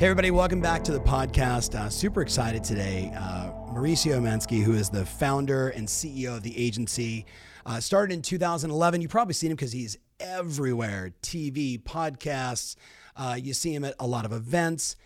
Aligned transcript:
Hey, 0.00 0.06
everybody, 0.06 0.30
welcome 0.30 0.62
back 0.62 0.82
to 0.84 0.92
the 0.92 1.00
podcast. 1.00 1.78
Uh, 1.78 1.90
super 1.90 2.22
excited 2.22 2.64
today. 2.64 3.12
Uh, 3.14 3.52
Mauricio 3.70 4.18
Umansky, 4.18 4.62
who 4.62 4.72
is 4.72 4.88
the 4.88 5.04
founder 5.04 5.68
and 5.68 5.86
CEO 5.86 6.34
of 6.38 6.42
the 6.42 6.56
agency, 6.56 7.26
uh, 7.66 7.80
started 7.80 8.14
in 8.14 8.22
2011. 8.22 9.02
You've 9.02 9.10
probably 9.10 9.34
seen 9.34 9.50
him 9.50 9.56
because 9.56 9.72
he's 9.72 9.98
everywhere 10.18 11.12
TV, 11.22 11.78
podcasts. 11.82 12.76
Uh, 13.14 13.36
you 13.38 13.52
see 13.52 13.74
him 13.74 13.84
at 13.84 13.94
a 13.98 14.06
lot 14.06 14.24
of 14.24 14.32
events. 14.32 14.96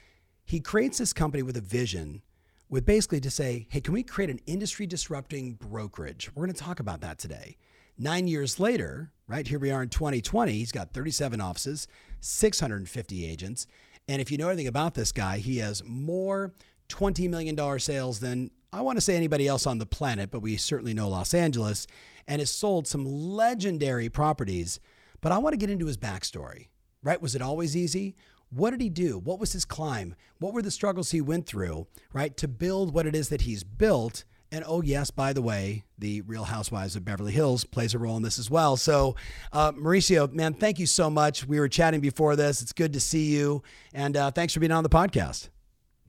He 0.45 0.61
creates 0.61 0.99
this 0.99 1.13
company 1.13 1.43
with 1.43 1.57
a 1.57 1.61
vision, 1.61 2.23
with 2.69 2.87
basically 2.87 3.21
to 3.23 3.33
say, 3.33 3.67
hey, 3.71 3.81
can 3.81 3.95
we 3.95 4.05
create 4.05 4.31
an 4.31 4.39
industry 4.47 4.87
disrupting 4.87 5.55
brokerage? 5.55 6.31
We're 6.37 6.45
going 6.47 6.55
to 6.55 6.63
talk 6.63 6.79
about 6.79 7.01
that 7.01 7.19
today. 7.19 7.57
Nine 7.99 8.29
years 8.29 8.61
later, 8.61 9.11
right 9.27 9.47
here 9.47 9.59
we 9.59 9.73
are 9.73 9.83
in 9.83 9.89
2020, 9.89 10.53
he's 10.53 10.71
got 10.71 10.93
37 10.93 11.41
offices, 11.41 11.89
650 12.21 13.27
agents. 13.27 13.67
And 14.09 14.21
if 14.21 14.31
you 14.31 14.39
know 14.39 14.49
anything 14.49 14.67
about 14.67 14.95
this 14.95 15.13
guy, 15.13 15.39
he 15.39 15.59
has 15.59 15.83
more 15.85 16.53
$20 16.89 17.29
million 17.31 17.79
sales 17.79 18.21
than 18.21 18.51
I 18.73 18.81
want 18.81 18.97
to 18.97 19.01
say 19.01 19.17
anybody 19.17 19.47
else 19.47 19.67
on 19.67 19.79
the 19.79 19.87
planet, 19.87 20.31
but 20.31 20.41
we 20.41 20.57
certainly 20.57 20.95
know 20.95 21.09
Los 21.09 21.33
Angeles, 21.33 21.87
and 22.27 22.41
has 22.41 22.51
sold 22.51 22.87
some 22.87 23.07
legendary 23.07 24.09
properties. 24.09 24.81
But 25.21 25.33
I 25.33 25.39
want 25.39 25.53
to 25.53 25.59
get 25.59 25.71
into 25.71 25.87
his 25.87 25.97
backstory, 25.97 26.69
right? 27.03 27.23
Was 27.23 27.35
it 27.35 27.43
always 27.43 27.77
easy? 27.77 28.17
What 28.51 28.71
did 28.71 28.81
he 28.81 28.89
do? 28.89 29.19
What 29.19 29.39
was 29.39 29.53
his 29.53 29.65
climb? 29.65 30.15
What 30.39 30.53
were 30.53 30.63
the 30.63 30.71
struggles 30.71 31.13
he 31.13 31.21
went 31.21 31.47
through, 31.47 31.87
right, 32.13 32.37
to 32.37 32.49
build 32.49 32.93
what 32.93 33.07
it 33.07 33.15
is 33.15 33.29
that 33.29 33.43
he's 33.43 33.65
built? 33.65 34.25
And 34.55 34.63
oh, 34.69 34.83
yes, 34.83 35.11
by 35.11 35.33
the 35.33 35.43
way, 35.43 35.83
the 35.99 36.21
Real 36.21 36.45
Housewives 36.45 36.95
of 36.95 37.05
Beverly 37.05 37.33
Hills 37.33 37.65
plays 37.65 37.93
a 37.93 37.99
role 37.99 38.17
in 38.17 38.23
this 38.23 38.39
as 38.39 38.49
well. 38.49 38.77
So, 38.77 39.17
uh, 39.53 39.73
Mauricio, 39.73 40.33
man, 40.33 40.55
thank 40.55 40.79
you 40.79 40.87
so 40.87 41.11
much. 41.11 41.45
We 41.45 41.59
were 41.59 41.67
chatting 41.67 42.01
before 42.01 42.37
this. 42.37 42.63
It's 42.63 42.73
good 42.73 42.93
to 42.93 43.01
see 43.01 43.35
you. 43.35 43.65
And 43.93 44.17
uh, 44.17 44.31
thanks 44.31 44.55
for 44.55 44.61
being 44.61 44.71
on 44.71 44.85
the 44.85 44.89
podcast. 44.89 45.49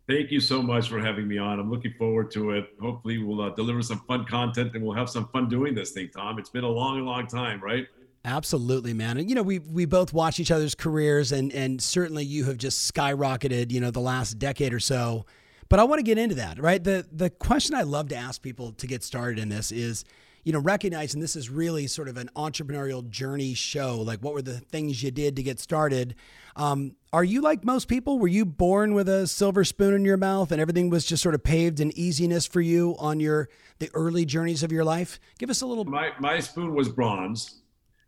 Thank 0.07 0.29
you 0.29 0.39
so 0.39 0.61
much 0.61 0.89
for 0.89 0.99
having 0.99 1.27
me 1.27 1.39
on. 1.39 1.59
I'm 1.59 1.71
looking 1.71 1.95
forward 1.97 2.29
to 2.33 2.51
it. 2.51 2.69
Hopefully, 2.79 3.17
we'll 3.17 3.41
uh, 3.41 3.49
deliver 3.49 3.81
some 3.81 4.01
fun 4.07 4.25
content 4.25 4.75
and 4.75 4.85
we'll 4.85 4.95
have 4.95 5.09
some 5.09 5.27
fun 5.29 5.49
doing 5.49 5.73
this 5.73 5.89
thing, 5.89 6.11
Tom. 6.15 6.37
It's 6.37 6.51
been 6.51 6.63
a 6.63 6.69
long, 6.69 7.03
long 7.03 7.25
time, 7.25 7.59
right? 7.63 7.87
Absolutely, 8.25 8.93
man. 8.93 9.17
And 9.17 9.27
you 9.27 9.33
know, 9.33 9.41
we 9.41 9.57
we 9.57 9.85
both 9.85 10.13
watch 10.13 10.39
each 10.39 10.51
other's 10.51 10.75
careers, 10.75 11.31
and 11.31 11.51
and 11.51 11.81
certainly 11.81 12.23
you 12.23 12.45
have 12.45 12.57
just 12.57 12.93
skyrocketed. 12.93 13.71
You 13.71 13.81
know, 13.81 13.89
the 13.89 14.01
last 14.01 14.37
decade 14.37 14.71
or 14.71 14.79
so 14.79 15.25
but 15.69 15.79
I 15.79 15.83
want 15.83 15.99
to 15.99 16.03
get 16.03 16.17
into 16.17 16.35
that, 16.35 16.59
right? 16.59 16.83
The 16.83 17.05
the 17.11 17.29
question 17.29 17.75
I 17.75 17.81
love 17.81 18.09
to 18.09 18.15
ask 18.15 18.41
people 18.41 18.71
to 18.73 18.87
get 18.87 19.03
started 19.03 19.39
in 19.39 19.49
this 19.49 19.71
is, 19.71 20.05
you 20.43 20.53
know, 20.53 20.59
recognizing 20.59 21.21
this 21.21 21.35
is 21.35 21.49
really 21.49 21.87
sort 21.87 22.07
of 22.07 22.17
an 22.17 22.29
entrepreneurial 22.35 23.07
journey 23.09 23.53
show. 23.53 23.99
Like, 23.99 24.19
what 24.19 24.33
were 24.33 24.41
the 24.41 24.59
things 24.59 25.01
you 25.01 25.11
did 25.11 25.35
to 25.37 25.43
get 25.43 25.59
started? 25.59 26.15
Um, 26.55 26.95
are 27.11 27.23
you 27.23 27.41
like 27.41 27.65
most 27.65 27.87
people? 27.87 28.19
Were 28.19 28.27
you 28.27 28.45
born 28.45 28.93
with 28.93 29.09
a 29.09 29.27
silver 29.27 29.63
spoon 29.63 29.93
in 29.93 30.05
your 30.05 30.17
mouth 30.17 30.51
and 30.51 30.61
everything 30.61 30.89
was 30.89 31.05
just 31.05 31.23
sort 31.23 31.35
of 31.35 31.43
paved 31.43 31.79
in 31.79 31.91
easiness 31.97 32.45
for 32.45 32.61
you 32.61 32.95
on 32.99 33.19
your 33.19 33.49
the 33.79 33.89
early 33.93 34.25
journeys 34.25 34.63
of 34.63 34.71
your 34.71 34.83
life? 34.83 35.19
Give 35.39 35.49
us 35.49 35.61
a 35.61 35.65
little. 35.65 35.85
My 35.85 36.11
my 36.19 36.39
spoon 36.39 36.75
was 36.75 36.89
bronze. 36.89 37.61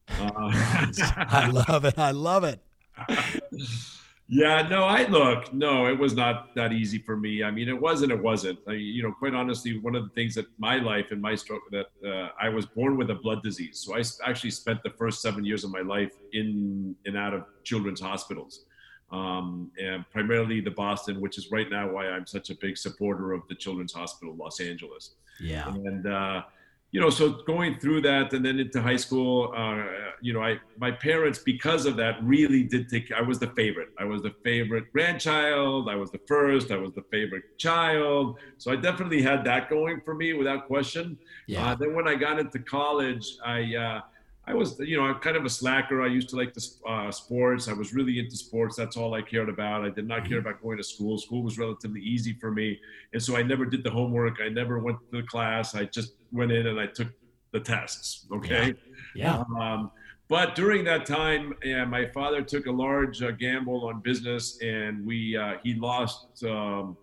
Uh, 0.09 0.29
I 0.31 1.49
love 1.67 1.85
it. 1.85 1.97
I 1.97 2.11
love 2.11 2.43
it. 2.43 2.61
Yeah, 4.29 4.67
no, 4.67 4.83
I 4.83 5.07
look, 5.07 5.53
no, 5.53 5.87
it 5.87 5.97
was 5.97 6.13
not 6.13 6.53
that 6.55 6.73
easy 6.73 6.97
for 6.97 7.15
me. 7.15 7.43
I 7.43 7.51
mean, 7.51 7.69
it 7.69 7.79
wasn't, 7.79 8.11
it 8.11 8.21
wasn't. 8.21 8.59
I, 8.67 8.73
you 8.73 9.01
know, 9.01 9.13
quite 9.13 9.33
honestly, 9.33 9.79
one 9.79 9.95
of 9.95 10.03
the 10.03 10.09
things 10.09 10.35
that 10.35 10.47
my 10.57 10.79
life 10.79 11.11
and 11.11 11.21
my 11.21 11.33
stroke 11.33 11.61
that 11.71 11.87
uh, 12.05 12.29
I 12.39 12.49
was 12.49 12.65
born 12.65 12.97
with 12.97 13.09
a 13.09 13.15
blood 13.15 13.41
disease. 13.41 13.79
So 13.79 13.95
I 13.95 14.03
actually 14.29 14.51
spent 14.51 14.83
the 14.83 14.89
first 14.89 15.21
seven 15.21 15.45
years 15.45 15.63
of 15.63 15.71
my 15.71 15.79
life 15.79 16.11
in 16.33 16.93
and 17.05 17.15
out 17.15 17.33
of 17.33 17.45
children's 17.63 18.01
hospitals, 18.01 18.65
um, 19.11 19.71
and 19.81 20.03
primarily 20.11 20.59
the 20.59 20.71
Boston, 20.71 21.21
which 21.21 21.37
is 21.37 21.49
right 21.49 21.69
now 21.69 21.89
why 21.89 22.09
I'm 22.09 22.27
such 22.27 22.49
a 22.49 22.55
big 22.55 22.77
supporter 22.77 23.31
of 23.31 23.47
the 23.47 23.55
Children's 23.55 23.93
Hospital 23.93 24.35
Los 24.35 24.59
Angeles. 24.59 25.15
Yeah. 25.39 25.69
And, 25.69 26.05
uh, 26.05 26.43
you 26.91 27.01
know, 27.01 27.09
so 27.09 27.41
going 27.45 27.79
through 27.79 28.01
that 28.01 28.31
and 28.33 28.45
then 28.45 28.59
into 28.59 28.81
high 28.81 28.95
school, 28.95 29.53
uh, 29.55 29.83
you 30.21 30.33
know, 30.33 30.41
I 30.41 30.57
my 30.77 30.91
parents 30.91 31.39
because 31.39 31.85
of 31.85 31.97
that 31.97 32.23
really 32.23 32.63
did 32.63 32.87
take. 32.89 33.11
I 33.11 33.21
was 33.21 33.39
the 33.39 33.47
favorite. 33.47 33.89
I 33.99 34.05
was 34.05 34.21
the 34.21 34.33
favorite 34.43 34.91
grandchild. 34.93 35.89
I 35.89 35.95
was 35.95 36.11
the 36.11 36.21
first. 36.27 36.71
I 36.71 36.77
was 36.77 36.93
the 36.93 37.03
favorite 37.11 37.43
child. 37.57 38.37
So 38.57 38.71
I 38.71 38.77
definitely 38.77 39.21
had 39.21 39.43
that 39.45 39.69
going 39.69 40.01
for 40.05 40.15
me 40.15 40.33
without 40.33 40.67
question. 40.67 41.17
Yeah. 41.47 41.71
Uh, 41.71 41.75
then 41.75 41.93
when 41.93 42.07
I 42.07 42.15
got 42.15 42.39
into 42.39 42.59
college, 42.59 43.25
I 43.45 43.75
uh, 43.75 44.01
I 44.47 44.53
was, 44.53 44.79
you 44.79 44.95
know, 44.95 45.03
I'm 45.03 45.19
kind 45.19 45.35
of 45.35 45.43
a 45.43 45.49
slacker. 45.49 46.01
I 46.01 46.07
used 46.07 46.29
to 46.29 46.37
like 46.37 46.53
the 46.53 46.65
uh, 46.87 47.11
sports. 47.11 47.67
I 47.67 47.73
was 47.73 47.93
really 47.93 48.17
into 48.17 48.37
sports. 48.37 48.77
That's 48.77 48.95
all 48.95 49.13
I 49.13 49.21
cared 49.21 49.49
about. 49.49 49.83
I 49.83 49.89
did 49.89 50.07
not 50.07 50.23
care 50.23 50.39
mm-hmm. 50.39 50.47
about 50.47 50.61
going 50.63 50.77
to 50.77 50.83
school. 50.83 51.17
School 51.17 51.43
was 51.43 51.57
relatively 51.57 51.99
easy 51.99 52.31
for 52.33 52.49
me, 52.49 52.79
and 53.11 53.21
so 53.21 53.35
I 53.35 53.43
never 53.43 53.65
did 53.65 53.83
the 53.83 53.89
homework. 53.89 54.37
I 54.41 54.47
never 54.47 54.79
went 54.79 54.99
to 55.11 55.17
the 55.17 55.27
class. 55.27 55.75
I 55.75 55.83
just 55.83 56.13
went 56.31 56.53
in 56.53 56.67
and 56.67 56.79
I 56.79 56.87
took 56.87 57.09
the 57.51 57.59
tests. 57.59 58.25
Okay. 58.31 58.73
Yeah. 59.15 59.43
yeah. 59.57 59.73
Um, 59.73 59.91
but 60.29 60.55
during 60.55 60.83
that 60.85 61.05
time, 61.05 61.53
yeah, 61.63 61.83
my 61.85 62.05
father 62.05 62.41
took 62.41 62.65
a 62.67 62.71
large 62.71 63.21
uh, 63.21 63.31
gamble 63.31 63.87
on 63.87 63.99
business, 63.99 64.59
and 64.61 65.05
we 65.05 65.35
uh, 65.35 65.55
he 65.61 65.73
lost 65.73 66.43
um, 66.45 66.95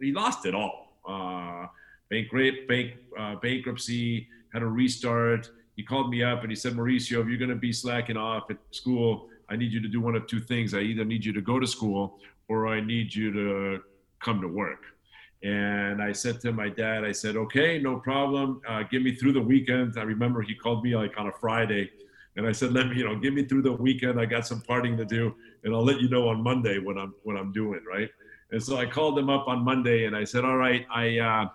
he 0.00 0.12
lost 0.12 0.46
it 0.46 0.54
all. 0.54 0.92
Uh, 1.08 1.66
bankrupt, 2.08 2.68
bank, 2.68 2.94
uh, 3.18 3.34
bankruptcy, 3.36 4.28
had 4.52 4.62
a 4.62 4.66
restart 4.66 5.50
he 5.76 5.82
called 5.82 6.10
me 6.10 6.22
up 6.22 6.40
and 6.42 6.50
he 6.50 6.56
said, 6.56 6.72
Mauricio, 6.72 7.20
if 7.20 7.28
you're 7.28 7.38
going 7.38 7.50
to 7.50 7.54
be 7.54 7.72
slacking 7.72 8.16
off 8.16 8.50
at 8.50 8.56
school, 8.70 9.28
I 9.48 9.56
need 9.56 9.72
you 9.72 9.80
to 9.82 9.88
do 9.88 10.00
one 10.00 10.16
of 10.16 10.26
two 10.26 10.40
things. 10.40 10.74
I 10.74 10.80
either 10.80 11.04
need 11.04 11.24
you 11.24 11.32
to 11.34 11.42
go 11.42 11.60
to 11.60 11.66
school 11.66 12.18
or 12.48 12.66
I 12.66 12.80
need 12.80 13.14
you 13.14 13.32
to 13.32 13.82
come 14.20 14.40
to 14.40 14.48
work. 14.48 14.84
And 15.42 16.02
I 16.02 16.12
said 16.12 16.40
to 16.40 16.52
my 16.52 16.70
dad, 16.70 17.04
I 17.04 17.12
said, 17.12 17.36
okay, 17.36 17.78
no 17.78 17.98
problem. 17.98 18.62
Uh, 18.66 18.82
get 18.84 19.02
me 19.02 19.14
through 19.14 19.32
the 19.32 19.40
weekend. 19.40 19.94
I 19.98 20.02
remember 20.02 20.40
he 20.40 20.54
called 20.54 20.82
me 20.82 20.96
like 20.96 21.12
on 21.18 21.28
a 21.28 21.32
Friday 21.32 21.90
and 22.36 22.46
I 22.46 22.52
said, 22.52 22.72
let 22.72 22.88
me, 22.88 22.96
you 22.96 23.04
know, 23.04 23.16
give 23.16 23.34
me 23.34 23.44
through 23.44 23.62
the 23.62 23.72
weekend. 23.72 24.18
I 24.18 24.24
got 24.24 24.46
some 24.46 24.62
parting 24.62 24.96
to 24.96 25.04
do 25.04 25.34
and 25.62 25.74
I'll 25.74 25.84
let 25.84 26.00
you 26.00 26.08
know 26.08 26.28
on 26.28 26.42
Monday 26.42 26.78
what 26.78 26.96
I'm, 26.96 27.14
what 27.22 27.36
I'm 27.36 27.52
doing. 27.52 27.80
Right. 27.86 28.08
And 28.50 28.62
so 28.62 28.78
I 28.78 28.86
called 28.86 29.18
him 29.18 29.28
up 29.28 29.46
on 29.46 29.62
Monday 29.62 30.06
and 30.06 30.16
I 30.16 30.24
said, 30.24 30.44
all 30.44 30.56
right, 30.56 30.86
I, 30.90 31.18
uh, 31.18 31.48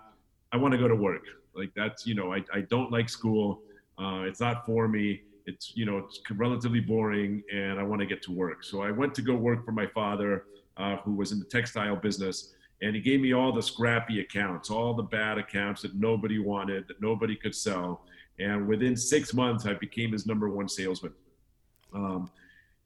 I 0.52 0.56
want 0.58 0.72
to 0.72 0.78
go 0.78 0.86
to 0.86 0.96
work. 0.96 1.24
Like 1.54 1.72
that's, 1.74 2.06
you 2.06 2.14
know, 2.14 2.32
I, 2.32 2.44
I 2.54 2.60
don't 2.60 2.92
like 2.92 3.08
school. 3.08 3.62
Uh, 3.98 4.22
it's 4.22 4.40
not 4.40 4.64
for 4.66 4.88
me. 4.88 5.22
It's 5.46 5.72
you 5.74 5.84
know 5.84 5.98
it's 5.98 6.20
relatively 6.30 6.80
boring, 6.80 7.42
and 7.52 7.78
I 7.78 7.82
want 7.82 8.00
to 8.00 8.06
get 8.06 8.22
to 8.22 8.32
work. 8.32 8.64
So 8.64 8.82
I 8.82 8.90
went 8.90 9.14
to 9.16 9.22
go 9.22 9.34
work 9.34 9.64
for 9.64 9.72
my 9.72 9.86
father, 9.86 10.44
uh, 10.76 10.96
who 10.96 11.14
was 11.14 11.32
in 11.32 11.38
the 11.38 11.44
textile 11.44 11.96
business, 11.96 12.54
and 12.80 12.94
he 12.94 13.02
gave 13.02 13.20
me 13.20 13.32
all 13.32 13.52
the 13.52 13.62
scrappy 13.62 14.20
accounts, 14.20 14.70
all 14.70 14.94
the 14.94 15.02
bad 15.02 15.38
accounts 15.38 15.82
that 15.82 15.94
nobody 15.94 16.38
wanted, 16.38 16.86
that 16.88 17.00
nobody 17.00 17.36
could 17.36 17.54
sell. 17.54 18.02
And 18.38 18.66
within 18.66 18.96
six 18.96 19.34
months, 19.34 19.66
I 19.66 19.74
became 19.74 20.12
his 20.12 20.26
number 20.26 20.48
one 20.48 20.68
salesman. 20.68 21.12
Um, 21.94 22.30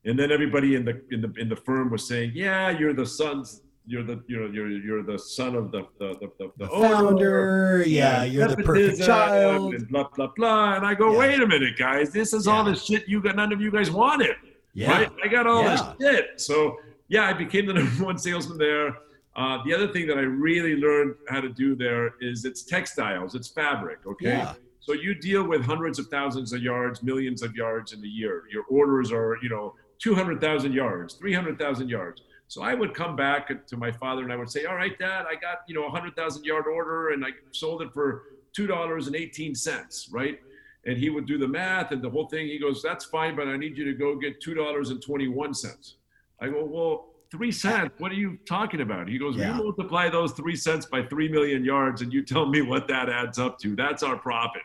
and 0.05 0.19
then 0.19 0.31
everybody 0.31 0.77
in 0.77 0.85
the 0.85 1.03
in 1.11 1.21
the 1.21 1.33
in 1.37 1.49
the 1.49 1.57
firm 1.57 1.91
was 1.91 2.07
saying, 2.07 2.33
"Yeah, 2.35 2.71
you're 2.71 2.95
the 2.95 3.07
son's 3.07 3.63
you're 3.87 4.03
the 4.03 4.23
you're 4.27 4.53
you're 4.53 4.69
you're 4.69 5.03
the 5.03 5.19
son 5.19 5.55
of 5.55 5.71
the 5.71 5.87
the 5.99 6.15
the, 6.21 6.31
the, 6.39 6.53
the 6.59 6.69
founder. 6.69 7.85
Yeah, 7.87 8.25
you're 8.25 8.49
the 8.49 8.57
perfect 8.57 9.03
child. 9.03 9.75
And 9.75 9.89
blah 9.89 10.09
blah 10.15 10.31
blah. 10.37 10.75
And 10.75 10.85
I 10.87 10.95
go, 10.95 11.13
yeah. 11.13 11.19
wait 11.19 11.41
a 11.41 11.47
minute, 11.47 11.79
guys. 11.79 12.13
This 12.13 12.33
is 12.33 12.47
yeah. 12.47 12.53
all 12.53 12.65
the 12.65 12.75
shit 12.75 13.09
you 13.09 13.23
got. 13.23 13.37
None 13.37 13.53
of 13.53 13.61
you 13.61 13.71
guys 13.71 13.91
wanted. 13.91 14.37
Yeah. 14.75 14.91
Right? 14.91 15.13
I 15.25 15.29
got 15.29 15.47
all 15.47 15.63
yeah. 15.63 15.95
this 15.99 16.09
shit. 16.09 16.41
So 16.41 16.77
yeah, 17.09 17.27
I 17.27 17.33
became 17.33 17.67
the 17.67 17.75
number 17.81 18.05
one 18.05 18.19
salesman 18.19 18.59
there. 18.59 18.97
Uh, 19.37 19.63
the 19.65 19.75
other 19.75 19.93
thing 19.93 20.07
that 20.07 20.17
I 20.17 20.23
really 20.23 20.77
learned 20.77 21.15
how 21.29 21.41
to 21.41 21.51
do 21.51 21.77
there 21.77 22.15
is 22.21 22.45
it's 22.45 22.63
textiles, 22.63 23.35
it's 23.35 23.49
fabric. 23.49 23.99
Okay. 24.07 24.31
Yeah. 24.31 24.55
So 24.81 24.93
you 24.93 25.15
deal 25.15 25.47
with 25.47 25.63
hundreds 25.63 25.99
of 25.99 26.07
thousands 26.07 26.53
of 26.53 26.63
yards, 26.63 27.03
millions 27.03 27.43
of 27.43 27.55
yards 27.55 27.93
in 27.93 28.03
a 28.05 28.07
year. 28.07 28.45
Your 28.51 28.63
orders 28.71 29.11
are, 29.11 29.37
you 29.43 29.49
know, 29.49 29.75
200,000 29.99 30.73
yards, 30.73 31.15
300,000 31.15 31.89
yards. 31.89 32.23
So 32.49 32.63
I 32.63 32.75
would 32.75 32.95
come 32.95 33.17
back 33.17 33.67
to 33.67 33.77
my 33.77 33.91
father 33.91 34.23
and 34.23 34.33
I 34.33 34.37
would 34.37 34.51
say, 34.51 34.65
"All 34.67 34.77
right, 34.77 34.97
Dad, 34.99 35.27
I 35.29 35.35
got 35.35 35.59
you 35.69 35.75
know 35.75 35.87
a 35.87 35.91
hundred 35.91 36.15
thousand 36.15 36.45
yard 36.45 36.67
order 36.67 37.11
and 37.11 37.25
I 37.25 37.31
sold 37.53 37.83
it 37.83 37.93
for 37.93 38.23
two 38.53 38.67
dollars 38.67 39.07
and 39.09 39.17
eighteen 39.17 39.55
cents, 39.55 40.09
right?" 40.13 40.41
And 40.85 40.97
he 40.97 41.11
would 41.11 41.27
do 41.27 41.39
the 41.39 41.49
math 41.49 41.91
and 41.91 42.01
the 42.01 42.09
whole 42.11 42.29
thing. 42.29 42.47
He 42.47 42.59
goes, 42.59 42.83
"That's 42.83 43.05
fine, 43.05 43.35
but 43.35 43.49
I 43.49 43.57
need 43.57 43.77
you 43.77 43.85
to 43.87 43.95
go 43.95 44.15
get 44.17 44.41
two 44.41 44.55
dollars 44.55 44.91
and 44.91 45.03
twenty 45.03 45.29
one 45.29 45.55
cents." 45.55 45.97
I 46.41 46.49
go, 46.49 46.65
"Well, 46.65 47.09
three 47.33 47.51
cents. 47.51 47.93
What 47.99 48.13
are 48.13 48.17
you 48.17 48.39
talking 48.47 48.81
about? 48.83 49.09
He 49.09 49.19
goes, 49.19 49.37
Yeah. 49.37 49.57
we 49.59 49.65
multiply 49.65 50.09
those 50.09 50.31
three 50.33 50.55
cents 50.55 50.87
by 50.87 51.03
three 51.03 51.29
million 51.29 51.65
yards, 51.65 52.01
and 52.03 52.13
you 52.13 52.23
tell 52.23 52.47
me 52.47 52.63
what 52.63 52.87
that 52.87 53.09
adds 53.09 53.37
up 53.41 53.59
to. 53.61 53.75
That's 53.75 54.05
our 54.05 54.17
profit. 54.17 54.63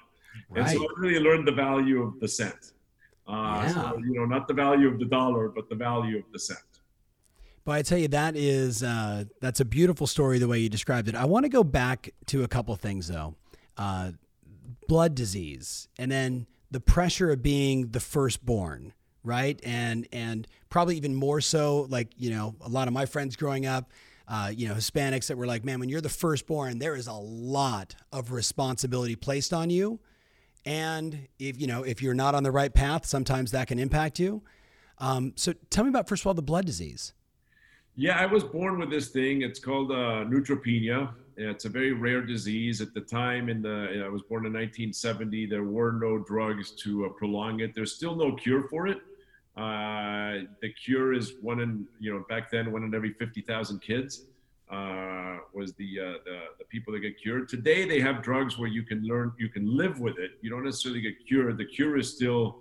And 0.56 0.70
so 0.70 0.84
I 0.84 0.88
really 0.98 1.20
learned 1.20 1.48
the 1.48 1.54
value 1.54 2.04
of 2.04 2.20
the 2.20 2.28
cent. 2.28 2.74
Uh, 3.28 3.64
Yeah. 3.66 3.74
so, 3.74 3.98
you 3.98 4.14
know, 4.14 4.26
not 4.26 4.48
the 4.48 4.54
value 4.54 4.88
of 4.88 5.00
the 5.00 5.06
dollar, 5.06 5.50
but 5.50 5.70
the 5.70 5.76
value 5.76 6.20
of 6.20 6.32
the 6.32 6.38
cent. 6.40 6.60
But 7.64 7.74
I 7.74 7.82
tell 7.84 7.98
you, 7.98 8.08
that 8.10 8.36
is 8.36 8.82
uh, 8.82 9.26
that's 9.40 9.60
a 9.60 9.66
beautiful 9.66 10.08
story 10.08 10.40
the 10.40 10.48
way 10.48 10.60
you 10.60 10.70
described 10.70 11.08
it. 11.08 11.16
I 11.16 11.26
want 11.26 11.46
to 11.46 11.50
go 11.50 11.64
back 11.64 12.10
to 12.28 12.44
a 12.44 12.48
couple 12.48 12.76
things 12.76 13.08
though. 13.08 13.36
Uh, 13.78 14.12
blood 14.88 15.16
disease, 15.16 15.88
and 15.98 16.12
then 16.12 16.48
the 16.72 16.80
pressure 16.80 17.32
of 17.32 17.44
being 17.44 17.90
the 17.90 18.00
firstborn, 18.00 18.94
right? 19.24 19.60
And 19.64 20.08
and 20.12 20.48
probably 20.70 20.98
even 20.98 21.14
more 21.14 21.40
so, 21.40 21.86
like 21.90 22.10
you 22.18 22.32
know, 22.32 22.56
a 22.62 22.70
lot 22.70 22.88
of 22.88 22.94
my 22.94 23.06
friends 23.06 23.36
growing 23.36 23.68
up, 23.68 23.92
uh, 24.28 24.52
you 24.54 24.68
know, 24.68 24.74
Hispanics 24.74 25.28
that 25.28 25.38
were 25.38 25.48
like, 25.48 25.64
man, 25.64 25.80
when 25.80 25.90
you're 25.90 26.02
the 26.02 26.10
firstborn, 26.10 26.80
there 26.80 26.96
is 26.96 27.08
a 27.08 27.14
lot 27.14 27.96
of 28.12 28.32
responsibility 28.32 29.16
placed 29.16 29.54
on 29.54 29.70
you, 29.70 30.00
and 30.66 31.28
if 31.38 31.62
you 31.62 31.68
know 31.68 31.84
if 31.84 32.02
you're 32.02 32.16
not 32.16 32.34
on 32.34 32.42
the 32.42 32.52
right 32.52 32.74
path, 32.74 33.06
sometimes 33.06 33.52
that 33.52 33.68
can 33.68 33.78
impact 33.78 34.20
you. 34.20 34.42
Um, 34.98 35.34
so 35.36 35.54
tell 35.70 35.84
me 35.84 35.90
about 35.90 36.10
first 36.10 36.24
of 36.24 36.28
all 36.28 36.34
the 36.34 36.42
blood 36.42 36.66
disease. 36.66 37.14
Yeah, 37.96 38.18
I 38.18 38.26
was 38.26 38.44
born 38.44 38.80
with 38.80 38.90
this 38.90 39.10
thing. 39.10 39.42
It's 39.42 39.60
called 39.60 39.92
uh, 39.92 40.24
neutropenia. 40.26 41.14
It's 41.36 41.66
a 41.66 41.70
very 41.70 41.92
rare 41.92 42.22
disease. 42.22 42.80
At 42.80 42.94
the 42.94 43.02
time, 43.02 43.50
in 43.50 43.62
the 43.62 44.04
I 44.06 44.10
was 44.10 44.22
born 44.22 44.46
in 44.46 44.54
1970, 44.54 45.48
there 45.48 45.64
were 45.64 45.92
no 45.92 46.18
drugs 46.20 46.72
to 46.84 47.06
uh, 47.06 47.10
prolong 47.10 47.60
it. 47.60 47.76
There's 47.76 47.94
still 47.94 48.16
no 48.16 48.34
cure 48.36 48.64
for 48.70 48.88
it. 48.88 49.00
Uh, 49.58 50.48
the 50.62 50.72
cure 50.84 51.14
is 51.14 51.34
one 51.42 51.60
in 51.60 51.86
you 52.00 52.14
know 52.14 52.24
back 52.30 52.50
then 52.50 52.72
one 52.72 52.84
in 52.84 52.96
every 52.96 53.12
50,000 53.14 53.80
kids 53.82 54.24
uh, 54.72 55.40
was 55.54 55.74
the, 55.74 56.00
uh, 56.00 56.04
the 56.24 56.40
the 56.60 56.66
people 56.70 56.94
that 56.94 57.00
get 57.00 57.22
cured. 57.22 57.50
Today 57.50 57.86
they 57.86 58.00
have 58.00 58.22
drugs 58.22 58.58
where 58.58 58.70
you 58.70 58.84
can 58.84 59.04
learn 59.04 59.34
you 59.38 59.50
can 59.50 59.76
live 59.76 60.00
with 60.00 60.18
it. 60.18 60.32
You 60.42 60.50
don't 60.50 60.64
necessarily 60.64 61.02
get 61.02 61.16
cured. 61.28 61.58
The 61.58 61.66
cure 61.66 61.98
is 61.98 62.10
still 62.10 62.60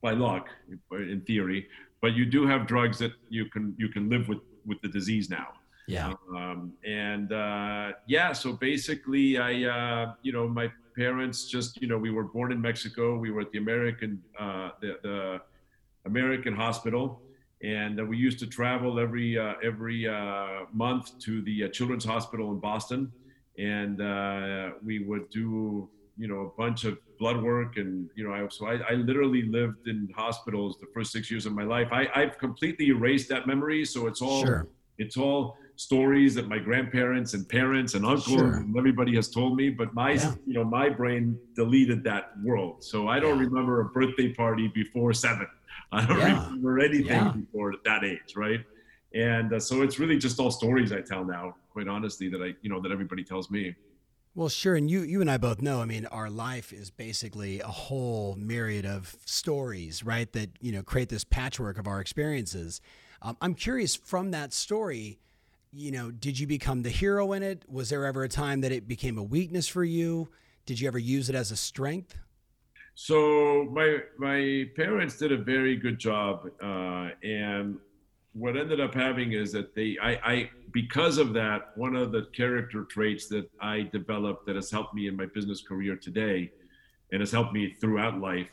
by 0.00 0.12
luck 0.12 0.48
in 0.92 1.20
theory, 1.26 1.68
but 2.00 2.14
you 2.14 2.24
do 2.26 2.46
have 2.46 2.66
drugs 2.66 2.98
that 2.98 3.12
you 3.28 3.46
can 3.46 3.74
you 3.78 3.88
can 3.88 4.08
live 4.08 4.28
with 4.28 4.40
with 4.66 4.80
the 4.82 4.88
disease 4.88 5.30
now. 5.30 5.48
Yeah. 5.88 6.12
Um, 6.36 6.74
and 6.84 7.32
uh, 7.32 7.92
yeah, 8.06 8.34
so 8.34 8.52
basically, 8.52 9.38
I, 9.38 9.64
uh, 9.64 10.12
you 10.22 10.32
know, 10.32 10.46
my 10.46 10.70
parents 10.94 11.46
just, 11.46 11.80
you 11.80 11.88
know, 11.88 11.96
we 11.96 12.10
were 12.10 12.24
born 12.24 12.52
in 12.52 12.60
Mexico. 12.60 13.16
We 13.16 13.30
were 13.30 13.40
at 13.40 13.52
the 13.52 13.58
American, 13.58 14.22
uh, 14.38 14.70
the, 14.82 14.98
the 15.02 15.40
American 16.04 16.54
hospital, 16.54 17.22
and 17.62 17.98
uh, 17.98 18.04
we 18.04 18.18
used 18.18 18.38
to 18.40 18.46
travel 18.46 19.00
every 19.00 19.38
uh, 19.38 19.54
every 19.64 20.06
uh, 20.06 20.66
month 20.74 21.18
to 21.20 21.40
the 21.42 21.64
uh, 21.64 21.68
Children's 21.68 22.04
Hospital 22.04 22.52
in 22.52 22.58
Boston, 22.60 23.10
and 23.58 24.02
uh, 24.02 24.72
we 24.84 24.98
would 24.98 25.30
do, 25.30 25.88
you 26.18 26.28
know, 26.28 26.40
a 26.40 26.50
bunch 26.62 26.84
of 26.84 26.98
blood 27.18 27.42
work, 27.42 27.76
and 27.76 28.08
you 28.16 28.24
know, 28.26 28.32
I, 28.32 28.46
so 28.48 28.66
I, 28.66 28.74
I 28.90 28.94
literally 28.94 29.42
lived 29.42 29.86
in 29.88 30.08
hospitals 30.16 30.78
the 30.80 30.86
first 30.94 31.12
six 31.12 31.30
years 31.30 31.46
of 31.46 31.52
my 31.52 31.64
life. 31.64 31.88
I, 31.92 32.06
I've 32.14 32.38
completely 32.38 32.86
erased 32.88 33.28
that 33.30 33.46
memory, 33.46 33.84
so 33.84 34.06
it's 34.06 34.22
all 34.22 34.42
Sure. 34.44 34.66
it's 34.98 35.16
all 35.16 35.56
stories 35.76 36.34
that 36.34 36.48
my 36.48 36.58
grandparents 36.58 37.34
and 37.34 37.48
parents 37.48 37.94
and 37.94 38.04
uncles 38.04 38.24
Sure. 38.36 38.54
and 38.56 38.76
everybody 38.76 39.14
has 39.14 39.28
told 39.30 39.54
me 39.56 39.70
but 39.70 39.94
my 39.94 40.12
Yeah. 40.14 40.34
you 40.44 40.54
know 40.54 40.64
my 40.64 40.88
brain 40.88 41.38
deleted 41.54 42.02
that 42.10 42.24
world 42.42 42.82
so 42.82 43.06
i 43.06 43.20
don't 43.20 43.38
Yeah. 43.38 43.46
remember 43.46 43.74
a 43.82 43.84
birthday 43.98 44.28
party 44.34 44.66
before 44.74 45.12
seven 45.12 45.46
i 45.92 46.04
don't 46.04 46.18
Yeah. 46.18 46.44
remember 46.46 46.80
anything 46.80 47.24
before 47.42 47.74
that 47.84 48.02
age 48.02 48.30
right 48.34 48.62
and 49.14 49.52
uh, 49.52 49.60
so 49.68 49.82
it's 49.82 50.00
really 50.02 50.18
just 50.26 50.40
all 50.40 50.50
stories 50.50 50.90
i 50.90 51.00
tell 51.12 51.24
now 51.24 51.54
quite 51.74 51.86
honestly 51.86 52.28
that 52.32 52.42
i 52.42 52.50
you 52.64 52.68
know 52.72 52.80
that 52.82 52.90
everybody 52.90 53.22
tells 53.32 53.46
me 53.56 53.62
Well, 54.34 54.48
sure, 54.48 54.76
and 54.76 54.90
you 54.90 55.02
you 55.02 55.20
and 55.20 55.30
I 55.30 55.36
both 55.36 55.60
know. 55.60 55.80
I 55.80 55.84
mean, 55.84 56.06
our 56.06 56.30
life 56.30 56.72
is 56.72 56.90
basically 56.90 57.60
a 57.60 57.66
whole 57.66 58.36
myriad 58.36 58.86
of 58.86 59.16
stories, 59.24 60.04
right? 60.04 60.32
That 60.32 60.50
you 60.60 60.72
know 60.72 60.82
create 60.82 61.08
this 61.08 61.24
patchwork 61.24 61.78
of 61.78 61.86
our 61.86 62.00
experiences. 62.00 62.80
Um, 63.22 63.36
I'm 63.40 63.54
curious 63.54 63.96
from 63.96 64.30
that 64.30 64.52
story. 64.52 65.18
You 65.72 65.90
know, 65.90 66.10
did 66.10 66.38
you 66.38 66.46
become 66.46 66.82
the 66.82 66.90
hero 66.90 67.32
in 67.32 67.42
it? 67.42 67.64
Was 67.68 67.90
there 67.90 68.06
ever 68.06 68.22
a 68.22 68.28
time 68.28 68.60
that 68.62 68.72
it 68.72 68.86
became 68.86 69.18
a 69.18 69.22
weakness 69.22 69.68
for 69.68 69.84
you? 69.84 70.28
Did 70.66 70.80
you 70.80 70.88
ever 70.88 70.98
use 70.98 71.28
it 71.28 71.34
as 71.34 71.50
a 71.50 71.56
strength? 71.56 72.16
So 72.94 73.68
my 73.70 73.98
my 74.18 74.66
parents 74.76 75.18
did 75.18 75.32
a 75.32 75.36
very 75.36 75.76
good 75.76 75.98
job, 75.98 76.50
uh, 76.62 77.10
and 77.22 77.78
what 78.32 78.56
ended 78.56 78.80
up 78.80 78.94
having 78.94 79.32
is 79.32 79.52
that 79.52 79.74
they 79.74 79.96
I, 80.00 80.12
I 80.24 80.50
because 80.72 81.18
of 81.18 81.32
that 81.34 81.76
one 81.76 81.96
of 81.96 82.12
the 82.12 82.26
character 82.34 82.84
traits 82.84 83.26
that 83.28 83.50
I 83.60 83.88
developed 83.92 84.46
that 84.46 84.56
has 84.56 84.70
helped 84.70 84.94
me 84.94 85.08
in 85.08 85.16
my 85.16 85.26
business 85.26 85.62
career 85.62 85.96
today, 85.96 86.52
and 87.12 87.20
has 87.20 87.32
helped 87.32 87.52
me 87.52 87.74
throughout 87.80 88.20
life, 88.20 88.48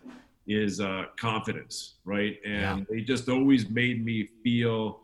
is 0.47 0.79
uh, 0.79 1.05
confidence, 1.19 1.95
right? 2.05 2.37
And 2.45 2.79
Yeah. 2.79 2.83
they 2.89 3.01
just 3.01 3.29
always 3.29 3.69
made 3.69 4.05
me 4.05 4.29
feel 4.43 5.01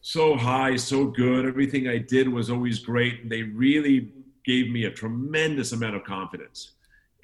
so 0.00 0.36
high, 0.36 0.76
so 0.76 1.06
good. 1.06 1.46
Everything 1.46 1.88
I 1.88 1.98
did 1.98 2.28
was 2.28 2.50
always 2.50 2.80
great. 2.80 3.22
And 3.22 3.30
they 3.30 3.44
really 3.44 4.12
gave 4.44 4.70
me 4.70 4.86
a 4.86 4.90
tremendous 4.90 5.72
amount 5.72 5.94
of 5.94 6.02
confidence. 6.02 6.72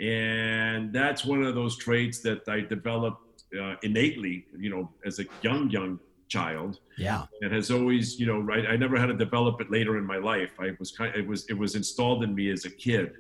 And 0.01 0.93
that's 0.93 1.25
one 1.25 1.43
of 1.43 1.57
those 1.57 1.77
traits 1.77 2.21
that 2.21 2.49
I 2.49 2.61
developed 2.61 3.43
uh, 3.61 3.75
innately, 3.83 4.45
you 4.57 4.71
know, 4.71 4.91
as 5.05 5.19
a 5.19 5.25
young, 5.43 5.71
young 5.71 5.99
child. 6.29 6.81
Yeah, 6.97 7.25
And 7.43 7.53
has 7.53 7.71
always, 7.71 8.19
you 8.19 8.27
know, 8.27 8.41
right. 8.41 8.67
I 8.67 8.77
never 8.77 8.99
had 8.99 9.07
to 9.07 9.15
develop 9.15 9.61
it 9.61 9.71
later 9.71 9.99
in 9.99 10.05
my 10.05 10.19
life. 10.19 10.53
I 10.59 10.73
was 10.79 10.91
kind. 10.93 11.15
It 11.15 11.27
was. 11.27 11.47
It 11.49 11.55
was 11.55 11.75
installed 11.75 12.23
in 12.25 12.35
me 12.35 12.51
as 12.51 12.65
a 12.65 12.71
kid, 12.71 13.13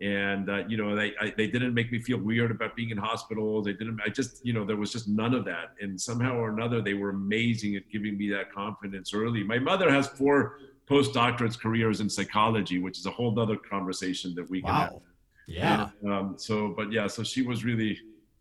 and 0.00 0.48
uh, 0.48 0.64
you 0.68 0.76
know, 0.76 0.94
they 0.94 1.12
I, 1.20 1.32
they 1.36 1.46
didn't 1.46 1.74
make 1.74 1.90
me 1.90 2.00
feel 2.00 2.18
weird 2.18 2.50
about 2.50 2.76
being 2.76 2.90
in 2.90 2.98
hospitals. 2.98 3.64
They 3.64 3.72
didn't. 3.72 4.00
I 4.04 4.08
just, 4.08 4.44
you 4.44 4.52
know, 4.52 4.64
there 4.64 4.76
was 4.76 4.92
just 4.92 5.08
none 5.08 5.34
of 5.34 5.44
that. 5.46 5.74
And 5.80 6.00
somehow 6.00 6.36
or 6.36 6.50
another, 6.50 6.80
they 6.80 6.94
were 6.94 7.10
amazing 7.10 7.76
at 7.76 7.88
giving 7.90 8.16
me 8.16 8.30
that 8.30 8.52
confidence 8.52 9.12
early. 9.12 9.42
My 9.42 9.58
mother 9.58 9.90
has 9.90 10.06
four 10.08 10.58
postdoctorate 10.88 11.58
careers 11.58 12.00
in 12.00 12.08
psychology, 12.08 12.78
which 12.78 12.98
is 12.98 13.06
a 13.06 13.10
whole 13.10 13.38
other 13.38 13.56
conversation 13.56 14.34
that 14.34 14.48
we 14.48 14.62
can 14.62 14.70
have. 14.74 15.00
yeah. 15.46 15.88
And, 16.02 16.12
um, 16.12 16.34
so, 16.38 16.72
but 16.76 16.92
yeah, 16.92 17.06
so 17.06 17.22
she 17.22 17.42
was 17.42 17.64
really 17.64 17.98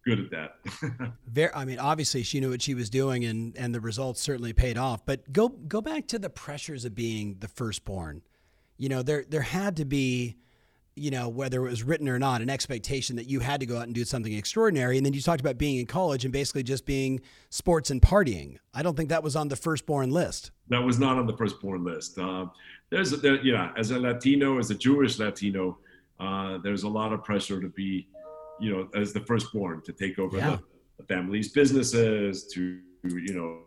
good 0.08 0.20
at 0.20 0.32
that. 0.32 1.12
Very, 1.28 1.54
I 1.54 1.66
mean, 1.66 1.80
obviously 1.80 2.24
she 2.24 2.40
knew 2.40 2.52
what 2.52 2.62
she 2.62 2.74
was 2.74 2.90
doing, 2.90 3.26
and 3.26 3.56
and 3.58 3.76
the 3.76 3.82
results 3.82 4.22
certainly 4.22 4.54
paid 4.54 4.78
off. 4.78 5.06
But 5.06 5.32
go 5.34 5.50
go 5.50 5.82
back 5.82 6.08
to 6.08 6.20
the 6.20 6.30
pressures 6.30 6.86
of 6.86 6.96
being 6.96 7.36
the 7.40 7.48
firstborn. 7.48 8.22
You 8.78 8.90
know, 8.90 9.04
there 9.04 9.26
there 9.28 9.42
had 9.42 9.76
to 9.78 9.86
be, 9.86 10.38
you 10.96 11.12
know, 11.12 11.28
whether 11.28 11.66
it 11.66 11.70
was 11.70 11.84
written 11.84 12.08
or 12.08 12.18
not, 12.18 12.42
an 12.42 12.50
expectation 12.50 13.18
that 13.18 13.28
you 13.28 13.42
had 13.42 13.60
to 13.60 13.66
go 13.66 13.78
out 13.78 13.84
and 13.84 13.94
do 13.94 14.06
something 14.06 14.34
extraordinary. 14.34 14.98
And 14.98 15.06
then 15.06 15.14
you 15.14 15.22
talked 15.22 15.42
about 15.42 15.58
being 15.58 15.78
in 15.78 15.86
college 15.86 16.24
and 16.24 16.32
basically 16.32 16.64
just 16.64 16.86
being 16.86 17.20
sports 17.50 17.90
and 17.90 18.02
partying. 18.02 18.58
I 18.74 18.84
don't 18.84 18.96
think 18.96 19.10
that 19.10 19.24
was 19.24 19.36
on 19.36 19.50
the 19.50 19.56
firstborn 19.58 20.12
list. 20.12 20.52
that 20.70 20.82
was 20.84 21.00
not 21.00 21.18
on 21.18 21.28
the 21.28 21.36
firstborn 21.36 21.84
list. 21.84 22.18
Uh, 22.18 22.46
there's, 22.90 23.12
there, 23.22 23.36
yeah, 23.44 23.74
as 23.78 23.92
a 23.92 24.00
Latino, 24.00 24.60
as 24.60 24.72
a 24.72 24.76
Jewish 24.76 25.20
Latino, 25.20 25.78
uh, 26.20 26.58
there's 26.60 26.84
a 26.84 26.88
lot 26.88 27.12
of 27.12 27.24
pressure 27.24 27.60
to 27.62 27.68
be, 27.68 28.08
you 28.60 28.72
know, 28.72 28.90
as 29.00 29.14
the 29.14 29.22
firstborn 29.22 29.82
to 29.84 29.94
take 29.94 30.20
over 30.20 30.38
Yeah. 30.38 30.58
the, 30.58 30.64
the 31.00 31.04
family's 31.14 31.50
businesses, 31.52 32.48
to, 32.54 32.80
you 33.04 33.34
know, 33.34 33.64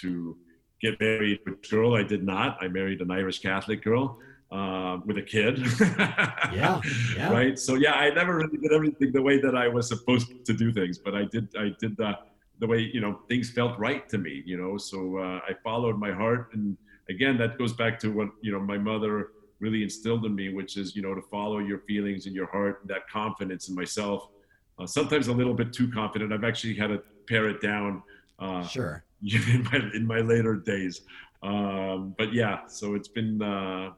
to 0.00 0.36
get 0.80 1.00
married 1.00 1.40
with 1.46 1.54
a 1.64 1.68
girl. 1.68 1.94
I 1.94 2.02
did 2.02 2.22
not. 2.24 2.58
I 2.60 2.68
married 2.68 3.00
an 3.00 3.10
Irish 3.10 3.38
Catholic 3.40 3.82
girl 3.82 4.18
uh, 4.50 4.98
with 5.06 5.16
a 5.18 5.22
kid. 5.22 5.58
Yeah, 5.80 6.80
yeah. 7.16 7.30
Right. 7.38 7.58
So 7.58 7.74
yeah, 7.74 7.94
I 7.94 8.10
never 8.10 8.36
really 8.36 8.58
did 8.58 8.72
everything 8.72 9.12
the 9.12 9.22
way 9.22 9.40
that 9.40 9.56
I 9.56 9.68
was 9.68 9.88
supposed 9.88 10.28
to 10.44 10.52
do 10.52 10.72
things, 10.72 10.98
but 10.98 11.14
I 11.14 11.24
did. 11.24 11.48
I 11.58 11.70
did 11.80 11.96
the 11.96 12.12
the 12.58 12.66
way 12.66 12.78
you 12.78 13.00
know 13.00 13.20
things 13.28 13.50
felt 13.50 13.78
right 13.78 14.08
to 14.08 14.18
me. 14.18 14.42
You 14.46 14.56
know, 14.58 14.76
so 14.78 15.18
uh, 15.18 15.40
I 15.48 15.52
followed 15.64 15.98
my 15.98 16.12
heart, 16.12 16.50
and 16.52 16.76
again, 17.08 17.36
that 17.38 17.58
goes 17.58 17.72
back 17.72 17.98
to 18.00 18.08
what 18.10 18.28
you 18.42 18.52
know 18.52 18.60
my 18.60 18.78
mother 18.78 19.32
really 19.60 19.82
instilled 19.82 20.24
in 20.24 20.34
me, 20.34 20.52
which 20.52 20.76
is 20.76 20.94
you 20.94 21.02
know 21.02 21.14
to 21.14 21.22
follow 21.22 21.58
your 21.58 21.80
feelings 21.80 22.26
and 22.26 22.34
your 22.34 22.46
heart, 22.46 22.82
that 22.86 23.08
confidence 23.08 23.68
in 23.68 23.74
myself. 23.74 24.28
Uh, 24.78 24.86
sometimes 24.86 25.28
a 25.28 25.32
little 25.32 25.54
bit 25.54 25.72
too 25.72 25.90
confident. 25.90 26.32
I've 26.32 26.44
actually 26.44 26.74
had 26.74 26.88
to 26.88 27.02
pare 27.26 27.48
it 27.48 27.60
down. 27.60 28.02
Uh, 28.38 28.66
Sure. 28.66 29.02
in 29.22 29.62
my 29.64 29.80
in 29.94 30.06
my 30.06 30.18
later 30.20 30.56
days. 30.56 31.00
Um, 31.42 32.14
but 32.18 32.32
yeah, 32.32 32.66
so 32.66 32.94
it's 32.94 33.08
been 33.08 33.40
uh, 33.40 33.92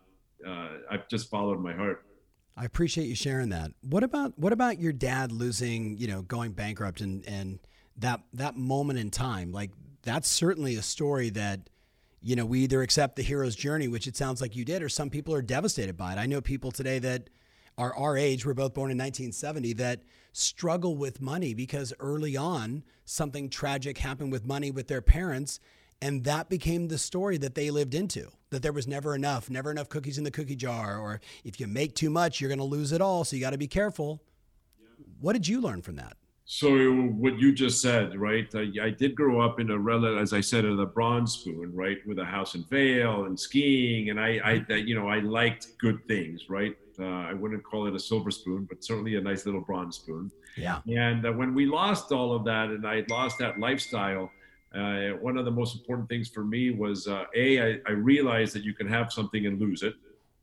uh, 0.47 0.69
I've 0.91 1.09
just 1.09 1.29
followed 1.29 1.61
my 1.61 1.73
heart. 1.75 2.05
I 2.57 2.65
appreciate 2.65 3.07
you 3.07 3.15
sharing 3.15 3.51
that. 3.51 3.73
What 3.83 4.03
about 4.03 4.39
what 4.39 4.53
about 4.53 4.79
your 4.81 4.93
dad 4.93 5.33
losing, 5.33 5.97
you 5.99 6.07
know, 6.07 6.23
going 6.23 6.53
bankrupt 6.53 7.01
and 7.01 7.25
and 7.27 7.59
that 7.97 8.21
that 8.35 8.57
moment 8.57 8.99
in 8.99 9.11
time? 9.11 9.53
Like 9.53 9.71
that's 10.03 10.29
certainly 10.29 10.77
a 10.77 10.83
story 10.83 11.31
that 11.31 11.69
you 12.21 12.37
know, 12.37 12.45
we 12.45 12.61
either 12.61 12.83
accept 12.83 13.17
the 13.17 13.23
hero's 13.23 13.55
journey, 13.55 13.89
which 13.89 14.07
it 14.07 14.17
sounds 14.17 14.41
like 14.41 14.57
you 14.57 14.65
did, 14.65 14.83
or 14.83 14.89
some 14.89 15.11
people 15.11 15.35
are 15.35 15.43
devastated 15.43 15.97
by 15.97 16.13
it. 16.13 16.19
I 16.19 16.27
know 16.27 16.41
people 16.41 16.71
today 16.73 16.99
that 16.99 17.31
are 17.77 17.95
our 17.95 18.17
age, 18.17 18.45
we're 18.45 18.55
both 18.55 18.75
born 18.75 18.91
in 18.91 18.99
1970, 18.99 19.73
that 19.75 20.03
struggle 20.33 20.97
with 20.97 21.21
money 21.21 21.55
because 21.55 21.95
early 22.01 22.37
on 22.37 22.83
something 23.05 23.49
tragic 23.49 23.99
happened 23.99 24.33
with 24.33 24.45
money 24.45 24.71
with 24.71 24.89
their 24.89 25.01
parents 25.03 25.61
And 26.01 26.25
that 26.25 26.49
became 26.49 26.89
the 26.89 26.99
story 26.99 27.39
that 27.39 27.55
they 27.55 27.71
lived 27.71 27.95
into 27.95 28.31
that 28.51 28.63
there 28.63 28.73
was 28.73 28.87
never 28.87 29.15
enough, 29.15 29.51
never 29.51 29.71
enough 29.71 29.89
cookies 29.89 30.17
in 30.17 30.25
the 30.25 30.31
cookie 30.31 30.57
jar, 30.57 30.99
or 30.99 31.21
if 31.45 31.59
you 31.61 31.67
make 31.67 31.95
too 31.95 32.09
much, 32.09 32.41
you're 32.41 32.49
going 32.49 32.59
to 32.59 32.65
lose 32.65 32.93
it 32.93 33.01
all. 33.01 33.25
So 33.25 33.37
you 33.37 33.43
got 33.43 33.51
to 33.51 33.59
be 33.59 33.67
careful. 33.67 34.23
What 35.21 35.33
did 35.33 35.49
you 35.49 35.61
learn 35.61 35.83
from 35.83 35.97
that? 35.97 36.17
So 36.51 36.71
what 36.95 37.39
you 37.39 37.53
just 37.53 37.83
said, 37.83 38.19
right? 38.19 38.49
I, 38.55 38.73
I 38.83 38.89
did 38.89 39.15
grow 39.15 39.39
up 39.39 39.61
in 39.61 39.71
a 39.71 39.79
relative, 39.79 40.19
as 40.19 40.33
I 40.33 40.41
said, 40.41 40.65
in 40.65 40.81
a 40.81 40.87
bronze 40.87 41.35
spoon, 41.35 41.75
right, 41.75 41.99
with 42.07 42.19
a 42.21 42.25
house 42.25 42.55
in 42.55 42.65
Vail 42.65 43.27
and 43.27 43.39
skiing, 43.39 44.09
and 44.09 44.19
I, 44.19 44.41
I, 44.43 44.65
that 44.67 44.89
you 44.89 44.99
know, 44.99 45.09
I 45.09 45.19
liked 45.19 45.77
good 45.79 46.03
things, 46.09 46.49
right? 46.49 46.75
Uh, 46.99 47.05
I 47.05 47.35
wouldn't 47.35 47.63
call 47.65 47.87
it 47.87 47.95
a 47.95 48.01
silver 48.01 48.31
spoon, 48.31 48.65
but 48.65 48.83
certainly 48.83 49.17
a 49.17 49.21
nice 49.21 49.45
little 49.45 49.61
bronze 49.61 49.97
spoon. 49.97 50.33
Yeah. 50.57 50.81
And 50.89 51.27
uh, 51.27 51.33
when 51.33 51.53
we 51.53 51.67
lost 51.67 52.13
all 52.13 52.35
of 52.35 52.47
that, 52.47 52.71
and 52.71 52.87
I 52.89 53.05
lost 53.11 53.39
that 53.41 53.61
lifestyle, 53.61 54.31
uh, 54.75 55.11
one 55.21 55.37
of 55.37 55.45
the 55.45 55.51
most 55.51 55.77
important 55.77 56.09
things 56.09 56.31
for 56.31 56.45
me 56.45 56.71
was 56.71 57.09
uh, 57.09 57.25
a 57.37 57.75
I, 57.75 57.81
I 57.87 57.93
realized 57.93 58.55
that 58.55 58.65
you 58.65 58.73
can 58.73 58.89
have 58.89 59.13
something 59.13 59.45
and 59.45 59.61
lose 59.61 59.83
it 59.83 59.95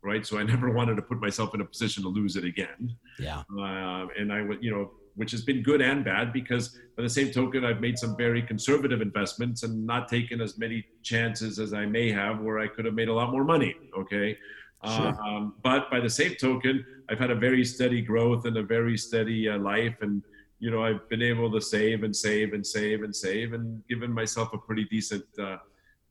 right 0.01 0.25
so 0.25 0.39
i 0.39 0.43
never 0.53 0.71
wanted 0.71 0.95
to 0.95 1.03
put 1.03 1.19
myself 1.19 1.53
in 1.53 1.61
a 1.61 1.65
position 1.65 2.01
to 2.01 2.09
lose 2.09 2.35
it 2.35 2.43
again 2.43 2.95
yeah 3.19 3.43
uh, 3.55 4.07
and 4.17 4.33
i 4.33 4.41
would 4.41 4.63
you 4.63 4.71
know 4.71 4.89
which 5.15 5.31
has 5.31 5.41
been 5.41 5.61
good 5.63 5.81
and 5.81 6.03
bad 6.03 6.33
because 6.33 6.77
by 6.95 7.03
the 7.03 7.09
same 7.09 7.31
token 7.31 7.65
i've 7.65 7.81
made 7.81 7.97
some 7.97 8.15
very 8.17 8.41
conservative 8.41 9.01
investments 9.01 9.63
and 9.63 9.85
not 9.85 10.07
taken 10.07 10.41
as 10.41 10.57
many 10.57 10.85
chances 11.03 11.59
as 11.59 11.73
i 11.73 11.85
may 11.85 12.11
have 12.11 12.39
where 12.39 12.59
i 12.59 12.67
could 12.67 12.85
have 12.85 12.93
made 12.93 13.07
a 13.07 13.13
lot 13.13 13.31
more 13.31 13.43
money 13.43 13.75
okay 13.97 14.37
sure. 14.83 15.21
um, 15.23 15.53
but 15.63 15.89
by 15.89 15.99
the 15.99 16.09
same 16.09 16.35
token 16.35 16.85
i've 17.09 17.19
had 17.19 17.31
a 17.31 17.35
very 17.35 17.63
steady 17.63 18.01
growth 18.01 18.45
and 18.45 18.57
a 18.57 18.63
very 18.63 18.97
steady 18.97 19.49
uh, 19.49 19.57
life 19.57 19.95
and 20.01 20.21
you 20.59 20.71
know, 20.71 20.83
I've 20.83 21.07
been 21.09 21.21
able 21.21 21.51
to 21.51 21.61
save 21.61 22.03
and 22.03 22.15
save 22.15 22.53
and 22.53 22.65
save 22.65 23.03
and 23.03 23.15
save 23.15 23.53
and 23.53 23.85
given 23.87 24.11
myself 24.11 24.53
a 24.53 24.57
pretty 24.57 24.85
decent 24.85 25.25
uh, 25.37 25.57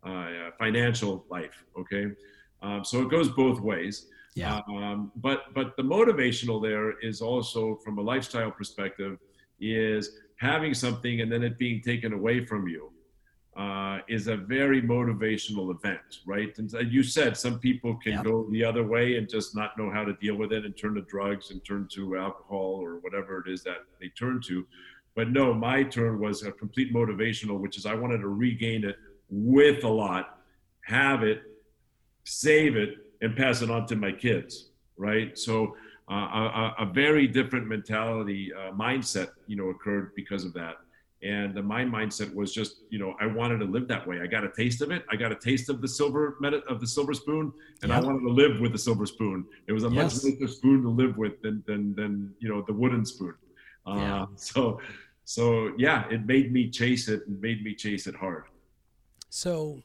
uh, 0.04 0.50
financial 0.58 1.24
life. 1.30 1.64
Okay, 1.78 2.12
um, 2.62 2.84
so 2.84 3.02
it 3.02 3.10
goes 3.10 3.28
both 3.28 3.60
ways. 3.60 4.06
Yeah. 4.34 4.60
Um, 4.68 5.12
but 5.16 5.54
but 5.54 5.76
the 5.76 5.82
motivational 5.82 6.60
there 6.60 6.98
is 7.00 7.20
also 7.20 7.76
from 7.84 7.98
a 7.98 8.02
lifestyle 8.02 8.50
perspective 8.50 9.18
is 9.60 10.18
having 10.36 10.74
something 10.74 11.20
and 11.20 11.30
then 11.30 11.42
it 11.42 11.56
being 11.56 11.80
taken 11.80 12.12
away 12.12 12.44
from 12.44 12.66
you 12.66 12.90
uh, 13.56 13.98
is 14.08 14.26
a 14.26 14.36
very 14.36 14.82
motivational 14.82 15.72
event, 15.72 16.18
right? 16.26 16.56
And 16.58 16.72
you 16.92 17.04
said 17.04 17.36
some 17.36 17.60
people 17.60 17.96
can 17.96 18.14
yep. 18.14 18.24
go 18.24 18.48
the 18.50 18.64
other 18.64 18.84
way 18.84 19.16
and 19.16 19.28
just 19.28 19.54
not 19.54 19.78
know 19.78 19.90
how 19.90 20.04
to 20.04 20.14
deal 20.14 20.34
with 20.34 20.52
it 20.52 20.64
and 20.64 20.76
turn 20.76 20.94
to 20.94 21.02
drugs 21.02 21.50
and 21.50 21.64
turn 21.64 21.88
to 21.92 22.16
alcohol 22.16 22.80
or 22.82 22.98
whatever 22.98 23.44
it 23.46 23.52
is 23.52 23.62
that 23.62 23.84
they 24.00 24.08
turn 24.08 24.40
to. 24.46 24.66
But 25.14 25.30
no, 25.30 25.54
my 25.54 25.84
turn 25.84 26.18
was 26.18 26.42
a 26.42 26.50
complete 26.50 26.92
motivational, 26.92 27.60
which 27.60 27.78
is 27.78 27.86
I 27.86 27.94
wanted 27.94 28.18
to 28.18 28.28
regain 28.28 28.82
it 28.84 28.96
with 29.30 29.84
a 29.84 29.88
lot, 29.88 30.40
have 30.86 31.22
it, 31.22 31.42
save 32.24 32.76
it, 32.76 33.03
and 33.24 33.36
pass 33.36 33.62
it 33.62 33.70
on 33.70 33.86
to 33.86 33.96
my 33.96 34.12
kids, 34.12 34.70
right? 34.96 35.36
So 35.38 35.76
uh, 36.10 36.14
a, 36.14 36.74
a, 36.80 36.86
very 36.86 37.26
different 37.26 37.66
mentality, 37.66 38.52
uh, 38.52 38.72
mindset, 38.72 39.30
you 39.46 39.56
know, 39.56 39.70
occurred 39.70 40.14
because 40.14 40.44
of 40.44 40.52
that 40.52 40.76
and 41.24 41.54
my 41.64 41.82
mindset 41.84 42.32
was 42.34 42.52
just 42.52 42.82
you 42.90 42.98
know 42.98 43.14
i 43.20 43.26
wanted 43.26 43.58
to 43.58 43.64
live 43.64 43.88
that 43.88 44.06
way 44.06 44.20
i 44.20 44.26
got 44.26 44.44
a 44.44 44.50
taste 44.50 44.82
of 44.82 44.90
it 44.90 45.04
i 45.10 45.16
got 45.16 45.32
a 45.32 45.34
taste 45.36 45.68
of 45.70 45.80
the 45.80 45.88
silver 45.88 46.36
of 46.68 46.80
the 46.80 46.86
silver 46.86 47.14
spoon 47.14 47.52
and 47.82 47.90
yep. 47.90 48.02
i 48.02 48.06
wanted 48.06 48.20
to 48.20 48.28
live 48.28 48.60
with 48.60 48.72
the 48.72 48.78
silver 48.78 49.06
spoon 49.06 49.44
it 49.66 49.72
was 49.72 49.84
a 49.84 49.88
yes. 49.88 50.22
much 50.22 50.34
nicer 50.34 50.46
spoon 50.46 50.82
to 50.82 50.88
live 50.88 51.16
with 51.16 51.40
than 51.42 51.64
than 51.66 51.94
than 51.94 52.32
you 52.38 52.48
know 52.48 52.62
the 52.66 52.72
wooden 52.72 53.04
spoon 53.04 53.34
uh, 53.86 53.94
yeah. 53.96 54.26
so 54.36 54.78
so 55.24 55.72
yeah 55.78 56.04
it 56.10 56.26
made 56.26 56.52
me 56.52 56.68
chase 56.68 57.08
it 57.08 57.26
and 57.26 57.40
made 57.40 57.64
me 57.64 57.74
chase 57.74 58.06
it 58.06 58.14
hard 58.14 58.44
so 59.30 59.82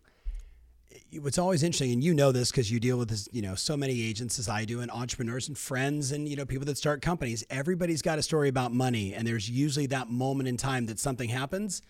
what's 1.19 1.37
always 1.37 1.63
interesting, 1.63 1.91
and 1.91 2.03
you 2.03 2.13
know 2.13 2.31
this 2.31 2.51
because 2.51 2.71
you 2.71 2.79
deal 2.79 2.97
with 2.97 3.09
this, 3.09 3.27
you 3.31 3.41
know, 3.41 3.55
so 3.55 3.75
many 3.75 4.01
agents 4.01 4.39
as 4.39 4.49
I 4.49 4.65
do, 4.65 4.81
and 4.81 4.91
entrepreneurs 4.91 5.47
and 5.47 5.57
friends, 5.57 6.11
and 6.11 6.27
you 6.27 6.35
know, 6.35 6.45
people 6.45 6.65
that 6.65 6.77
start 6.77 7.01
companies. 7.01 7.43
Everybody's 7.49 8.01
got 8.01 8.19
a 8.19 8.23
story 8.23 8.49
about 8.49 8.73
money, 8.73 9.13
and 9.13 9.27
there's 9.27 9.49
usually 9.49 9.87
that 9.87 10.09
moment 10.09 10.49
in 10.49 10.57
time 10.57 10.85
that 10.87 10.99
something 10.99 11.29
happens, 11.29 11.81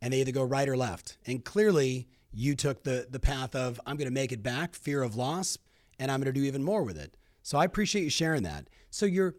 and 0.00 0.12
they 0.12 0.20
either 0.20 0.32
go 0.32 0.44
right 0.44 0.68
or 0.68 0.76
left. 0.76 1.18
And 1.26 1.44
clearly, 1.44 2.08
you 2.32 2.54
took 2.54 2.82
the 2.84 3.06
the 3.10 3.20
path 3.20 3.54
of 3.54 3.80
I'm 3.86 3.96
going 3.96 4.08
to 4.08 4.14
make 4.14 4.32
it 4.32 4.42
back, 4.42 4.74
fear 4.74 5.02
of 5.02 5.16
loss, 5.16 5.58
and 5.98 6.10
I'm 6.10 6.20
going 6.20 6.32
to 6.32 6.40
do 6.40 6.46
even 6.46 6.62
more 6.62 6.82
with 6.82 6.98
it. 6.98 7.16
So 7.42 7.58
I 7.58 7.64
appreciate 7.64 8.02
you 8.02 8.10
sharing 8.10 8.42
that. 8.44 8.68
So 8.90 9.06
you're 9.06 9.34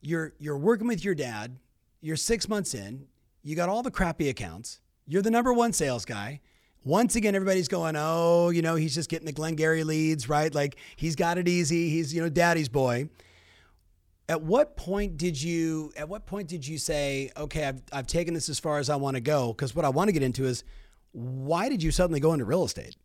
you're 0.00 0.34
you're 0.38 0.58
working 0.58 0.86
with 0.86 1.04
your 1.04 1.14
dad. 1.14 1.58
You're 2.00 2.16
six 2.16 2.48
months 2.48 2.74
in. 2.74 3.06
You 3.42 3.56
got 3.56 3.68
all 3.68 3.82
the 3.82 3.90
crappy 3.90 4.28
accounts. 4.28 4.80
You're 5.06 5.22
the 5.22 5.30
number 5.30 5.52
one 5.52 5.72
sales 5.72 6.04
guy 6.04 6.40
once 6.84 7.16
again, 7.16 7.34
everybody's 7.34 7.68
going, 7.68 7.94
oh, 7.96 8.50
you 8.50 8.62
know, 8.62 8.74
he's 8.74 8.94
just 8.94 9.10
getting 9.10 9.26
the 9.26 9.32
Glengarry 9.32 9.84
leads, 9.84 10.28
right? 10.28 10.54
Like 10.54 10.76
he's 10.96 11.14
got 11.14 11.38
it 11.38 11.48
easy. 11.48 11.90
He's, 11.90 12.14
you 12.14 12.22
know, 12.22 12.28
daddy's 12.28 12.68
boy. 12.68 13.08
At 14.28 14.42
what 14.42 14.76
point 14.76 15.16
did 15.16 15.40
you, 15.40 15.92
at 15.96 16.08
what 16.08 16.24
point 16.24 16.48
did 16.48 16.66
you 16.66 16.78
say, 16.78 17.30
okay, 17.36 17.64
I've, 17.66 17.82
I've 17.92 18.06
taken 18.06 18.32
this 18.32 18.48
as 18.48 18.60
far 18.60 18.78
as 18.78 18.88
I 18.88 18.96
want 18.96 19.16
to 19.16 19.20
go? 19.20 19.52
Because 19.52 19.74
what 19.74 19.84
I 19.84 19.88
want 19.88 20.08
to 20.08 20.12
get 20.12 20.22
into 20.22 20.46
is 20.46 20.64
why 21.12 21.68
did 21.68 21.82
you 21.82 21.90
suddenly 21.90 22.20
go 22.20 22.32
into 22.32 22.44
real 22.44 22.64
estate? 22.64 22.96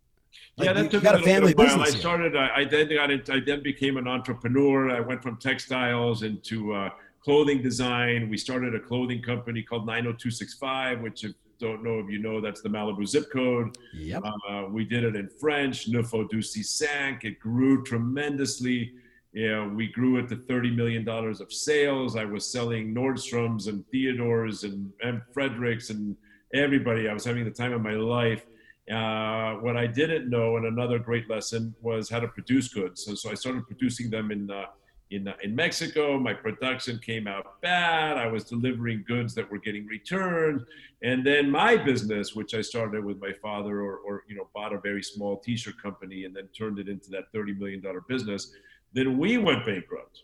Like, 0.58 0.67
yeah, 0.67 0.74
that 0.74 0.91
took 0.91 1.03
got 1.03 1.20
a, 1.20 1.24
family 1.24 1.53
business. 1.53 1.96
I 1.96 1.98
started. 1.98 2.36
I, 2.36 2.50
I 2.58 2.65
then 2.65 2.89
got. 2.89 3.12
Into, 3.12 3.34
I 3.34 3.39
then 3.39 3.62
became 3.62 3.98
an 3.98 4.08
entrepreneur. 4.08 4.91
I 4.91 5.00
went 5.00 5.22
from 5.22 5.38
textiles 5.38 6.24
into 6.24 6.74
uh, 6.74 6.89
clothing 7.22 7.62
design. 7.62 8.29
We 8.29 8.38
started 8.38 8.75
a 8.75 8.79
clothing 8.79 9.22
company 9.22 9.63
called 9.63 9.86
90265, 9.86 11.01
which 11.01 11.25
don't 11.60 11.84
know 11.84 12.00
if 12.00 12.10
you 12.10 12.20
know, 12.20 12.42
that's 12.42 12.62
the 12.62 12.70
Malibu 12.70 13.08
zip 13.08 13.32
code. 13.32 13.78
Yep. 13.94 14.24
Uh, 14.50 14.66
we 14.70 14.86
did 14.86 15.04
it 15.04 15.16
in 15.16 15.30
French, 15.30 15.88
Ne 15.88 16.04
faut 16.04 16.30
du 16.30 16.42
Sank. 16.42 17.24
It 17.24 17.40
grew 17.40 17.84
tremendously. 17.84 18.94
Yeah, 19.34 19.68
we 19.68 19.88
grew 19.88 20.18
it 20.18 20.30
to 20.30 20.38
$30 20.38 20.76
million 20.76 21.08
of 21.08 21.52
sales. 21.52 22.16
I 22.16 22.24
was 22.24 22.50
selling 22.50 22.96
Nordstrom's 22.96 23.68
and 23.68 23.86
Theodore's 23.92 24.64
and, 24.64 24.92
and 25.04 25.22
Fredericks 25.34 25.90
and 25.90 26.16
everybody. 26.54 27.10
I 27.10 27.14
was 27.14 27.26
having 27.26 27.44
the 27.44 27.52
time 27.52 27.74
of 27.74 27.82
my 27.82 27.96
life. 27.96 28.46
Uh, 28.90 29.56
what 29.56 29.76
I 29.76 29.88
didn't 29.88 30.30
know, 30.30 30.58
and 30.58 30.66
another 30.68 31.00
great 31.00 31.30
lesson, 31.30 31.76
was 31.82 32.10
how 32.10 32.20
to 32.20 32.28
produce 32.28 32.70
goods. 32.70 33.04
So, 33.04 33.16
so 33.16 33.32
I 33.32 33.34
started 33.34 33.66
producing 33.66 34.10
them 34.10 34.32
in 34.32 34.50
uh, 34.50 34.66
in, 35.12 35.28
uh, 35.28 35.34
in 35.44 35.56
Mexico. 35.56 36.18
My 36.20 36.34
production 36.34 37.00
came 37.00 37.28
out 37.28 37.62
bad. 37.62 38.18
I 38.18 38.28
was 38.28 38.44
delivering 38.44 39.04
goods 39.08 39.36
that 39.36 39.50
were 39.50 39.60
getting 39.60 39.86
returned. 39.88 40.66
And 41.04 41.26
then 41.26 41.50
my 41.50 41.76
business, 41.76 42.36
which 42.36 42.54
I 42.54 42.62
started 42.62 43.04
with 43.04 43.20
my 43.20 43.32
father 43.42 43.82
or, 43.82 43.98
or 43.98 44.24
you 44.28 44.36
know, 44.36 44.50
bought 44.54 44.74
a 44.74 44.80
very 44.80 45.04
small 45.04 45.38
t-shirt 45.38 45.82
company 45.82 46.26
and 46.26 46.36
then 46.36 46.48
turned 46.58 46.80
it 46.80 46.90
into 46.90 47.10
that 47.12 47.32
$30 47.34 47.58
million 47.58 47.84
business. 48.08 48.52
Then 48.94 49.18
we 49.18 49.38
went 49.38 49.66
bankrupt. 49.66 50.24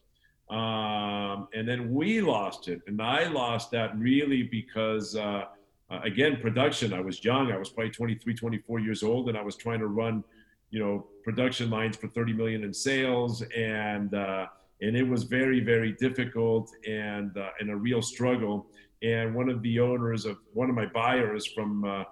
Um, 0.50 1.48
and 1.54 1.68
then 1.68 1.94
we 1.94 2.20
lost 2.20 2.68
it. 2.68 2.82
And 2.88 3.02
I 3.02 3.28
lost 3.28 3.72
that 3.72 3.98
really 3.98 4.44
because, 4.44 5.16
uh, 5.16 5.46
uh, 5.90 6.00
again, 6.04 6.40
production, 6.42 6.94
I 6.94 7.00
was 7.00 7.24
young. 7.24 7.52
I 7.52 7.58
was 7.58 7.70
probably 7.70 7.92
23, 7.92 8.34
24 8.34 8.80
years 8.80 9.04
old. 9.04 9.30
And 9.30 9.38
I 9.38 9.42
was 9.42 9.56
trying 9.56 9.80
to 9.80 9.88
run, 9.88 10.24
you 10.70 10.80
know, 10.80 11.08
production 11.24 11.70
lines 11.70 11.96
for 11.96 12.08
30 12.08 12.34
million 12.34 12.64
in 12.64 12.74
sales. 12.74 13.44
And, 13.56 14.14
uh, 14.14 14.48
and 14.82 14.96
it 14.96 15.08
was 15.08 15.24
very 15.24 15.60
very 15.60 15.94
difficult 15.94 16.72
and 16.88 17.38
uh, 17.38 17.50
and 17.60 17.70
a 17.70 17.76
real 17.76 18.02
struggle 18.02 18.68
and 19.04 19.34
one 19.34 19.50
of 19.50 19.62
the 19.62 19.80
owners 19.80 20.26
of 20.26 20.38
one 20.54 20.70
of 20.70 20.76
my 20.76 20.86
buyers 20.86 21.46
from 21.48 21.84
uh, 21.84 22.04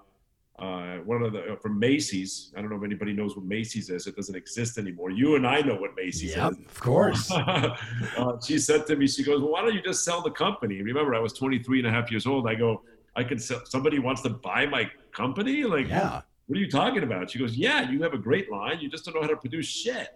uh, 0.58 0.98
one 0.98 1.22
of 1.22 1.32
the 1.32 1.52
uh, 1.52 1.56
from 1.56 1.78
Macy's. 1.78 2.52
I 2.56 2.60
don't 2.60 2.68
know 2.68 2.76
if 2.76 2.84
anybody 2.84 3.12
knows 3.12 3.34
what 3.34 3.46
Macy's 3.46 3.88
is. 3.88 4.06
It 4.06 4.14
doesn't 4.14 4.34
exist 4.34 4.76
anymore. 4.76 5.10
You 5.10 5.36
and 5.36 5.46
I 5.46 5.60
know 5.60 5.76
what 5.76 5.96
Macy's 5.96 6.36
yep, 6.36 6.52
is. 6.52 6.58
of 6.58 6.80
course. 6.80 7.32
Uh, 8.16 8.38
she 8.44 8.58
said 8.58 8.86
to 8.86 8.96
me, 8.96 9.06
she 9.06 9.22
goes, 9.22 9.40
"Well, 9.40 9.52
why 9.52 9.62
don't 9.62 9.74
you 9.74 9.82
just 9.82 10.04
sell 10.04 10.20
the 10.20 10.30
company?" 10.30 10.82
Remember, 10.82 11.14
I 11.14 11.20
was 11.20 11.32
23 11.32 11.78
and 11.78 11.88
a 11.88 11.90
half 11.90 12.10
years 12.10 12.26
old. 12.26 12.46
I 12.46 12.54
go, 12.54 12.82
"I 13.16 13.24
could 13.24 13.40
sell. 13.40 13.60
Somebody 13.64 13.98
wants 13.98 14.20
to 14.22 14.30
buy 14.30 14.66
my 14.66 14.90
company? 15.12 15.62
Like, 15.62 15.88
yeah. 15.88 16.20
what 16.46 16.56
are 16.56 16.60
you 16.60 16.70
talking 16.70 17.02
about?" 17.02 17.30
She 17.30 17.38
goes, 17.38 17.56
"Yeah, 17.56 17.90
you 17.90 18.02
have 18.02 18.12
a 18.12 18.18
great 18.18 18.50
line. 18.50 18.80
You 18.80 18.90
just 18.90 19.04
don't 19.04 19.14
know 19.14 19.22
how 19.22 19.28
to 19.28 19.36
produce 19.36 19.66
shit." 19.66 20.08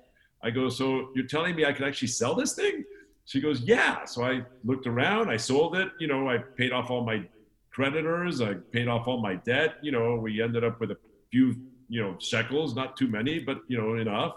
I 0.44 0.50
go, 0.50 0.68
so 0.68 1.08
you're 1.14 1.26
telling 1.26 1.56
me 1.56 1.64
I 1.64 1.72
can 1.72 1.86
actually 1.86 2.08
sell 2.08 2.34
this 2.34 2.54
thing? 2.54 2.84
She 3.24 3.40
goes, 3.40 3.62
yeah. 3.62 4.04
So 4.04 4.24
I 4.24 4.42
looked 4.62 4.86
around, 4.86 5.30
I 5.30 5.38
sold 5.38 5.74
it. 5.76 5.88
You 5.98 6.06
know, 6.06 6.28
I 6.28 6.36
paid 6.38 6.72
off 6.72 6.90
all 6.90 7.04
my 7.04 7.26
creditors, 7.70 8.42
I 8.42 8.54
paid 8.70 8.86
off 8.86 9.08
all 9.08 9.22
my 9.22 9.36
debt. 9.36 9.76
You 9.82 9.92
know, 9.92 10.16
we 10.16 10.42
ended 10.42 10.62
up 10.62 10.78
with 10.80 10.90
a 10.90 10.98
few, 11.30 11.56
you 11.88 12.02
know, 12.02 12.16
shekels, 12.18 12.76
not 12.76 12.96
too 12.96 13.08
many, 13.08 13.38
but 13.38 13.62
you 13.68 13.78
know, 13.78 13.94
enough. 13.94 14.34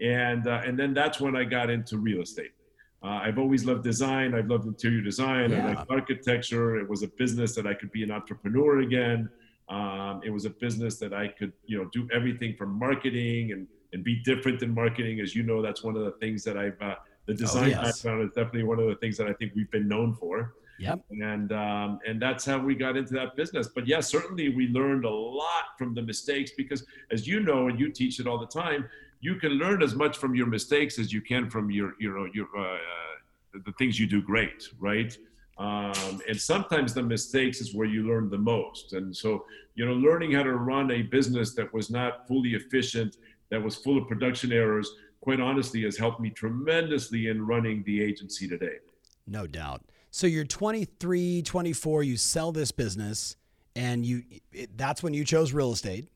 And 0.00 0.48
uh, 0.48 0.62
and 0.64 0.78
then 0.78 0.94
that's 0.94 1.20
when 1.20 1.36
I 1.36 1.44
got 1.44 1.68
into 1.68 1.98
real 1.98 2.22
estate. 2.22 2.52
Uh, 3.04 3.20
I've 3.24 3.38
always 3.38 3.64
loved 3.66 3.84
design. 3.84 4.34
I've 4.34 4.48
loved 4.48 4.66
interior 4.66 5.02
design. 5.02 5.50
Yeah. 5.50 5.66
I 5.66 5.68
like 5.74 5.86
architecture. 5.90 6.78
It 6.78 6.88
was 6.88 7.02
a 7.02 7.08
business 7.08 7.54
that 7.56 7.66
I 7.66 7.74
could 7.74 7.92
be 7.92 8.02
an 8.02 8.10
entrepreneur 8.10 8.80
again. 8.80 9.28
Um, 9.68 10.20
it 10.24 10.30
was 10.30 10.44
a 10.44 10.50
business 10.50 10.98
that 10.98 11.12
I 11.12 11.28
could, 11.28 11.52
you 11.66 11.78
know, 11.78 11.90
do 11.92 12.08
everything 12.12 12.56
from 12.56 12.78
marketing 12.78 13.52
and 13.52 13.66
and 13.92 14.02
be 14.04 14.16
different 14.22 14.62
in 14.62 14.74
marketing. 14.74 15.20
As 15.20 15.34
you 15.34 15.42
know, 15.42 15.62
that's 15.62 15.82
one 15.82 15.96
of 15.96 16.04
the 16.04 16.12
things 16.12 16.44
that 16.44 16.56
I've, 16.56 16.80
uh, 16.80 16.96
the 17.26 17.32
oh, 17.32 17.36
design 17.36 17.64
oh, 17.64 17.82
yes. 17.82 18.02
background 18.02 18.22
is 18.24 18.30
definitely 18.30 18.64
one 18.64 18.78
of 18.78 18.86
the 18.86 18.96
things 18.96 19.16
that 19.18 19.26
I 19.26 19.32
think 19.34 19.52
we've 19.54 19.70
been 19.70 19.88
known 19.88 20.14
for. 20.14 20.54
Yep. 20.78 21.04
And 21.10 21.52
um, 21.52 22.00
and 22.06 22.20
that's 22.20 22.44
how 22.44 22.58
we 22.58 22.74
got 22.74 22.96
into 22.96 23.14
that 23.14 23.36
business. 23.36 23.68
But 23.68 23.86
yeah, 23.86 24.00
certainly 24.00 24.48
we 24.48 24.68
learned 24.68 25.04
a 25.04 25.10
lot 25.10 25.78
from 25.78 25.94
the 25.94 26.02
mistakes 26.02 26.52
because, 26.56 26.84
as 27.12 27.26
you 27.26 27.40
know, 27.40 27.68
and 27.68 27.78
you 27.78 27.90
teach 27.92 28.18
it 28.18 28.26
all 28.26 28.38
the 28.38 28.46
time, 28.46 28.88
you 29.20 29.36
can 29.36 29.52
learn 29.52 29.82
as 29.82 29.94
much 29.94 30.16
from 30.16 30.34
your 30.34 30.46
mistakes 30.46 30.98
as 30.98 31.12
you 31.12 31.20
can 31.20 31.48
from 31.48 31.70
your 31.70 31.92
you 32.00 32.12
know 32.12 32.26
your 32.34 32.48
uh, 32.58 32.78
the 33.64 33.72
things 33.72 34.00
you 34.00 34.06
do 34.06 34.22
great, 34.22 34.68
right? 34.80 35.16
Um, 35.58 36.20
and 36.28 36.40
sometimes 36.40 36.94
the 36.94 37.02
mistakes 37.02 37.60
is 37.60 37.74
where 37.74 37.86
you 37.86 38.06
learn 38.06 38.30
the 38.30 38.38
most. 38.38 38.94
And 38.94 39.14
so, 39.14 39.44
you 39.74 39.84
know, 39.84 39.92
learning 39.92 40.32
how 40.32 40.42
to 40.42 40.54
run 40.54 40.90
a 40.90 41.02
business 41.02 41.54
that 41.54 41.72
was 41.72 41.90
not 41.90 42.26
fully 42.26 42.54
efficient, 42.54 43.18
that 43.52 43.62
was 43.62 43.76
full 43.76 43.98
of 43.98 44.08
production 44.08 44.50
errors, 44.50 44.90
quite 45.20 45.38
honestly, 45.38 45.82
has 45.82 45.98
helped 45.98 46.18
me 46.18 46.30
tremendously 46.30 47.28
in 47.28 47.46
running 47.46 47.84
the 47.84 48.02
agency 48.02 48.48
today. 48.48 48.78
No 49.26 49.46
doubt. 49.46 49.82
So 50.10 50.26
you're 50.26 50.44
23, 50.44 51.42
24, 51.42 52.02
you 52.02 52.16
sell 52.16 52.50
this 52.50 52.72
business 52.72 53.36
and 53.76 54.04
you 54.04 54.22
it, 54.52 54.76
that's 54.76 55.02
when 55.02 55.12
you 55.14 55.24
chose 55.24 55.52
real 55.52 55.72
estate. 55.72 56.08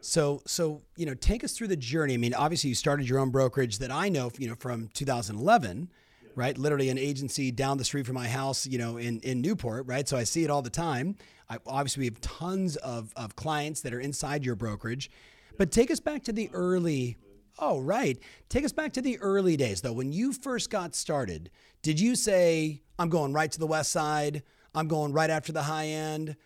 So 0.00 0.42
so 0.46 0.82
you 0.96 1.06
know, 1.06 1.14
take 1.14 1.42
us 1.42 1.52
through 1.52 1.68
the 1.68 1.76
journey. 1.76 2.14
I 2.14 2.18
mean, 2.18 2.34
obviously 2.34 2.68
you 2.68 2.76
started 2.76 3.08
your 3.08 3.18
own 3.18 3.30
brokerage 3.30 3.78
that 3.78 3.90
I 3.90 4.08
know, 4.08 4.30
you 4.38 4.48
know, 4.48 4.54
from 4.54 4.88
2011 4.94 5.90
right? 6.36 6.58
Literally 6.58 6.90
an 6.90 6.98
agency 6.98 7.50
down 7.50 7.78
the 7.78 7.84
street 7.84 8.04
from 8.04 8.14
my 8.14 8.28
house, 8.28 8.66
you 8.66 8.76
know, 8.76 8.98
in, 8.98 9.20
in 9.20 9.40
Newport, 9.40 9.86
right? 9.86 10.06
So 10.06 10.18
I 10.18 10.24
see 10.24 10.44
it 10.44 10.50
all 10.50 10.60
the 10.60 10.68
time. 10.68 11.16
I, 11.48 11.56
obviously, 11.66 12.02
we 12.02 12.06
have 12.08 12.20
tons 12.20 12.76
of, 12.76 13.10
of 13.16 13.36
clients 13.36 13.80
that 13.80 13.94
are 13.94 14.00
inside 14.00 14.44
your 14.44 14.54
brokerage. 14.54 15.10
But 15.58 15.70
take 15.70 15.90
us 15.90 16.00
back 16.00 16.24
to 16.24 16.32
the 16.32 16.50
early, 16.52 17.16
oh, 17.58 17.80
right. 17.80 18.18
Take 18.48 18.64
us 18.64 18.72
back 18.72 18.92
to 18.94 19.02
the 19.02 19.18
early 19.18 19.56
days, 19.56 19.80
though. 19.80 19.92
When 19.92 20.12
you 20.12 20.32
first 20.32 20.70
got 20.70 20.94
started, 20.94 21.50
did 21.82 22.00
you 22.00 22.14
say, 22.14 22.82
I'm 22.98 23.08
going 23.08 23.32
right 23.32 23.50
to 23.50 23.58
the 23.58 23.66
west 23.66 23.92
side? 23.92 24.42
I'm 24.74 24.88
going 24.88 25.12
right 25.12 25.30
after 25.30 25.52
the 25.52 25.62
high 25.62 25.86
end? 25.86 26.36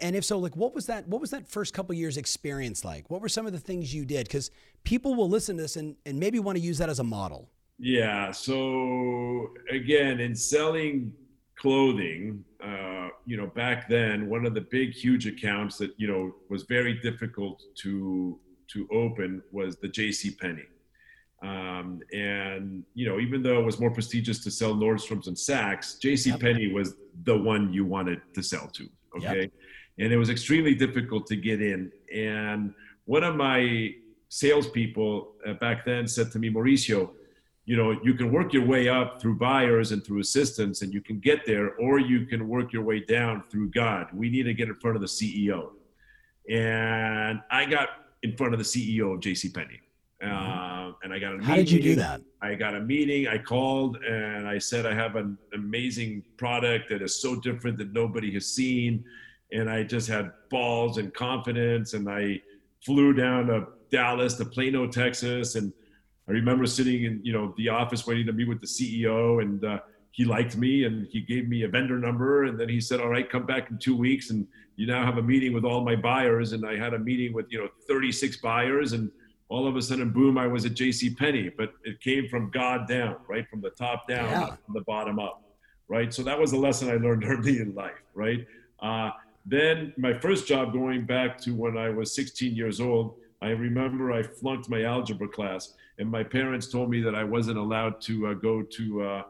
And 0.00 0.14
if 0.14 0.24
so, 0.24 0.38
like 0.38 0.54
what 0.54 0.74
was 0.74 0.86
that? 0.86 1.08
What 1.08 1.20
was 1.20 1.30
that 1.30 1.48
first 1.48 1.74
couple 1.74 1.94
years 1.94 2.16
experience 2.16 2.84
like? 2.84 3.10
What 3.10 3.20
were 3.20 3.28
some 3.28 3.46
of 3.46 3.52
the 3.52 3.58
things 3.58 3.92
you 3.92 4.04
did? 4.04 4.28
Because 4.28 4.50
people 4.84 5.16
will 5.16 5.28
listen 5.28 5.56
to 5.56 5.62
this 5.62 5.74
and, 5.74 5.96
and 6.06 6.20
maybe 6.20 6.38
want 6.38 6.56
to 6.56 6.62
use 6.62 6.78
that 6.78 6.88
as 6.88 7.00
a 7.00 7.04
model. 7.04 7.48
Yeah. 7.78 8.30
So 8.30 9.48
again, 9.70 10.20
in 10.20 10.36
selling 10.36 11.12
clothing, 11.58 12.44
uh, 12.62 13.08
you 13.26 13.36
know, 13.36 13.46
back 13.46 13.88
then, 13.88 14.28
one 14.28 14.46
of 14.46 14.54
the 14.54 14.60
big, 14.60 14.92
huge 14.92 15.26
accounts 15.26 15.78
that 15.78 15.92
you 15.96 16.08
know 16.08 16.34
was 16.48 16.64
very 16.64 16.94
difficult 16.94 17.62
to 17.82 18.38
to 18.68 18.88
open 18.92 19.42
was 19.52 19.76
the 19.76 19.88
J.C. 19.88 20.32
Penney. 20.32 20.64
Um, 21.42 22.00
and 22.12 22.84
you 22.94 23.08
know, 23.08 23.18
even 23.18 23.42
though 23.42 23.58
it 23.58 23.64
was 23.64 23.80
more 23.80 23.90
prestigious 23.90 24.42
to 24.44 24.50
sell 24.50 24.74
Nordstrom's 24.74 25.26
and 25.26 25.36
Saks, 25.36 26.00
J.C. 26.00 26.30
Yep. 26.30 26.40
Penney 26.40 26.72
was 26.72 26.94
the 27.24 27.36
one 27.36 27.72
you 27.72 27.84
wanted 27.84 28.20
to 28.34 28.42
sell 28.42 28.68
to. 28.68 28.88
Okay, 29.16 29.42
yep. 29.42 29.50
and 29.98 30.12
it 30.12 30.16
was 30.16 30.30
extremely 30.30 30.74
difficult 30.74 31.26
to 31.26 31.36
get 31.36 31.60
in. 31.60 31.92
And 32.14 32.72
one 33.04 33.24
of 33.24 33.36
my 33.36 33.94
salespeople 34.28 35.32
uh, 35.46 35.52
back 35.54 35.84
then 35.84 36.06
said 36.06 36.30
to 36.32 36.38
me, 36.38 36.48
Mauricio 36.48 37.10
you 37.64 37.76
know 37.76 37.92
you 38.02 38.14
can 38.14 38.32
work 38.32 38.52
your 38.52 38.66
way 38.66 38.88
up 38.88 39.20
through 39.20 39.36
buyers 39.36 39.92
and 39.92 40.04
through 40.04 40.20
assistants 40.20 40.82
and 40.82 40.92
you 40.92 41.00
can 41.00 41.20
get 41.20 41.46
there 41.46 41.74
or 41.76 41.98
you 41.98 42.26
can 42.26 42.48
work 42.48 42.72
your 42.72 42.82
way 42.82 43.00
down 43.00 43.44
through 43.50 43.70
god. 43.70 44.08
We 44.12 44.28
need 44.30 44.44
to 44.44 44.54
get 44.54 44.68
in 44.68 44.74
front 44.76 44.96
of 44.96 45.00
the 45.00 45.08
ceo 45.08 45.70
and 46.50 47.40
i 47.50 47.64
got 47.64 47.88
in 48.22 48.36
front 48.36 48.52
of 48.52 48.58
the 48.58 48.64
ceo 48.64 49.14
of 49.14 49.20
jc 49.20 49.54
penney. 49.54 49.80
Mm-hmm. 50.22 50.32
uh, 50.32 50.92
and 51.02 51.12
i 51.12 51.18
got 51.18 51.32
a 51.32 51.36
meeting. 51.36 51.48
how 51.48 51.56
did 51.56 51.70
you 51.70 51.82
do 51.82 51.94
that? 51.96 52.20
I 52.40 52.54
got 52.54 52.74
a 52.74 52.80
meeting 52.80 53.28
i 53.28 53.38
called 53.38 53.96
and 53.96 54.48
i 54.48 54.58
said 54.58 54.84
i 54.84 54.94
have 54.94 55.14
an 55.14 55.38
amazing 55.54 56.24
product 56.36 56.88
that 56.88 57.00
is 57.00 57.20
so 57.20 57.36
different 57.36 57.78
that 57.78 57.92
nobody 57.92 58.32
has 58.34 58.46
seen. 58.46 59.04
And 59.52 59.70
i 59.70 59.84
just 59.84 60.08
had 60.08 60.32
balls 60.50 60.98
and 60.98 61.14
confidence 61.14 61.94
and 61.94 62.08
i 62.08 62.40
flew 62.84 63.12
down 63.12 63.46
to 63.46 63.66
dallas 63.90 64.34
to 64.34 64.44
plano 64.44 64.88
texas 64.88 65.54
and 65.54 65.72
I 66.28 66.32
remember 66.32 66.66
sitting 66.66 67.04
in 67.04 67.20
you 67.22 67.32
know 67.32 67.54
the 67.56 67.68
office 67.68 68.06
waiting 68.06 68.26
to 68.26 68.32
meet 68.32 68.48
with 68.48 68.60
the 68.60 68.66
CEO, 68.66 69.42
and 69.42 69.64
uh, 69.64 69.80
he 70.12 70.24
liked 70.24 70.56
me 70.56 70.84
and 70.84 71.06
he 71.10 71.20
gave 71.20 71.48
me 71.48 71.62
a 71.62 71.68
vendor 71.68 71.98
number, 71.98 72.44
and 72.44 72.58
then 72.58 72.68
he 72.68 72.80
said, 72.80 73.00
"All 73.00 73.08
right, 73.08 73.28
come 73.28 73.46
back 73.46 73.70
in 73.70 73.78
two 73.78 73.96
weeks, 73.96 74.30
and 74.30 74.46
you 74.76 74.86
now 74.86 75.04
have 75.04 75.18
a 75.18 75.22
meeting 75.22 75.52
with 75.52 75.64
all 75.64 75.84
my 75.84 75.96
buyers." 75.96 76.52
And 76.52 76.66
I 76.66 76.76
had 76.76 76.94
a 76.94 76.98
meeting 76.98 77.32
with 77.32 77.46
you 77.50 77.58
know 77.58 77.68
36 77.88 78.36
buyers, 78.36 78.92
and 78.92 79.10
all 79.48 79.66
of 79.66 79.76
a 79.76 79.82
sudden, 79.82 80.10
boom, 80.10 80.38
I 80.38 80.46
was 80.46 80.64
at 80.64 80.74
J.C. 80.74 81.14
Penney. 81.14 81.50
But 81.50 81.72
it 81.84 82.00
came 82.00 82.28
from 82.28 82.50
God 82.50 82.86
down, 82.86 83.16
right 83.28 83.48
from 83.48 83.60
the 83.60 83.70
top 83.70 84.06
down, 84.06 84.30
yeah. 84.30 84.46
from 84.64 84.74
the 84.74 84.82
bottom 84.82 85.18
up, 85.18 85.42
right. 85.88 86.12
So 86.14 86.22
that 86.22 86.38
was 86.38 86.52
a 86.52 86.58
lesson 86.58 86.88
I 86.88 86.96
learned 86.96 87.24
early 87.26 87.58
in 87.58 87.74
life, 87.74 88.02
right. 88.14 88.46
Uh, 88.80 89.10
then 89.44 89.92
my 89.96 90.16
first 90.18 90.46
job, 90.46 90.72
going 90.72 91.04
back 91.04 91.38
to 91.42 91.54
when 91.54 91.76
I 91.76 91.88
was 91.88 92.14
16 92.14 92.54
years 92.54 92.80
old, 92.80 93.16
I 93.42 93.50
remember 93.50 94.12
I 94.12 94.22
flunked 94.22 94.70
my 94.70 94.84
algebra 94.84 95.26
class 95.26 95.74
and 95.98 96.08
my 96.08 96.22
parents 96.22 96.68
told 96.68 96.90
me 96.90 97.00
that 97.00 97.16
I 97.16 97.24
wasn't 97.24 97.58
allowed 97.58 98.00
to 98.02 98.28
uh, 98.28 98.34
go 98.34 98.62
to 98.62 99.02
uh, 99.02 99.22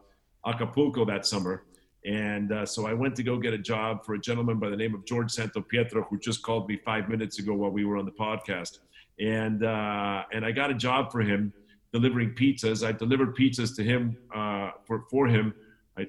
Acapulco 0.46 1.06
that 1.06 1.26
summer. 1.26 1.64
And 2.04 2.52
uh, 2.52 2.66
so 2.66 2.86
I 2.86 2.92
went 2.92 3.16
to 3.16 3.22
go 3.22 3.38
get 3.38 3.54
a 3.54 3.58
job 3.58 4.04
for 4.04 4.14
a 4.14 4.18
gentleman 4.20 4.58
by 4.58 4.68
the 4.68 4.76
name 4.76 4.94
of 4.94 5.06
George 5.06 5.32
Santopietro, 5.32 6.06
who 6.08 6.18
just 6.18 6.42
called 6.42 6.68
me 6.68 6.76
five 6.76 7.08
minutes 7.08 7.38
ago 7.38 7.54
while 7.54 7.70
we 7.70 7.84
were 7.84 7.96
on 7.96 8.04
the 8.04 8.12
podcast. 8.12 8.80
And 9.18 9.64
uh, 9.64 10.24
and 10.32 10.44
I 10.44 10.52
got 10.52 10.70
a 10.70 10.74
job 10.74 11.10
for 11.12 11.20
him 11.20 11.52
delivering 11.92 12.34
pizzas. 12.34 12.86
I 12.86 12.92
delivered 12.92 13.36
pizzas 13.36 13.74
to 13.76 13.84
him 13.84 14.16
uh, 14.34 14.72
for 14.84 15.04
for 15.10 15.26
him. 15.26 15.54
I 15.96 16.08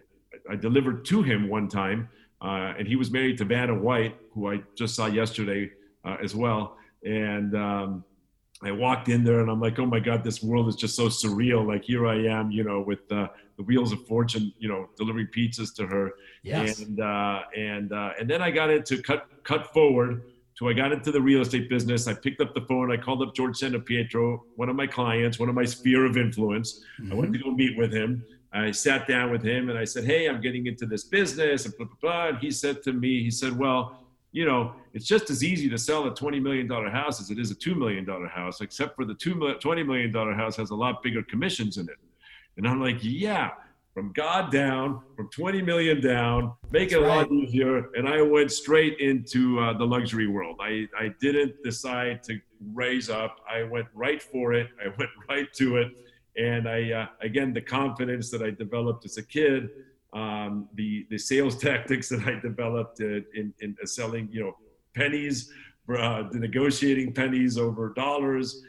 I 0.49 0.55
delivered 0.55 1.05
to 1.05 1.21
him 1.21 1.47
one 1.47 1.67
time, 1.67 2.09
uh, 2.41 2.73
and 2.77 2.87
he 2.87 2.95
was 2.95 3.11
married 3.11 3.37
to 3.37 3.45
Vanna 3.45 3.75
White, 3.75 4.17
who 4.33 4.49
I 4.49 4.63
just 4.75 4.95
saw 4.95 5.05
yesterday 5.05 5.71
as 6.21 6.33
well. 6.35 6.77
And 7.05 7.55
um, 7.55 8.03
I 8.63 8.71
walked 8.71 9.09
in 9.09 9.23
there 9.23 9.41
and 9.41 9.49
I'm 9.49 9.59
like, 9.59 9.77
oh 9.79 9.85
my 9.85 9.99
God, 9.99 10.23
this 10.23 10.41
world 10.41 10.67
is 10.69 10.75
just 10.75 10.95
so 10.95 11.07
surreal. 11.07 11.67
Like 11.67 11.83
here 11.83 12.07
I 12.07 12.15
am, 12.25 12.51
you 12.51 12.63
know, 12.63 12.81
with 12.81 13.11
uh, 13.11 13.27
the 13.57 13.63
wheels 13.63 13.91
of 13.91 14.05
fortune, 14.07 14.53
you 14.57 14.69
know, 14.69 14.89
delivering 14.97 15.27
pizzas 15.27 15.75
to 15.75 15.87
her. 15.87 16.11
Yes. 16.43 16.79
And 16.79 16.99
uh, 16.99 17.41
and 17.55 17.91
uh, 17.91 18.11
and 18.19 18.29
then 18.29 18.41
I 18.41 18.51
got 18.51 18.69
into 18.69 19.01
cut 19.01 19.27
cut 19.43 19.73
forward 19.73 20.23
to 20.57 20.69
I 20.69 20.73
got 20.73 20.91
into 20.91 21.11
the 21.11 21.21
real 21.21 21.41
estate 21.41 21.69
business. 21.69 22.07
I 22.07 22.13
picked 22.13 22.39
up 22.39 22.53
the 22.53 22.61
phone. 22.61 22.91
I 22.91 22.97
called 22.97 23.21
up 23.21 23.35
George 23.35 23.59
Santopietro, 23.59 24.39
one 24.55 24.69
of 24.69 24.75
my 24.75 24.87
clients, 24.87 25.39
one 25.39 25.49
of 25.49 25.55
my 25.55 25.65
sphere 25.65 26.05
of 26.05 26.15
influence. 26.15 26.83
Mm-hmm. 27.01 27.11
I 27.11 27.15
went 27.15 27.33
to 27.33 27.39
go 27.39 27.51
meet 27.51 27.77
with 27.77 27.91
him. 27.91 28.23
I 28.53 28.69
sat 28.69 29.07
down 29.07 29.31
with 29.31 29.41
him 29.41 29.69
and 29.69 29.79
I 29.79 29.83
said, 29.83 30.03
hey, 30.03 30.27
I'm 30.27 30.39
getting 30.39 30.67
into 30.67 30.85
this 30.85 31.05
business 31.05 31.65
and 31.65 31.75
blah 31.75 31.87
blah 31.87 31.95
blah. 32.01 32.27
And 32.29 32.37
he 32.37 32.51
said 32.51 32.83
to 32.83 32.93
me, 32.93 33.23
he 33.23 33.31
said, 33.31 33.57
well 33.57 34.02
you 34.33 34.45
know, 34.45 34.73
it's 34.93 35.05
just 35.05 35.29
as 35.29 35.43
easy 35.43 35.69
to 35.69 35.77
sell 35.77 36.05
a 36.07 36.11
$20 36.11 36.41
million 36.41 36.67
house 36.67 37.21
as 37.21 37.29
it 37.29 37.39
is 37.39 37.51
a 37.51 37.55
$2 37.55 37.77
million 37.77 38.05
house, 38.27 38.61
except 38.61 38.95
for 38.95 39.05
the 39.05 39.13
$20 39.13 39.85
million 39.85 40.11
house 40.35 40.55
has 40.57 40.71
a 40.71 40.75
lot 40.75 41.01
bigger 41.03 41.23
commissions 41.23 41.77
in 41.77 41.87
it. 41.87 41.95
And 42.57 42.67
I'm 42.67 42.81
like, 42.81 42.97
yeah, 43.01 43.51
from 43.93 44.11
God 44.13 44.51
down, 44.51 45.01
from 45.15 45.29
20 45.29 45.61
million 45.61 46.01
down, 46.01 46.53
make 46.71 46.89
That's 46.89 46.93
it 46.93 47.05
a 47.05 47.07
right. 47.07 47.29
lot 47.29 47.31
easier. 47.31 47.91
And 47.93 48.09
I 48.09 48.23
went 48.23 48.51
straight 48.51 48.99
into 48.99 49.59
uh, 49.59 49.77
the 49.77 49.85
luxury 49.85 50.27
world. 50.27 50.57
I, 50.59 50.87
I 50.99 51.13
didn't 51.21 51.61
decide 51.63 52.23
to 52.23 52.39
raise 52.73 53.11
up. 53.11 53.37
I 53.47 53.63
went 53.63 53.85
right 53.93 54.21
for 54.21 54.53
it. 54.53 54.67
I 54.83 54.87
went 54.97 55.11
right 55.29 55.53
to 55.53 55.77
it. 55.77 55.91
And 56.35 56.67
I, 56.67 56.91
uh, 56.91 57.07
again, 57.21 57.53
the 57.53 57.61
confidence 57.61 58.31
that 58.31 58.41
I 58.41 58.49
developed 58.49 59.05
as 59.05 59.17
a 59.17 59.23
kid 59.23 59.69
um, 60.13 60.67
the 60.75 61.05
the 61.09 61.17
sales 61.17 61.57
tactics 61.67 62.09
that 62.09 62.21
I 62.27 62.39
developed 62.39 62.99
in, 62.99 63.53
in 63.59 63.75
selling, 63.85 64.29
you 64.31 64.41
know, 64.41 64.57
pennies, 64.95 65.51
uh, 65.97 66.23
negotiating 66.31 67.13
pennies 67.13 67.57
over 67.57 67.93
dollars, 67.93 68.63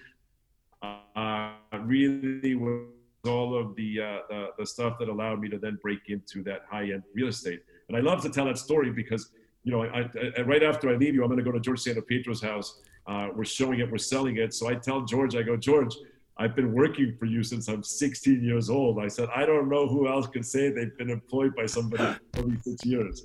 uh, 0.82 1.50
really 1.80 2.54
was 2.54 2.86
all 3.26 3.56
of 3.56 3.74
the, 3.74 4.00
uh, 4.00 4.18
the, 4.28 4.48
the 4.58 4.66
stuff 4.66 4.98
that 4.98 5.08
allowed 5.08 5.40
me 5.40 5.48
to 5.48 5.58
then 5.58 5.78
break 5.82 6.00
into 6.08 6.42
that 6.42 6.62
high 6.70 6.84
end 6.84 7.02
real 7.14 7.28
estate. 7.28 7.62
And 7.88 7.96
I 7.96 8.00
love 8.00 8.22
to 8.22 8.28
tell 8.28 8.44
that 8.46 8.58
story 8.58 8.90
because 8.90 9.30
you 9.64 9.72
know, 9.72 9.82
I, 9.82 10.08
I, 10.38 10.42
right 10.42 10.62
after 10.62 10.90
I 10.90 10.96
leave 10.96 11.14
you, 11.14 11.22
I'm 11.22 11.28
going 11.28 11.38
to 11.38 11.44
go 11.44 11.52
to 11.52 11.60
George 11.60 11.80
Santopietro's 11.80 12.42
house. 12.42 12.80
Uh, 13.06 13.28
we're 13.34 13.44
showing 13.44 13.80
it, 13.80 13.90
we're 13.90 13.98
selling 13.98 14.36
it. 14.36 14.52
So 14.52 14.68
I 14.68 14.74
tell 14.74 15.02
George, 15.02 15.34
I 15.36 15.42
go, 15.42 15.56
George, 15.56 15.94
I've 16.36 16.56
been 16.56 16.72
working 16.72 17.16
for 17.18 17.26
you 17.26 17.42
since 17.42 17.68
I'm 17.68 17.82
16 17.82 18.42
years 18.42 18.68
old. 18.68 18.98
I 18.98 19.08
said, 19.08 19.28
I 19.34 19.46
don't 19.46 19.68
know 19.68 19.86
who 19.86 20.08
else 20.08 20.26
can 20.26 20.42
say 20.42 20.70
they've 20.70 20.96
been 20.98 21.10
employed 21.10 21.54
by 21.54 21.66
somebody 21.66 22.18
for 22.32 22.42
26 22.42 22.84
years. 22.84 23.22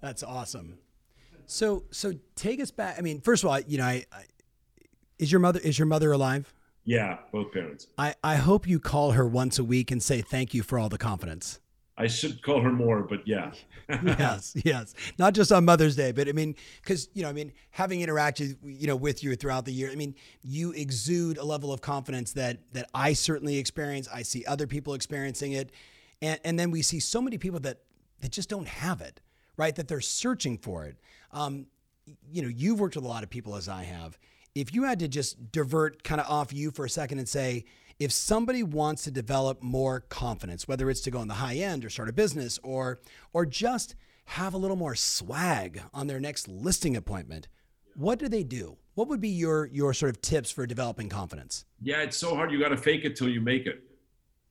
That's 0.00 0.22
awesome. 0.22 0.78
So, 1.46 1.84
so 1.90 2.14
take 2.34 2.60
us 2.60 2.72
back. 2.72 2.96
I 2.98 3.02
mean, 3.02 3.20
first 3.20 3.44
of 3.44 3.50
all, 3.50 3.60
you 3.60 3.78
know, 3.78 3.84
I, 3.84 4.04
I, 4.12 4.24
is 5.18 5.30
your 5.30 5.38
mother 5.38 5.60
is 5.60 5.78
your 5.78 5.86
mother 5.86 6.12
alive? 6.12 6.52
Yeah, 6.84 7.18
both 7.32 7.52
parents. 7.52 7.86
I, 7.96 8.14
I 8.22 8.36
hope 8.36 8.66
you 8.66 8.78
call 8.78 9.12
her 9.12 9.26
once 9.26 9.58
a 9.58 9.64
week 9.64 9.90
and 9.90 10.02
say 10.02 10.20
thank 10.20 10.52
you 10.54 10.62
for 10.62 10.78
all 10.78 10.88
the 10.88 10.98
confidence. 10.98 11.60
I 11.98 12.08
should 12.08 12.42
call 12.42 12.60
her 12.60 12.72
more, 12.72 13.02
but 13.02 13.26
yeah. 13.26 13.52
yes, 13.88 14.54
yes. 14.64 14.94
Not 15.18 15.32
just 15.32 15.50
on 15.50 15.64
Mother's 15.64 15.96
Day, 15.96 16.12
but 16.12 16.28
I 16.28 16.32
mean, 16.32 16.54
because 16.82 17.08
you 17.14 17.22
know, 17.22 17.30
I 17.30 17.32
mean, 17.32 17.52
having 17.70 18.00
interacted, 18.00 18.56
you 18.62 18.86
know, 18.86 18.96
with 18.96 19.24
you 19.24 19.34
throughout 19.34 19.64
the 19.64 19.72
year, 19.72 19.90
I 19.90 19.94
mean, 19.94 20.14
you 20.42 20.72
exude 20.72 21.38
a 21.38 21.44
level 21.44 21.72
of 21.72 21.80
confidence 21.80 22.32
that 22.34 22.58
that 22.72 22.90
I 22.94 23.14
certainly 23.14 23.56
experience. 23.56 24.08
I 24.12 24.22
see 24.22 24.44
other 24.44 24.66
people 24.66 24.92
experiencing 24.92 25.52
it, 25.52 25.72
and 26.20 26.38
and 26.44 26.58
then 26.58 26.70
we 26.70 26.82
see 26.82 27.00
so 27.00 27.22
many 27.22 27.38
people 27.38 27.60
that 27.60 27.78
that 28.20 28.30
just 28.30 28.50
don't 28.50 28.68
have 28.68 29.00
it, 29.00 29.22
right? 29.56 29.74
That 29.74 29.88
they're 29.88 30.00
searching 30.02 30.58
for 30.58 30.84
it. 30.84 30.96
Um, 31.32 31.66
you 32.30 32.42
know, 32.42 32.48
you've 32.48 32.78
worked 32.78 32.96
with 32.96 33.04
a 33.04 33.08
lot 33.08 33.22
of 33.22 33.30
people 33.30 33.56
as 33.56 33.68
I 33.68 33.84
have. 33.84 34.18
If 34.54 34.74
you 34.74 34.84
had 34.84 34.98
to 35.00 35.08
just 35.08 35.50
divert 35.50 36.02
kind 36.02 36.20
of 36.20 36.26
off 36.28 36.52
you 36.52 36.70
for 36.70 36.84
a 36.84 36.90
second 36.90 37.18
and 37.18 37.28
say, 37.28 37.64
if 37.98 38.12
somebody 38.12 38.62
wants 38.62 39.04
to 39.04 39.10
develop 39.10 39.62
more 39.62 40.00
confidence, 40.00 40.68
whether 40.68 40.90
it's 40.90 41.00
to 41.02 41.10
go 41.10 41.18
on 41.18 41.28
the 41.28 41.34
high 41.34 41.56
end 41.56 41.84
or 41.84 41.90
start 41.90 42.08
a 42.08 42.12
business 42.12 42.58
or 42.62 43.00
or 43.32 43.46
just 43.46 43.94
have 44.26 44.54
a 44.54 44.58
little 44.58 44.76
more 44.76 44.94
swag 44.94 45.80
on 45.94 46.06
their 46.06 46.20
next 46.20 46.48
listing 46.48 46.96
appointment, 46.96 47.48
what 47.94 48.18
do 48.18 48.28
they 48.28 48.42
do? 48.42 48.76
What 48.94 49.08
would 49.08 49.20
be 49.20 49.28
your 49.28 49.66
your 49.66 49.94
sort 49.94 50.10
of 50.10 50.20
tips 50.20 50.50
for 50.50 50.66
developing 50.66 51.08
confidence? 51.08 51.64
Yeah, 51.80 52.02
it's 52.02 52.16
so 52.16 52.34
hard. 52.34 52.50
You 52.52 52.60
got 52.60 52.68
to 52.68 52.76
fake 52.76 53.04
it 53.04 53.16
till 53.16 53.28
you 53.28 53.40
make 53.40 53.66
it 53.66 53.82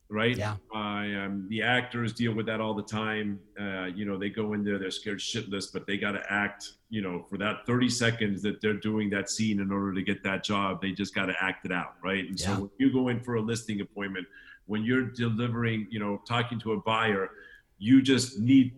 right? 0.08 0.36
Yeah. 0.36 0.56
Uh, 0.74 0.78
um, 0.78 1.46
the 1.48 1.62
actors 1.62 2.12
deal 2.12 2.32
with 2.34 2.46
that 2.46 2.60
all 2.60 2.74
the 2.74 2.82
time. 2.82 3.40
Uh, 3.60 3.86
you 3.86 4.04
know, 4.04 4.18
they 4.18 4.30
go 4.30 4.52
in 4.52 4.64
there, 4.64 4.78
they're 4.78 4.90
scared 4.90 5.18
shitless, 5.18 5.72
but 5.72 5.86
they 5.86 5.96
got 5.96 6.12
to 6.12 6.22
act, 6.30 6.70
you 6.90 7.02
know, 7.02 7.24
for 7.28 7.38
that 7.38 7.66
30 7.66 7.88
seconds 7.88 8.42
that 8.42 8.60
they're 8.60 8.74
doing 8.80 9.10
that 9.10 9.28
scene 9.30 9.60
in 9.60 9.72
order 9.72 9.92
to 9.92 10.02
get 10.02 10.22
that 10.22 10.44
job, 10.44 10.80
they 10.80 10.92
just 10.92 11.14
got 11.14 11.26
to 11.26 11.34
act 11.40 11.64
it 11.66 11.72
out, 11.72 11.94
right? 12.02 12.24
And 12.28 12.38
Yeah. 12.38 12.46
so 12.56 12.60
when 12.62 12.70
you 12.78 12.92
go 12.92 13.08
in 13.08 13.20
for 13.20 13.34
a 13.36 13.40
listing 13.40 13.80
appointment, 13.80 14.26
when 14.66 14.84
you're 14.84 15.10
delivering, 15.10 15.86
you 15.90 15.98
know, 15.98 16.20
talking 16.26 16.58
to 16.60 16.72
a 16.72 16.80
buyer, 16.80 17.30
you 17.78 18.00
just 18.02 18.38
need 18.38 18.72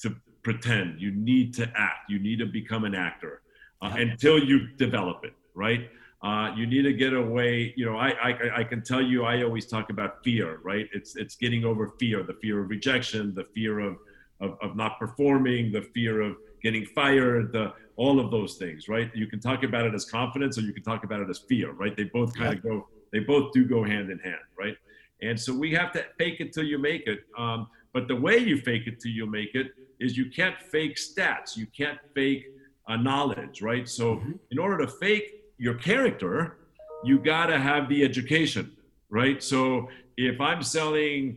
to 0.00 0.14
pretend, 0.42 1.00
you 1.00 1.10
need 1.12 1.54
to 1.54 1.70
act, 1.76 2.08
you 2.10 2.18
need 2.18 2.38
to 2.40 2.46
become 2.46 2.84
an 2.84 2.94
actor 2.94 3.42
uh, 3.82 3.92
Yeah. 3.94 4.02
until 4.02 4.42
you 4.42 4.68
develop 4.76 5.24
it, 5.24 5.34
right? 5.54 5.90
Uh, 6.22 6.52
you 6.56 6.66
need 6.66 6.82
to 6.82 6.92
get 6.92 7.12
away. 7.12 7.74
You 7.76 7.86
know, 7.86 7.96
I, 7.96 8.10
I 8.10 8.58
I 8.58 8.64
can 8.64 8.82
tell 8.82 9.02
you, 9.02 9.24
I 9.24 9.42
always 9.42 9.66
talk 9.66 9.90
about 9.90 10.22
fear, 10.22 10.60
right? 10.62 10.88
It's 10.92 11.16
it's 11.16 11.34
getting 11.34 11.64
over 11.64 11.88
fear, 11.98 12.22
the 12.22 12.34
fear 12.34 12.62
of 12.62 12.70
rejection, 12.70 13.34
the 13.34 13.44
fear 13.54 13.80
of 13.80 13.96
of, 14.40 14.56
of 14.62 14.76
not 14.76 14.98
performing, 14.98 15.72
the 15.72 15.82
fear 15.82 16.20
of 16.20 16.36
getting 16.62 16.84
fired, 16.86 17.52
the 17.52 17.72
all 17.96 18.18
of 18.20 18.30
those 18.30 18.56
things, 18.56 18.88
right? 18.88 19.10
You 19.14 19.26
can 19.26 19.40
talk 19.40 19.64
about 19.64 19.84
it 19.84 19.94
as 19.94 20.04
confidence, 20.04 20.58
or 20.58 20.62
you 20.62 20.72
can 20.72 20.82
talk 20.82 21.04
about 21.04 21.20
it 21.20 21.28
as 21.28 21.38
fear, 21.38 21.72
right? 21.72 21.96
They 21.96 22.04
both 22.04 22.34
kind 22.34 22.54
of 22.54 22.62
go, 22.62 22.88
they 23.12 23.20
both 23.20 23.52
do 23.52 23.66
go 23.66 23.84
hand 23.84 24.10
in 24.10 24.18
hand, 24.18 24.40
right? 24.58 24.76
And 25.20 25.38
so 25.38 25.54
we 25.54 25.72
have 25.74 25.92
to 25.92 26.04
fake 26.18 26.40
it 26.40 26.52
till 26.52 26.64
you 26.64 26.78
make 26.78 27.06
it. 27.06 27.20
Um, 27.38 27.68
but 27.92 28.08
the 28.08 28.16
way 28.16 28.38
you 28.38 28.56
fake 28.56 28.86
it 28.86 28.98
till 29.00 29.12
you 29.12 29.26
make 29.26 29.54
it 29.54 29.72
is 30.00 30.16
you 30.16 30.30
can't 30.30 30.60
fake 30.60 30.96
stats, 30.96 31.56
you 31.56 31.66
can't 31.66 31.98
fake 32.14 32.46
uh, 32.88 32.96
knowledge, 32.96 33.62
right? 33.62 33.88
So 33.88 34.22
in 34.50 34.58
order 34.58 34.78
to 34.78 34.90
fake 34.90 35.41
your 35.62 35.74
character, 35.74 36.56
you 37.04 37.20
got 37.20 37.46
to 37.46 37.56
have 37.56 37.88
the 37.88 38.02
education, 38.02 38.72
right? 39.10 39.40
So 39.40 39.88
if 40.16 40.40
I'm 40.40 40.60
selling 40.60 41.36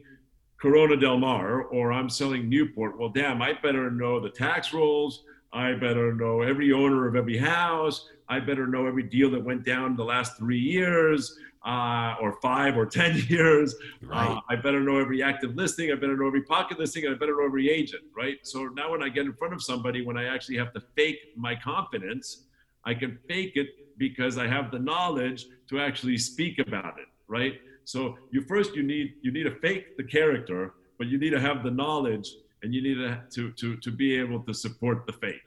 Corona 0.60 0.98
Del 0.98 1.20
Mar 1.20 1.66
or 1.66 1.94
I'm 1.94 2.10
selling 2.10 2.50
Newport, 2.50 2.98
well, 2.98 3.10
damn, 3.10 3.40
I 3.44 3.54
better 3.62 3.92
know 3.92 4.20
the 4.20 4.32
tax 4.32 4.74
rolls. 4.74 5.24
I 5.54 5.74
better 5.74 6.12
know 6.12 6.42
every 6.42 6.74
owner 6.74 7.08
of 7.08 7.16
every 7.16 7.38
house. 7.38 8.10
I 8.28 8.40
better 8.40 8.66
know 8.66 8.88
every 8.88 9.04
deal 9.04 9.30
that 9.30 9.46
went 9.46 9.64
down 9.64 9.96
the 9.96 10.04
last 10.04 10.40
three 10.40 10.60
years 10.60 11.38
uh, 11.64 12.16
or 12.20 12.40
five 12.42 12.76
or 12.76 12.88
10 12.88 13.26
years. 13.30 13.76
Right. 14.02 14.28
Uh, 14.28 14.42
I 14.50 14.56
better 14.56 14.80
know 14.80 15.00
every 15.00 15.22
active 15.22 15.56
listing. 15.56 15.92
I 15.92 15.96
better 15.96 16.18
know 16.18 16.26
every 16.26 16.42
pocket 16.42 16.80
listing. 16.80 17.06
I 17.08 17.14
better 17.14 17.38
know 17.38 17.46
every 17.46 17.70
agent, 17.70 18.02
right? 18.18 18.38
So 18.42 18.66
now 18.70 18.90
when 18.90 19.04
I 19.04 19.10
get 19.10 19.28
in 19.28 19.34
front 19.34 19.54
of 19.54 19.62
somebody, 19.62 20.04
when 20.04 20.18
I 20.18 20.34
actually 20.34 20.58
have 20.58 20.74
to 20.74 20.82
fake 20.96 21.20
my 21.38 21.54
confidence, 21.54 22.46
I 22.86 22.96
can 22.96 23.20
fake 23.28 23.52
it 23.54 23.68
because 23.98 24.38
I 24.38 24.48
have 24.48 24.72
the 24.72 24.80
knowledge 24.80 25.46
to 25.70 25.80
actually 25.80 26.18
speak 26.18 26.60
about 26.60 27.00
it, 27.00 27.08
right? 27.28 27.54
So 27.84 28.18
you 28.32 28.42
first 28.42 28.76
you 28.76 28.84
need 28.84 29.16
you 29.22 29.32
need 29.32 29.44
to 29.44 29.56
fake 29.60 29.98
the 29.98 30.04
character, 30.04 30.74
but 30.98 31.08
you 31.08 31.18
need 31.18 31.32
to 31.32 31.40
have 31.40 31.64
the 31.64 31.72
knowledge 31.72 32.30
and 32.64 32.74
you 32.74 32.82
need 32.82 32.96
to 32.96 33.22
to 33.32 33.52
to, 33.52 33.78
to 33.78 33.92
be 33.92 34.16
able 34.16 34.40
to 34.42 34.54
support 34.54 35.06
the 35.06 35.14
fake. 35.14 35.42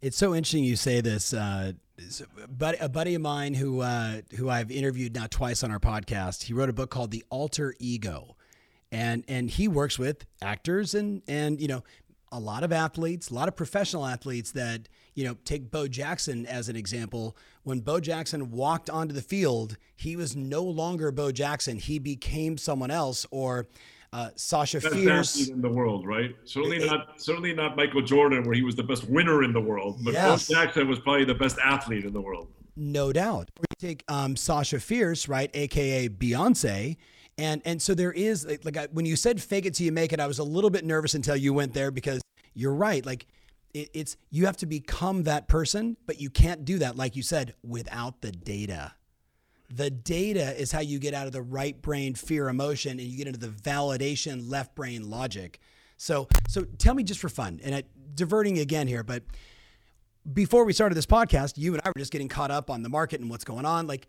It's 0.00 0.16
so 0.16 0.34
interesting 0.34 0.64
you 0.64 0.76
say 0.76 1.00
this. 1.00 1.32
Uh, 1.32 1.72
a 2.80 2.88
buddy 2.88 3.14
of 3.14 3.20
mine 3.20 3.54
who 3.54 3.80
uh, 3.80 4.20
who 4.36 4.48
I've 4.48 4.70
interviewed 4.70 5.14
now 5.14 5.26
twice 5.28 5.64
on 5.64 5.72
our 5.72 5.80
podcast, 5.80 6.44
he 6.44 6.52
wrote 6.52 6.68
a 6.68 6.72
book 6.72 6.90
called 6.90 7.10
The 7.10 7.24
Alter 7.30 7.74
Ego, 7.80 8.36
and 8.92 9.24
and 9.26 9.50
he 9.50 9.66
works 9.66 9.98
with 9.98 10.24
actors 10.40 10.94
and 10.94 11.22
and 11.26 11.60
you 11.60 11.66
know 11.66 11.82
a 12.32 12.38
lot 12.38 12.62
of 12.62 12.72
athletes, 12.72 13.30
a 13.30 13.34
lot 13.34 13.48
of 13.48 13.56
professional 13.56 14.06
athletes 14.06 14.52
that 14.52 14.88
you 15.14 15.24
know 15.24 15.36
take 15.44 15.70
Bo 15.70 15.88
Jackson 15.88 16.46
as 16.46 16.68
an 16.68 16.76
example. 16.76 17.36
When 17.62 17.80
Bo 17.80 18.00
Jackson 18.00 18.50
walked 18.50 18.88
onto 18.90 19.14
the 19.14 19.22
field, 19.22 19.76
he 19.96 20.16
was 20.16 20.34
no 20.36 20.62
longer 20.62 21.10
Bo 21.10 21.32
Jackson. 21.32 21.76
He 21.78 21.98
became 21.98 22.56
someone 22.58 22.90
else. 22.90 23.26
Or 23.30 23.66
uh, 24.12 24.30
Sasha 24.36 24.80
Best 24.80 24.94
Fierce. 24.94 25.48
in 25.48 25.60
the 25.60 25.68
world, 25.68 26.06
right? 26.06 26.34
Certainly 26.44 26.86
not 26.86 27.20
certainly 27.20 27.52
not 27.52 27.76
Michael 27.76 28.02
Jordan, 28.02 28.44
where 28.44 28.54
he 28.54 28.62
was 28.62 28.74
the 28.74 28.82
best 28.82 29.08
winner 29.08 29.42
in 29.44 29.52
the 29.52 29.60
world, 29.60 29.98
but 30.02 30.14
Yes. 30.14 30.48
Bo 30.48 30.54
Jackson 30.54 30.88
was 30.88 30.98
probably 31.00 31.24
the 31.24 31.34
best 31.34 31.58
athlete 31.62 32.04
in 32.04 32.12
the 32.12 32.20
world. 32.20 32.48
No 32.74 33.12
doubt. 33.12 33.50
Or 33.58 33.64
you 33.68 33.88
take 33.88 34.04
um, 34.08 34.36
Sasha 34.36 34.78
Fierce, 34.80 35.28
right, 35.28 35.50
aka 35.52 36.08
Beyonce, 36.08 36.96
and 37.38 37.62
and 37.64 37.80
so 37.80 37.94
there 37.94 38.12
is 38.12 38.46
like, 38.64 38.76
I, 38.76 38.88
when 38.92 39.06
you 39.06 39.16
said 39.16 39.40
"fake 39.40 39.64
it 39.64 39.74
till 39.74 39.86
you 39.86 39.92
make 39.92 40.12
it," 40.12 40.20
I 40.20 40.26
was 40.26 40.40
a 40.40 40.44
little 40.44 40.70
bit 40.70 40.84
nervous 40.84 41.14
until 41.14 41.36
you 41.36 41.54
went 41.54 41.72
there 41.72 41.90
because 41.90 42.20
you're 42.52 42.74
right. 42.74 43.06
Like 43.06 43.26
it, 43.72 43.88
it's 43.94 44.16
you 44.30 44.46
have 44.46 44.56
to 44.58 44.66
become 44.66 45.22
that 45.22 45.46
person, 45.46 45.96
but 46.06 46.20
you 46.20 46.30
can't 46.30 46.64
do 46.64 46.78
that, 46.78 46.96
like 46.96 47.14
you 47.14 47.22
said, 47.22 47.54
without 47.62 48.20
the 48.20 48.32
data. 48.32 48.92
The 49.70 49.90
data 49.90 50.60
is 50.60 50.72
how 50.72 50.80
you 50.80 50.98
get 50.98 51.14
out 51.14 51.26
of 51.26 51.32
the 51.32 51.42
right 51.42 51.80
brain 51.80 52.14
fear 52.14 52.48
emotion 52.48 52.92
and 52.92 53.02
you 53.02 53.16
get 53.16 53.26
into 53.26 53.38
the 53.38 53.48
validation 53.48 54.50
left 54.50 54.74
brain 54.74 55.08
logic. 55.08 55.60
So 55.96 56.28
so 56.48 56.64
tell 56.78 56.94
me 56.94 57.04
just 57.04 57.20
for 57.20 57.28
fun, 57.28 57.60
and 57.62 57.74
I, 57.74 57.84
diverting 58.14 58.58
again 58.58 58.88
here, 58.88 59.04
but 59.04 59.22
before 60.32 60.64
we 60.64 60.72
started 60.72 60.94
this 60.94 61.06
podcast, 61.06 61.56
you 61.56 61.72
and 61.72 61.80
I 61.84 61.88
were 61.88 61.98
just 61.98 62.12
getting 62.12 62.28
caught 62.28 62.50
up 62.50 62.68
on 62.68 62.82
the 62.82 62.88
market 62.88 63.20
and 63.20 63.30
what's 63.30 63.44
going 63.44 63.64
on. 63.64 63.86
Like 63.86 64.08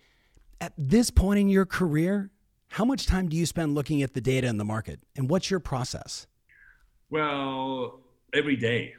at 0.59 0.73
this 0.77 1.09
point 1.11 1.39
in 1.39 1.47
your 1.49 1.65
career, 1.65 2.31
how 2.69 2.85
much 2.85 3.05
time 3.05 3.27
do 3.27 3.35
you 3.35 3.45
spend 3.45 3.75
looking 3.75 4.01
at 4.01 4.13
the 4.13 4.21
data 4.21 4.47
in 4.47 4.57
the 4.57 4.65
market 4.65 4.99
and 5.15 5.29
what's 5.29 5.49
your 5.49 5.59
process? 5.59 6.27
Well, 7.09 7.99
every 8.33 8.55
day 8.55 8.93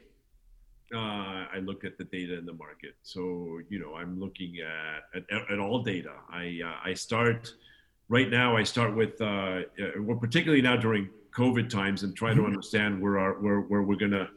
uh, 0.94 1.46
I 1.52 1.58
look 1.62 1.84
at 1.84 1.96
the 1.98 2.04
data 2.04 2.36
in 2.36 2.46
the 2.46 2.52
market. 2.52 2.96
So 3.02 3.60
you 3.68 3.78
know, 3.78 3.94
I'm 3.94 4.18
looking 4.18 4.56
at 4.60 5.22
at, 5.30 5.52
at 5.52 5.58
all 5.58 5.82
data. 5.82 6.14
I 6.30 6.60
uh, 6.64 6.88
I 6.90 6.94
start 6.94 7.52
right 8.08 8.28
now. 8.28 8.56
I 8.56 8.64
start 8.64 8.96
with 8.96 9.20
uh, 9.20 9.24
uh, 9.24 9.62
well, 10.00 10.18
particularly 10.18 10.62
now 10.62 10.76
during 10.76 11.08
COVID 11.32 11.70
times, 11.70 12.02
and 12.02 12.16
try 12.16 12.34
to 12.34 12.44
understand 12.44 13.00
where 13.00 13.18
our 13.18 13.34
where 13.34 13.60
where 13.60 13.82
we're 13.82 13.96
gonna 13.96 14.28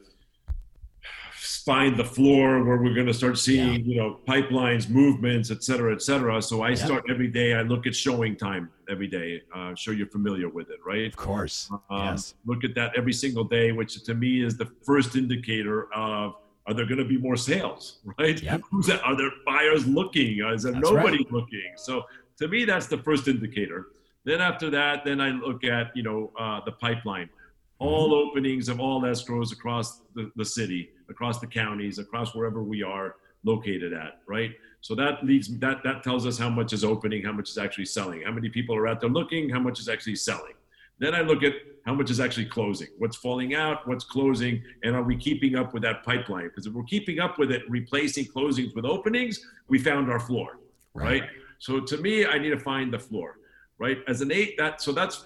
find 1.66 1.96
the 1.98 2.04
floor 2.04 2.64
where 2.64 2.78
we're 2.78 2.94
going 2.94 3.08
to 3.08 3.14
start 3.14 3.38
seeing 3.38 3.86
you 3.86 3.98
know 3.98 4.20
pipelines 4.28 4.90
movements 4.90 5.50
et 5.50 5.64
cetera 5.64 5.94
et 5.94 6.02
cetera 6.02 6.42
so 6.42 6.62
i 6.62 6.74
start 6.74 7.04
every 7.10 7.28
day 7.28 7.54
i 7.54 7.62
look 7.62 7.88
at 7.88 7.94
ShowingTime 7.94 8.68
every 8.90 9.08
day 9.08 9.42
uh, 9.56 9.74
sure 9.76 9.94
you're 9.94 10.08
familiar 10.20 10.50
with 10.50 10.70
it 10.70 10.80
right 10.86 11.08
Of 11.08 11.16
course. 11.16 11.70
um, 11.72 11.82
yes. 12.08 12.36
Look 12.46 12.64
at 12.64 12.74
that 12.76 12.92
every 12.98 13.14
single 13.14 13.46
day, 13.46 13.72
which 13.72 14.04
to 14.04 14.14
me 14.14 14.44
is 14.44 14.58
the 14.58 14.68
first 14.86 15.16
indicator 15.16 15.78
of 15.94 16.36
are 16.68 16.74
there 16.74 16.86
going 16.86 16.98
to 17.00 17.06
be 17.06 17.18
more 17.18 17.36
sales, 17.36 18.00
right? 18.20 18.42
Yep. 18.42 18.62
Who's 18.72 18.88
that? 18.88 19.02
Are 19.04 19.16
there 19.18 19.32
buyers 19.46 19.86
looking? 19.86 20.40
Is 20.56 20.64
there 20.64 20.72
That's 20.74 20.90
nobody 20.90 21.26
looking? 21.30 21.70
So 21.78 22.04
to 22.40 22.48
me, 22.48 22.60
that's 22.66 22.88
the 22.88 22.98
first 23.00 23.28
indicator. 23.28 23.88
Then 24.26 24.40
after 24.42 24.70
that, 24.70 25.04
then 25.08 25.20
I 25.20 25.30
look 25.32 25.64
at 25.78 25.86
you 25.98 26.04
know 26.04 26.20
uh, 26.40 26.60
the 26.68 26.72
pipeline, 26.86 27.30
all 27.80 28.14
openings 28.14 28.70
of 28.70 28.80
all 28.80 29.02
escrows 29.02 29.52
across 29.52 30.02
the, 30.16 30.32
the 30.36 30.46
city, 30.46 30.90
across 31.10 31.40
the 31.40 31.48
counties, 31.48 32.00
across 32.00 32.34
wherever 32.36 32.64
we 32.64 32.82
are 32.84 33.16
located 33.44 33.94
at, 33.94 34.20
right? 34.28 34.52
So 34.82 34.96
that 34.96 35.24
leads 35.26 35.48
that 35.60 35.84
that 35.84 36.04
tells 36.04 36.26
us 36.26 36.38
how 36.38 36.50
much 36.50 36.74
is 36.74 36.84
opening, 36.84 37.24
how 37.24 37.32
much 37.32 37.50
is 37.50 37.58
actually 37.58 37.86
selling, 37.86 38.22
how 38.24 38.32
many 38.32 38.50
people 38.50 38.76
are 38.76 38.88
out 38.88 39.02
there 39.02 39.10
looking, 39.10 39.50
how 39.50 39.60
much 39.60 39.80
is 39.80 39.90
actually 39.90 40.16
selling. 40.16 40.54
Then 41.00 41.16
I 41.16 41.22
look 41.22 41.44
at 41.44 41.54
how 41.86 41.94
much 41.94 42.10
is 42.12 42.20
actually 42.20 42.46
closing, 42.46 42.88
what's 43.00 43.18
falling 43.18 43.56
out, 43.56 43.86
what's 43.88 44.06
closing, 44.06 44.62
and 44.84 44.96
are 44.96 45.04
we 45.04 45.18
keeping 45.18 45.56
up 45.56 45.74
with 45.74 45.84
that 45.84 46.04
pipeline? 46.04 46.46
Because 46.46 46.68
if 46.68 46.74
we're 46.74 46.84
keeping 46.84 47.20
up 47.20 47.38
with 47.40 47.52
it, 47.52 47.64
replacing 47.70 48.26
closings 48.26 48.74
with 48.76 48.86
openings, 48.86 49.42
we 49.68 49.80
found 49.80 50.10
our 50.12 50.20
floor, 50.20 50.60
Right. 50.94 51.22
right? 51.22 51.30
So 51.60 51.80
to 51.80 51.98
me, 51.98 52.26
I 52.26 52.38
need 52.38 52.52
to 52.52 52.60
find 52.60 52.94
the 52.94 53.00
floor, 53.00 53.40
right? 53.80 53.98
As 54.08 54.22
an 54.22 54.32
eight, 54.32 54.56
that 54.58 54.82
so 54.82 54.92
that's 54.92 55.26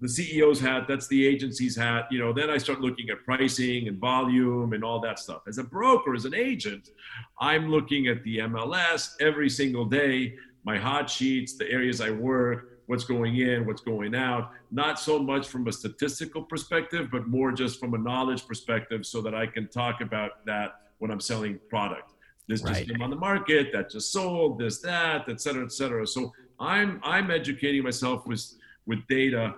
the 0.00 0.06
CEO's 0.06 0.60
hat, 0.60 0.84
that's 0.86 1.08
the 1.08 1.26
agency's 1.26 1.76
hat. 1.76 2.06
You 2.10 2.20
know, 2.20 2.32
then 2.32 2.50
I 2.50 2.58
start 2.58 2.80
looking 2.80 3.10
at 3.10 3.24
pricing 3.24 3.88
and 3.88 3.98
volume 3.98 4.72
and 4.72 4.84
all 4.84 5.00
that 5.00 5.18
stuff. 5.18 5.42
As 5.48 5.58
a 5.58 5.64
broker, 5.64 6.14
as 6.14 6.24
an 6.24 6.34
agent, 6.34 6.90
I'm 7.40 7.68
looking 7.70 8.06
at 8.06 8.22
the 8.22 8.38
MLS 8.38 9.10
every 9.20 9.50
single 9.50 9.84
day, 9.84 10.34
my 10.64 10.78
hot 10.78 11.10
sheets, 11.10 11.56
the 11.56 11.68
areas 11.70 12.00
I 12.00 12.10
work, 12.10 12.80
what's 12.86 13.04
going 13.04 13.36
in, 13.38 13.66
what's 13.66 13.82
going 13.82 14.14
out. 14.14 14.52
Not 14.70 15.00
so 15.00 15.18
much 15.18 15.48
from 15.48 15.66
a 15.66 15.72
statistical 15.72 16.42
perspective, 16.42 17.08
but 17.10 17.26
more 17.26 17.50
just 17.52 17.80
from 17.80 17.94
a 17.94 17.98
knowledge 17.98 18.46
perspective, 18.46 19.04
so 19.04 19.20
that 19.22 19.34
I 19.34 19.46
can 19.46 19.68
talk 19.68 20.00
about 20.00 20.46
that 20.46 20.80
when 20.98 21.10
I'm 21.10 21.20
selling 21.20 21.58
product. 21.68 22.12
This 22.46 22.62
Right. 22.62 22.76
just 22.76 22.88
came 22.88 23.02
on 23.02 23.10
the 23.10 23.16
market, 23.16 23.72
that 23.72 23.90
just 23.90 24.10
sold, 24.10 24.58
this, 24.58 24.78
that, 24.80 25.28
et 25.28 25.40
cetera, 25.40 25.64
et 25.64 25.72
cetera. 25.72 26.06
So 26.06 26.32
I'm 26.60 27.00
I'm 27.02 27.30
educating 27.30 27.82
myself 27.82 28.26
with 28.26 28.42
with 28.86 29.06
data 29.06 29.54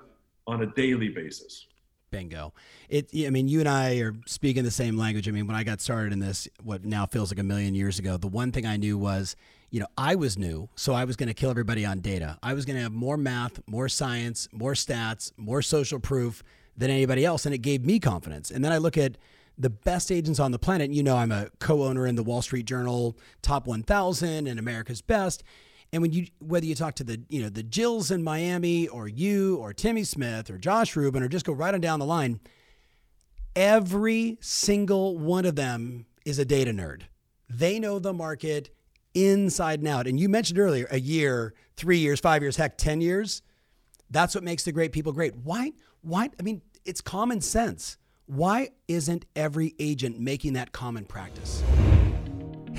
on 0.46 0.62
a 0.62 0.66
daily 0.66 1.08
basis. 1.08 1.66
Bingo. 2.10 2.52
It. 2.88 3.10
I 3.26 3.30
mean, 3.30 3.48
you 3.48 3.60
and 3.60 3.68
I 3.68 3.98
are 3.98 4.14
speaking 4.26 4.64
the 4.64 4.70
same 4.70 4.96
language. 4.96 5.28
I 5.28 5.30
mean, 5.30 5.46
when 5.46 5.56
I 5.56 5.62
got 5.62 5.80
started 5.80 6.12
in 6.12 6.18
this, 6.18 6.48
what 6.62 6.84
now 6.84 7.06
feels 7.06 7.30
like 7.30 7.38
a 7.38 7.44
million 7.44 7.74
years 7.74 7.98
ago, 7.98 8.16
the 8.16 8.28
one 8.28 8.52
thing 8.52 8.66
I 8.66 8.76
knew 8.76 8.98
was, 8.98 9.36
you 9.70 9.78
know, 9.80 9.86
I 9.96 10.16
was 10.16 10.36
new, 10.36 10.68
so 10.74 10.92
I 10.92 11.04
was 11.04 11.16
going 11.16 11.28
to 11.28 11.34
kill 11.34 11.50
everybody 11.50 11.86
on 11.86 12.00
data. 12.00 12.38
I 12.42 12.54
was 12.54 12.64
going 12.64 12.76
to 12.76 12.82
have 12.82 12.92
more 12.92 13.16
math, 13.16 13.60
more 13.68 13.88
science, 13.88 14.48
more 14.52 14.72
stats, 14.72 15.30
more 15.36 15.62
social 15.62 16.00
proof 16.00 16.42
than 16.76 16.90
anybody 16.90 17.24
else, 17.24 17.46
and 17.46 17.54
it 17.54 17.58
gave 17.58 17.84
me 17.84 18.00
confidence. 18.00 18.50
And 18.50 18.64
then 18.64 18.72
I 18.72 18.78
look 18.78 18.98
at 18.98 19.16
the 19.56 19.70
best 19.70 20.10
agents 20.10 20.40
on 20.40 20.50
the 20.50 20.58
planet. 20.58 20.90
You 20.90 21.02
know, 21.02 21.16
I'm 21.16 21.30
a 21.30 21.50
co-owner 21.60 22.06
in 22.06 22.16
the 22.16 22.22
Wall 22.22 22.42
Street 22.42 22.66
Journal 22.66 23.16
Top 23.42 23.66
1000 23.66 24.46
and 24.46 24.58
America's 24.58 25.02
Best. 25.02 25.44
And 25.92 26.02
when 26.02 26.12
you 26.12 26.26
whether 26.38 26.66
you 26.66 26.74
talk 26.74 26.94
to 26.96 27.04
the 27.04 27.20
you 27.28 27.42
know 27.42 27.48
the 27.48 27.62
Jills 27.62 28.10
in 28.10 28.22
Miami 28.22 28.86
or 28.88 29.08
you 29.08 29.56
or 29.56 29.72
Timmy 29.72 30.04
Smith 30.04 30.50
or 30.50 30.58
Josh 30.58 30.94
Rubin 30.94 31.22
or 31.22 31.28
just 31.28 31.44
go 31.44 31.52
right 31.52 31.74
on 31.74 31.80
down 31.80 31.98
the 31.98 32.06
line, 32.06 32.40
every 33.56 34.38
single 34.40 35.18
one 35.18 35.44
of 35.44 35.56
them 35.56 36.06
is 36.24 36.38
a 36.38 36.44
data 36.44 36.70
nerd. 36.70 37.02
They 37.48 37.80
know 37.80 37.98
the 37.98 38.12
market 38.12 38.70
inside 39.14 39.80
and 39.80 39.88
out. 39.88 40.06
And 40.06 40.20
you 40.20 40.28
mentioned 40.28 40.58
earlier 40.58 40.86
a 40.90 41.00
year, 41.00 41.54
three 41.76 41.98
years, 41.98 42.20
five 42.20 42.42
years, 42.42 42.56
heck, 42.56 42.78
ten 42.78 43.00
years. 43.00 43.42
That's 44.10 44.34
what 44.34 44.44
makes 44.44 44.64
the 44.64 44.72
great 44.72 44.92
people 44.92 45.12
great. 45.12 45.36
Why? 45.36 45.72
Why? 46.02 46.30
I 46.38 46.42
mean, 46.42 46.62
it's 46.84 47.00
common 47.00 47.40
sense. 47.40 47.96
Why 48.26 48.70
isn't 48.86 49.26
every 49.34 49.74
agent 49.80 50.20
making 50.20 50.52
that 50.52 50.72
common 50.72 51.04
practice? 51.04 51.62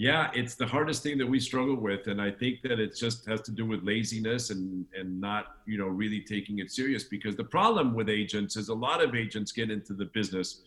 Yeah, 0.00 0.30
it's 0.32 0.54
the 0.54 0.66
hardest 0.66 1.02
thing 1.02 1.18
that 1.18 1.26
we 1.26 1.38
struggle 1.38 1.76
with, 1.76 2.06
and 2.06 2.22
I 2.22 2.30
think 2.30 2.62
that 2.62 2.80
it 2.80 2.96
just 2.96 3.26
has 3.26 3.42
to 3.42 3.50
do 3.50 3.66
with 3.66 3.82
laziness 3.82 4.48
and 4.48 4.86
and 4.98 5.20
not 5.20 5.56
you 5.66 5.76
know 5.76 5.88
really 5.88 6.22
taking 6.22 6.60
it 6.60 6.70
serious. 6.72 7.04
Because 7.04 7.36
the 7.36 7.44
problem 7.44 7.92
with 7.92 8.08
agents 8.08 8.56
is 8.56 8.70
a 8.70 8.74
lot 8.74 9.04
of 9.04 9.14
agents 9.14 9.52
get 9.52 9.70
into 9.70 9.92
the 9.92 10.06
business 10.06 10.62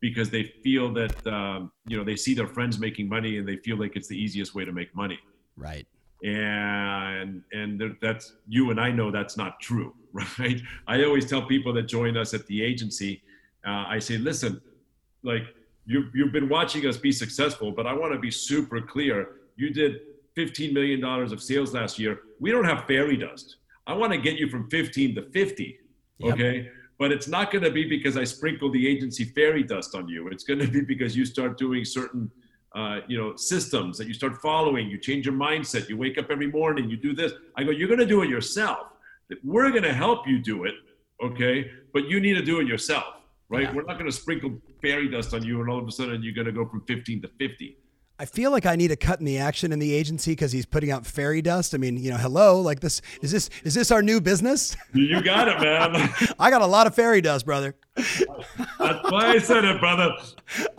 because 0.00 0.30
they 0.30 0.44
feel 0.64 0.90
that 0.94 1.26
um, 1.26 1.70
you 1.86 1.98
know 1.98 2.02
they 2.02 2.16
see 2.16 2.32
their 2.32 2.46
friends 2.46 2.78
making 2.78 3.10
money 3.10 3.36
and 3.36 3.46
they 3.46 3.56
feel 3.56 3.76
like 3.76 3.94
it's 3.94 4.08
the 4.08 4.16
easiest 4.16 4.54
way 4.54 4.64
to 4.64 4.72
make 4.72 4.96
money. 4.96 5.18
Right. 5.54 5.86
And 6.24 7.42
and 7.52 7.98
that's 8.00 8.36
you 8.48 8.70
and 8.70 8.80
I 8.80 8.90
know 8.90 9.10
that's 9.10 9.36
not 9.36 9.60
true, 9.60 9.92
right? 10.38 10.62
I 10.86 11.04
always 11.04 11.28
tell 11.28 11.42
people 11.42 11.74
that 11.74 11.82
join 11.82 12.16
us 12.16 12.32
at 12.32 12.46
the 12.46 12.62
agency, 12.64 13.22
uh, 13.66 13.84
I 13.86 13.98
say, 13.98 14.16
listen, 14.16 14.62
like 15.22 15.44
you, 15.86 16.08
you've 16.14 16.32
been 16.32 16.48
watching 16.48 16.86
us 16.86 16.96
be 16.96 17.12
successful, 17.12 17.72
but 17.72 17.86
I 17.86 17.92
want 17.92 18.12
to 18.12 18.18
be 18.18 18.30
super 18.30 18.80
clear. 18.80 19.36
You 19.56 19.70
did 19.70 20.00
$15 20.36 20.72
million 20.72 21.02
of 21.04 21.42
sales 21.42 21.74
last 21.74 21.98
year. 21.98 22.20
We 22.40 22.50
don't 22.50 22.64
have 22.64 22.86
fairy 22.86 23.16
dust. 23.16 23.56
I 23.86 23.94
want 23.94 24.12
to 24.12 24.18
get 24.18 24.36
you 24.36 24.48
from 24.48 24.70
15 24.70 25.16
to 25.16 25.22
50. 25.22 25.78
Yep. 26.18 26.34
Okay. 26.34 26.70
But 26.98 27.10
it's 27.10 27.26
not 27.26 27.50
going 27.50 27.64
to 27.64 27.70
be 27.70 27.84
because 27.84 28.16
I 28.16 28.24
sprinkle 28.24 28.70
the 28.70 28.86
agency 28.86 29.24
fairy 29.24 29.64
dust 29.64 29.94
on 29.94 30.08
you. 30.08 30.28
It's 30.28 30.44
going 30.44 30.60
to 30.60 30.68
be 30.68 30.82
because 30.82 31.16
you 31.16 31.24
start 31.24 31.58
doing 31.58 31.84
certain, 31.84 32.30
uh, 32.76 33.00
you 33.08 33.18
know, 33.18 33.34
systems 33.34 33.98
that 33.98 34.06
you 34.06 34.14
start 34.14 34.40
following. 34.40 34.88
You 34.88 34.98
change 34.98 35.26
your 35.26 35.34
mindset. 35.34 35.88
You 35.88 35.96
wake 35.96 36.16
up 36.16 36.30
every 36.30 36.46
morning. 36.46 36.88
You 36.88 36.96
do 36.96 37.12
this. 37.12 37.32
I 37.56 37.64
go, 37.64 37.70
you're 37.72 37.88
going 37.88 37.98
to 37.98 38.06
do 38.06 38.22
it 38.22 38.28
yourself. 38.28 38.86
We're 39.42 39.70
going 39.70 39.82
to 39.82 39.92
help 39.92 40.28
you 40.28 40.38
do 40.38 40.64
it. 40.64 40.74
Okay. 41.20 41.72
But 41.92 42.08
you 42.08 42.20
need 42.20 42.34
to 42.34 42.42
do 42.42 42.60
it 42.60 42.68
yourself 42.68 43.21
right? 43.52 43.64
Yeah. 43.64 43.74
We're 43.74 43.84
not 43.84 43.98
going 43.98 44.10
to 44.10 44.16
sprinkle 44.16 44.58
fairy 44.80 45.08
dust 45.08 45.34
on 45.34 45.44
you, 45.44 45.60
and 45.60 45.70
all 45.70 45.78
of 45.78 45.86
a 45.86 45.92
sudden 45.92 46.22
you're 46.22 46.34
going 46.34 46.46
to 46.46 46.52
go 46.52 46.66
from 46.66 46.80
15 46.86 47.22
to 47.22 47.28
50. 47.38 47.76
I 48.18 48.24
feel 48.24 48.52
like 48.52 48.66
I 48.66 48.76
need 48.76 48.92
a 48.92 48.96
cut 48.96 49.18
in 49.18 49.24
the 49.24 49.38
action 49.38 49.72
in 49.72 49.78
the 49.80 49.92
agency 49.92 50.32
because 50.32 50.52
he's 50.52 50.66
putting 50.66 50.92
out 50.92 51.04
fairy 51.04 51.42
dust. 51.42 51.74
I 51.74 51.78
mean, 51.78 51.96
you 51.96 52.10
know, 52.10 52.16
hello, 52.16 52.60
like 52.60 52.78
this 52.78 53.02
is 53.20 53.32
this 53.32 53.50
is 53.64 53.74
this 53.74 53.90
our 53.90 54.00
new 54.00 54.20
business? 54.20 54.76
You 54.92 55.20
got 55.22 55.48
it, 55.48 55.60
man. 55.60 56.08
I 56.38 56.50
got 56.50 56.62
a 56.62 56.66
lot 56.66 56.86
of 56.86 56.94
fairy 56.94 57.20
dust, 57.20 57.44
brother. 57.44 57.74
That's 57.96 59.10
why 59.10 59.30
I 59.30 59.38
said 59.38 59.64
it, 59.64 59.80
brother. 59.80 60.14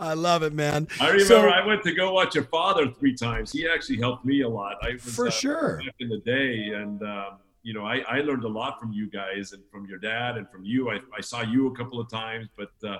I 0.00 0.14
love 0.14 0.42
it, 0.42 0.54
man. 0.54 0.88
I 1.00 1.08
remember 1.08 1.24
so, 1.26 1.48
I 1.48 1.66
went 1.66 1.82
to 1.82 1.94
go 1.94 2.12
watch 2.12 2.34
your 2.34 2.44
father 2.44 2.90
three 2.90 3.14
times. 3.14 3.52
He 3.52 3.68
actually 3.68 3.98
helped 3.98 4.24
me 4.24 4.40
a 4.40 4.48
lot. 4.48 4.76
I 4.82 4.92
was, 4.92 5.02
for 5.02 5.26
uh, 5.26 5.30
sure 5.30 5.82
back 5.84 5.96
in 6.00 6.08
the 6.08 6.20
day, 6.20 6.70
and 6.74 7.02
um, 7.02 7.38
you 7.64 7.72
know, 7.72 7.84
I, 7.84 8.04
I 8.06 8.18
learned 8.20 8.44
a 8.44 8.48
lot 8.48 8.78
from 8.78 8.92
you 8.92 9.10
guys 9.10 9.52
and 9.52 9.62
from 9.72 9.86
your 9.86 9.98
dad 9.98 10.36
and 10.36 10.48
from 10.50 10.64
you. 10.64 10.90
I, 10.90 10.98
I 11.16 11.22
saw 11.22 11.40
you 11.40 11.66
a 11.68 11.74
couple 11.74 11.98
of 11.98 12.10
times, 12.10 12.48
but 12.56 12.70
uh, 12.86 12.98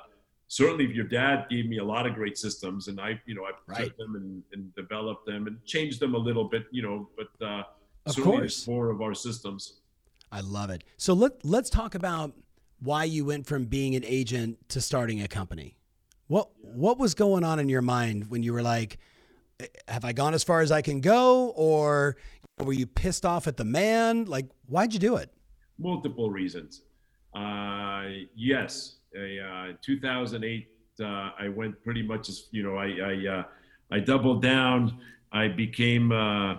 certainly 0.48 0.90
your 0.90 1.04
dad 1.04 1.46
gave 1.50 1.66
me 1.66 1.78
a 1.78 1.84
lot 1.84 2.06
of 2.06 2.14
great 2.14 2.38
systems 2.38 2.88
and 2.88 2.98
I, 2.98 3.20
you 3.26 3.34
know, 3.34 3.44
I 3.44 3.50
right. 3.66 3.84
took 3.84 3.96
them 3.98 4.16
and, 4.16 4.42
and, 4.52 4.74
developed 4.74 5.26
them 5.26 5.46
and 5.46 5.62
changed 5.66 6.00
them 6.00 6.14
a 6.14 6.18
little 6.18 6.44
bit, 6.44 6.64
you 6.70 6.82
know, 6.82 7.08
but 7.14 7.46
uh, 7.46 7.62
of 8.06 8.16
course 8.16 8.66
more 8.66 8.90
of 8.90 9.02
our 9.02 9.14
systems. 9.14 9.80
I 10.32 10.40
love 10.40 10.70
it. 10.70 10.82
So 10.96 11.12
let, 11.12 11.44
let's 11.44 11.68
talk 11.68 11.94
about 11.94 12.32
why 12.80 13.04
you 13.04 13.26
went 13.26 13.46
from 13.46 13.66
being 13.66 13.94
an 13.94 14.04
agent 14.04 14.70
to 14.70 14.80
starting 14.80 15.20
a 15.20 15.28
company. 15.28 15.76
What, 16.26 16.48
what 16.62 16.98
was 16.98 17.14
going 17.14 17.44
on 17.44 17.58
in 17.58 17.68
your 17.68 17.82
mind 17.82 18.30
when 18.30 18.42
you 18.42 18.54
were 18.54 18.62
like, 18.62 18.98
have 19.88 20.04
I 20.04 20.12
gone 20.12 20.34
as 20.34 20.42
far 20.42 20.60
as 20.60 20.72
I 20.72 20.82
can 20.82 21.00
go? 21.00 21.50
Or 21.50 22.16
were 22.58 22.72
you 22.72 22.86
pissed 22.86 23.26
off 23.26 23.46
at 23.46 23.56
the 23.56 23.64
man? 23.64 24.24
Like, 24.26 24.46
why'd 24.66 24.92
you 24.92 24.98
do 24.98 25.16
it? 25.16 25.30
Multiple 25.78 26.30
reasons. 26.30 26.82
Uh, 27.34 28.04
yes, 28.36 28.96
uh, 29.16 29.72
2008, 29.82 30.68
uh, 31.00 31.04
I 31.04 31.48
went 31.48 31.82
pretty 31.82 32.02
much 32.02 32.28
as 32.28 32.46
you 32.52 32.62
know, 32.62 32.76
I 32.76 32.86
I, 32.86 33.38
uh, 33.38 33.42
I 33.90 34.00
doubled 34.00 34.42
down. 34.42 35.00
I 35.32 35.48
became 35.48 36.12
uh, 36.12 36.54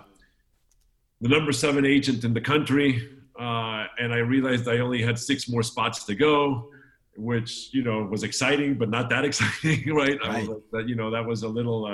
the 1.22 1.28
number 1.28 1.52
seven 1.52 1.86
agent 1.86 2.24
in 2.24 2.34
the 2.34 2.42
country, 2.42 3.08
uh, 3.40 3.86
and 3.98 4.12
I 4.12 4.18
realized 4.18 4.68
I 4.68 4.78
only 4.78 5.02
had 5.02 5.18
six 5.18 5.48
more 5.48 5.62
spots 5.62 6.04
to 6.04 6.14
go, 6.14 6.68
which 7.16 7.72
you 7.72 7.82
know 7.82 8.02
was 8.02 8.22
exciting, 8.22 8.74
but 8.74 8.90
not 8.90 9.08
that 9.08 9.24
exciting, 9.30 9.94
right? 9.94 10.18
right. 10.22 10.46
Like, 10.72 10.86
you 10.88 10.94
know, 10.94 11.10
that 11.10 11.24
was 11.24 11.42
a 11.42 11.48
little 11.48 11.86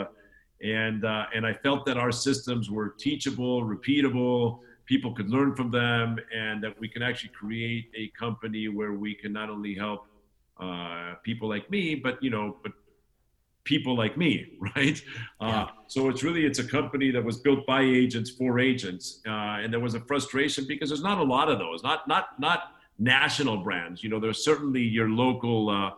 and 0.63 1.05
uh, 1.05 1.27
and 1.35 1.47
I 1.47 1.53
felt 1.55 1.85
that 1.87 1.97
our 1.97 2.13
systems 2.13 2.71
were 2.71 2.91
teachable, 2.99 3.65
repeatable. 3.65 4.61
People 4.87 5.13
could 5.13 5.31
learn 5.31 5.55
from 5.55 5.71
them, 5.71 6.19
and 6.35 6.63
that 6.63 6.79
we 6.79 6.89
can 6.89 7.03
actually 7.03 7.31
create 7.31 7.91
a 7.97 8.09
company 8.09 8.69
where 8.69 8.93
we 8.93 9.15
can 9.15 9.33
not 9.33 9.51
only 9.51 9.75
help 9.75 10.07
uh, 10.61 11.15
people 11.23 11.49
like 11.49 11.71
me, 11.71 11.95
but 11.95 12.23
you 12.23 12.31
know, 12.31 12.57
but 12.63 12.73
people 13.65 13.97
like 13.97 14.17
me, 14.17 14.53
right? 14.77 15.03
Uh, 15.41 15.47
yeah. 15.47 15.63
Uh, 15.63 15.69
so 15.89 16.09
it's 16.09 16.23
really 16.23 16.45
it's 16.45 16.59
a 16.59 16.65
company 16.65 17.11
that 17.11 17.25
was 17.25 17.39
built 17.39 17.67
by 17.67 17.83
agents 17.83 18.31
for 18.31 18.59
agents, 18.61 19.21
uh, 19.27 19.61
and 19.63 19.73
there 19.73 19.81
was 19.81 19.95
a 19.95 20.01
frustration 20.01 20.65
because 20.67 20.91
there's 20.91 21.03
not 21.03 21.19
a 21.19 21.25
lot 21.25 21.49
of 21.49 21.59
those, 21.59 21.83
not 21.83 22.07
not 22.07 22.39
not 22.39 22.75
national 22.99 23.59
brands. 23.59 24.03
You 24.03 24.11
know, 24.11 24.21
there's 24.21 24.45
certainly 24.45 24.83
your 24.83 25.09
local 25.09 25.71
uh, 25.71 25.91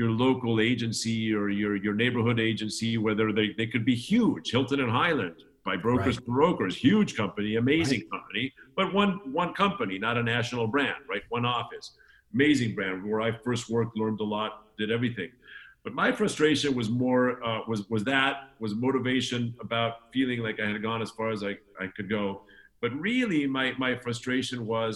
your 0.00 0.10
local 0.10 0.60
agency 0.60 1.34
or 1.34 1.50
your, 1.50 1.76
your 1.76 1.92
neighborhood 1.92 2.40
agency, 2.40 2.96
whether 2.96 3.34
they, 3.34 3.48
they 3.58 3.66
could 3.66 3.84
be 3.84 3.94
huge, 3.94 4.50
Hilton 4.50 4.80
and 4.80 4.90
Hyland 4.90 5.36
by 5.62 5.76
Brokers 5.76 6.16
right. 6.16 6.26
Brokers, 6.26 6.74
huge 6.74 7.14
company, 7.14 7.56
amazing 7.56 8.00
right. 8.00 8.10
company, 8.10 8.54
but 8.76 8.94
one, 8.94 9.20
one 9.30 9.52
company, 9.52 9.98
not 9.98 10.16
a 10.16 10.22
national 10.22 10.66
brand, 10.68 11.02
right? 11.06 11.20
One 11.28 11.44
office, 11.44 11.98
amazing 12.32 12.74
brand 12.74 13.04
where 13.04 13.20
I 13.20 13.30
first 13.44 13.68
worked, 13.68 13.94
learned 13.98 14.20
a 14.20 14.24
lot, 14.24 14.68
did 14.78 14.90
everything. 14.90 15.30
But 15.84 15.92
my 15.92 16.10
frustration 16.12 16.74
was 16.74 16.88
more, 16.88 17.44
uh, 17.44 17.60
was, 17.68 17.86
was 17.90 18.02
that, 18.04 18.52
was 18.58 18.74
motivation 18.74 19.54
about 19.60 20.10
feeling 20.14 20.38
like 20.40 20.60
I 20.60 20.66
had 20.66 20.80
gone 20.82 21.02
as 21.02 21.10
far 21.10 21.28
as 21.28 21.44
I, 21.44 21.58
I 21.78 21.88
could 21.94 22.08
go. 22.08 22.40
But 22.80 22.98
really 22.98 23.46
my, 23.46 23.74
my 23.76 23.98
frustration 23.98 24.66
was 24.66 24.92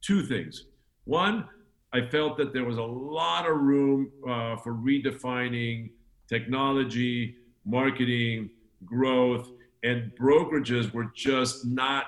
two 0.00 0.24
things. 0.24 0.64
One, 1.04 1.46
I 1.92 2.06
felt 2.06 2.36
that 2.38 2.52
there 2.52 2.64
was 2.64 2.78
a 2.78 2.82
lot 2.82 3.48
of 3.50 3.56
room 3.56 4.10
uh, 4.26 4.56
for 4.56 4.74
redefining 4.74 5.90
technology, 6.28 7.36
marketing, 7.64 8.50
growth, 8.84 9.50
and 9.82 10.12
brokerages 10.14 10.92
were 10.92 11.10
just 11.14 11.66
not 11.66 12.06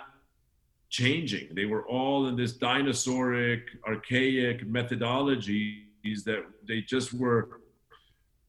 changing. 0.88 1.49
They 1.55 1.64
were 1.64 1.87
all 1.88 2.29
in 2.29 2.37
this 2.37 2.57
dinosauric, 2.59 3.62
archaic 3.87 4.68
methodologies 4.68 6.25
that 6.25 6.45
they 6.68 6.83
just 6.83 7.12
were. 7.12 7.61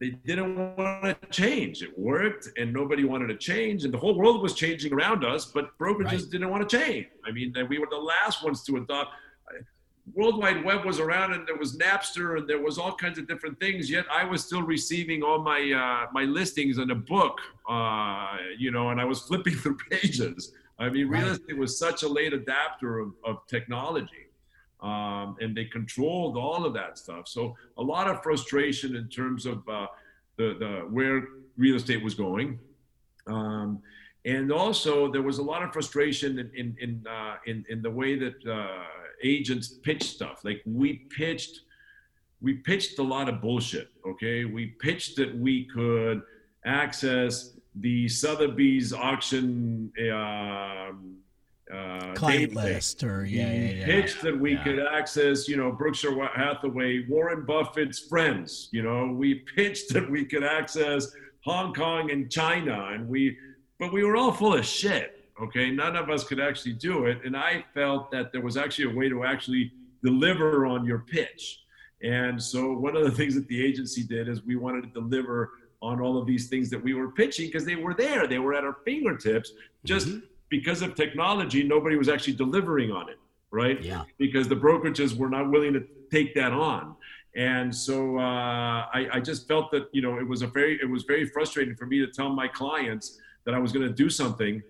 They 0.00 0.10
didn't 0.10 0.76
want 0.76 1.20
to 1.20 1.28
change. 1.30 1.82
It 1.82 1.98
worked, 1.98 2.48
and 2.58 2.72
nobody 2.72 3.04
wanted 3.04 3.28
to 3.28 3.36
change, 3.36 3.84
and 3.84 3.94
the 3.94 3.98
whole 3.98 4.16
world 4.16 4.42
was 4.42 4.54
changing 4.54 4.92
around 4.92 5.24
us. 5.24 5.46
But 5.46 5.76
brokerages 5.78 6.12
right. 6.12 6.30
didn't 6.30 6.50
want 6.50 6.68
to 6.68 6.76
change. 6.78 7.06
I 7.24 7.32
mean, 7.32 7.54
we 7.68 7.78
were 7.78 7.88
the 7.90 7.96
last 7.96 8.44
ones 8.44 8.62
to 8.64 8.76
adopt 8.76 9.12
World 10.12 10.38
Wide 10.38 10.62
Web 10.64 10.84
was 10.84 11.00
around 11.00 11.32
and 11.32 11.46
there 11.46 11.56
was 11.56 11.78
Napster 11.78 12.36
and 12.36 12.48
there 12.48 12.60
was 12.60 12.78
all 12.78 12.94
kinds 12.94 13.18
of 13.18 13.26
different 13.26 13.58
things. 13.58 13.90
Yet 13.90 14.04
I 14.12 14.24
was 14.24 14.44
still 14.44 14.62
receiving 14.62 15.22
all 15.22 15.40
my 15.40 15.72
uh, 15.72 16.10
my 16.12 16.24
listings 16.24 16.78
in 16.78 16.90
a 16.90 16.94
book, 16.94 17.40
uh, 17.68 18.36
you 18.58 18.70
know, 18.70 18.90
and 18.90 19.00
I 19.00 19.04
was 19.04 19.20
flipping 19.28 19.54
through 19.54 19.78
pages. 19.90 20.52
I 20.78 20.90
mean, 20.90 21.08
real 21.08 21.28
estate 21.28 21.56
was 21.56 21.78
such 21.78 22.02
a 22.02 22.08
late 22.08 22.32
adapter 22.32 22.98
of, 22.98 23.12
of 23.24 23.46
technology, 23.46 24.26
um, 24.82 25.36
and 25.40 25.56
they 25.56 25.64
controlled 25.64 26.36
all 26.36 26.66
of 26.66 26.74
that 26.74 26.98
stuff. 26.98 27.28
So 27.28 27.56
a 27.78 27.82
lot 27.82 28.08
of 28.08 28.22
frustration 28.22 28.96
in 28.96 29.08
terms 29.08 29.46
of 29.46 29.66
uh, 29.68 29.86
the 30.36 30.56
the 30.58 30.86
where 30.90 31.28
real 31.56 31.76
estate 31.76 32.02
was 32.02 32.14
going. 32.14 32.58
Um, 33.26 33.80
and 34.26 34.50
also, 34.50 35.10
there 35.12 35.22
was 35.22 35.38
a 35.38 35.42
lot 35.42 35.62
of 35.62 35.72
frustration 35.72 36.38
in 36.38 36.50
in 36.54 36.76
in, 36.80 37.06
uh, 37.06 37.36
in, 37.46 37.64
in 37.68 37.82
the 37.82 37.90
way 37.90 38.18
that 38.18 38.46
uh, 38.46 38.84
agents 39.22 39.68
pitch 39.68 40.02
stuff. 40.04 40.40
Like 40.44 40.62
we 40.64 41.06
pitched, 41.16 41.60
we 42.40 42.54
pitched 42.54 42.98
a 42.98 43.02
lot 43.02 43.28
of 43.28 43.40
bullshit. 43.40 43.88
Okay, 44.06 44.44
we 44.44 44.66
pitched 44.66 45.16
that 45.16 45.36
we 45.36 45.64
could 45.64 46.22
access 46.64 47.56
the 47.76 48.08
Sotheby's 48.08 48.92
auction. 48.92 49.92
Um, 50.10 51.16
uh, 51.72 52.12
client 52.12 52.54
list 52.54 53.02
or 53.02 53.24
yeah, 53.24 53.50
yeah, 53.50 53.70
yeah, 53.70 53.84
pitched 53.86 54.20
that 54.20 54.38
we 54.38 54.54
could 54.58 54.78
access 54.78 55.48
you 55.48 55.56
know 55.56 55.72
berkshire 55.72 56.14
hathaway 56.34 57.06
warren 57.08 57.42
buffett's 57.46 57.98
friends 57.98 58.68
you 58.70 58.82
know 58.82 59.06
we 59.06 59.36
pitched 59.56 59.90
that 59.90 60.08
we 60.10 60.26
could 60.26 60.44
access 60.44 61.10
hong 61.40 61.72
kong 61.72 62.10
and 62.10 62.30
china 62.30 62.90
and 62.92 63.08
we 63.08 63.34
but 63.78 63.90
we 63.94 64.04
were 64.04 64.14
all 64.14 64.30
full 64.30 64.54
of 64.54 64.64
shit 64.66 65.13
Okay, 65.40 65.70
none 65.70 65.96
of 65.96 66.10
us 66.10 66.24
could 66.24 66.38
actually 66.38 66.74
do 66.74 67.06
it, 67.06 67.18
and 67.24 67.36
I 67.36 67.64
felt 67.74 68.10
that 68.12 68.30
there 68.30 68.40
was 68.40 68.56
actually 68.56 68.92
a 68.92 68.96
way 68.96 69.08
to 69.08 69.24
actually 69.24 69.72
deliver 70.02 70.66
on 70.66 70.84
your 70.84 71.00
pitch. 71.00 71.64
And 72.02 72.40
so 72.40 72.72
one 72.72 72.96
of 72.96 73.04
the 73.04 73.10
things 73.18 73.34
that 73.34 73.48
the 73.48 73.64
agency 73.64 74.04
did 74.04 74.28
is 74.28 74.44
we 74.44 74.56
wanted 74.56 74.82
to 74.82 75.00
deliver 75.00 75.52
on 75.82 76.00
all 76.00 76.16
of 76.16 76.26
these 76.26 76.48
things 76.48 76.70
that 76.70 76.82
we 76.82 76.94
were 76.94 77.10
pitching 77.10 77.46
because 77.46 77.64
they 77.64 77.76
were 77.76 77.94
there, 77.94 78.26
they 78.26 78.38
were 78.38 78.54
at 78.54 78.64
our 78.64 78.76
fingertips. 78.84 79.52
Just 79.84 80.08
mm-hmm. 80.08 80.20
because 80.48 80.82
of 80.82 80.94
technology, 80.94 81.62
nobody 81.62 81.96
was 81.96 82.08
actually 82.08 82.34
delivering 82.34 82.90
on 82.90 83.08
it, 83.08 83.18
right? 83.50 83.82
Yeah. 83.82 84.04
Because 84.18 84.48
the 84.48 84.56
brokerages 84.56 85.16
were 85.16 85.28
not 85.28 85.50
willing 85.50 85.72
to 85.74 85.84
take 86.10 86.34
that 86.36 86.52
on. 86.52 86.94
And 87.36 87.74
so 87.74 88.18
uh, 88.18 88.86
I, 88.92 89.08
I 89.14 89.20
just 89.20 89.48
felt 89.48 89.72
that 89.72 89.88
you 89.92 90.02
know 90.02 90.18
it 90.18 90.26
was 90.26 90.42
a 90.42 90.46
very 90.46 90.78
it 90.80 90.88
was 90.88 91.02
very 91.02 91.26
frustrating 91.26 91.74
for 91.74 91.84
me 91.84 91.98
to 91.98 92.06
tell 92.06 92.30
my 92.30 92.46
clients 92.46 93.18
that 93.44 93.54
I 93.54 93.58
was 93.58 93.72
going 93.72 93.86
to 93.86 93.92
do 93.92 94.08
something 94.08 94.62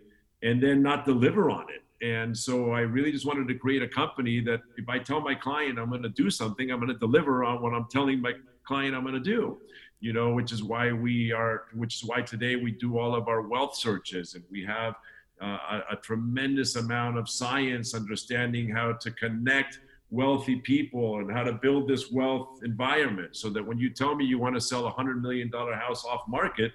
and 0.44 0.62
then 0.62 0.82
not 0.82 1.04
deliver 1.04 1.50
on 1.50 1.66
it. 1.70 1.82
And 2.06 2.36
so 2.36 2.72
I 2.72 2.80
really 2.80 3.10
just 3.10 3.24
wanted 3.24 3.48
to 3.48 3.54
create 3.54 3.82
a 3.82 3.88
company 3.88 4.40
that 4.40 4.60
if 4.76 4.88
I 4.88 4.98
tell 4.98 5.20
my 5.20 5.34
client 5.34 5.78
I'm 5.78 5.88
going 5.88 6.02
to 6.02 6.10
do 6.10 6.30
something, 6.30 6.70
I'm 6.70 6.78
going 6.78 6.92
to 6.92 6.98
deliver 6.98 7.44
on 7.44 7.62
what 7.62 7.72
I'm 7.72 7.86
telling 7.90 8.20
my 8.20 8.34
client 8.62 8.94
I'm 8.94 9.02
going 9.02 9.14
to 9.14 9.20
do. 9.20 9.58
You 10.00 10.12
know, 10.12 10.34
which 10.34 10.52
is 10.52 10.62
why 10.62 10.92
we 10.92 11.32
are, 11.32 11.64
which 11.72 11.94
is 11.96 12.04
why 12.04 12.20
today 12.20 12.56
we 12.56 12.72
do 12.72 12.98
all 12.98 13.14
of 13.14 13.26
our 13.26 13.40
wealth 13.40 13.74
searches 13.74 14.34
and 14.34 14.44
we 14.50 14.62
have 14.64 14.94
uh, 15.42 15.46
a, 15.46 15.82
a 15.92 15.96
tremendous 15.96 16.76
amount 16.76 17.16
of 17.16 17.26
science 17.28 17.94
understanding 17.94 18.68
how 18.68 18.92
to 18.92 19.10
connect 19.12 19.80
wealthy 20.10 20.56
people 20.56 21.20
and 21.20 21.32
how 21.32 21.42
to 21.42 21.54
build 21.54 21.88
this 21.88 22.12
wealth 22.12 22.60
environment 22.64 23.34
so 23.34 23.48
that 23.48 23.66
when 23.66 23.78
you 23.78 23.88
tell 23.88 24.14
me 24.14 24.24
you 24.24 24.38
want 24.38 24.54
to 24.54 24.60
sell 24.60 24.86
a 24.86 24.90
hundred 24.90 25.22
million 25.22 25.50
dollar 25.50 25.74
house 25.74 26.04
off 26.04 26.20
market 26.28 26.72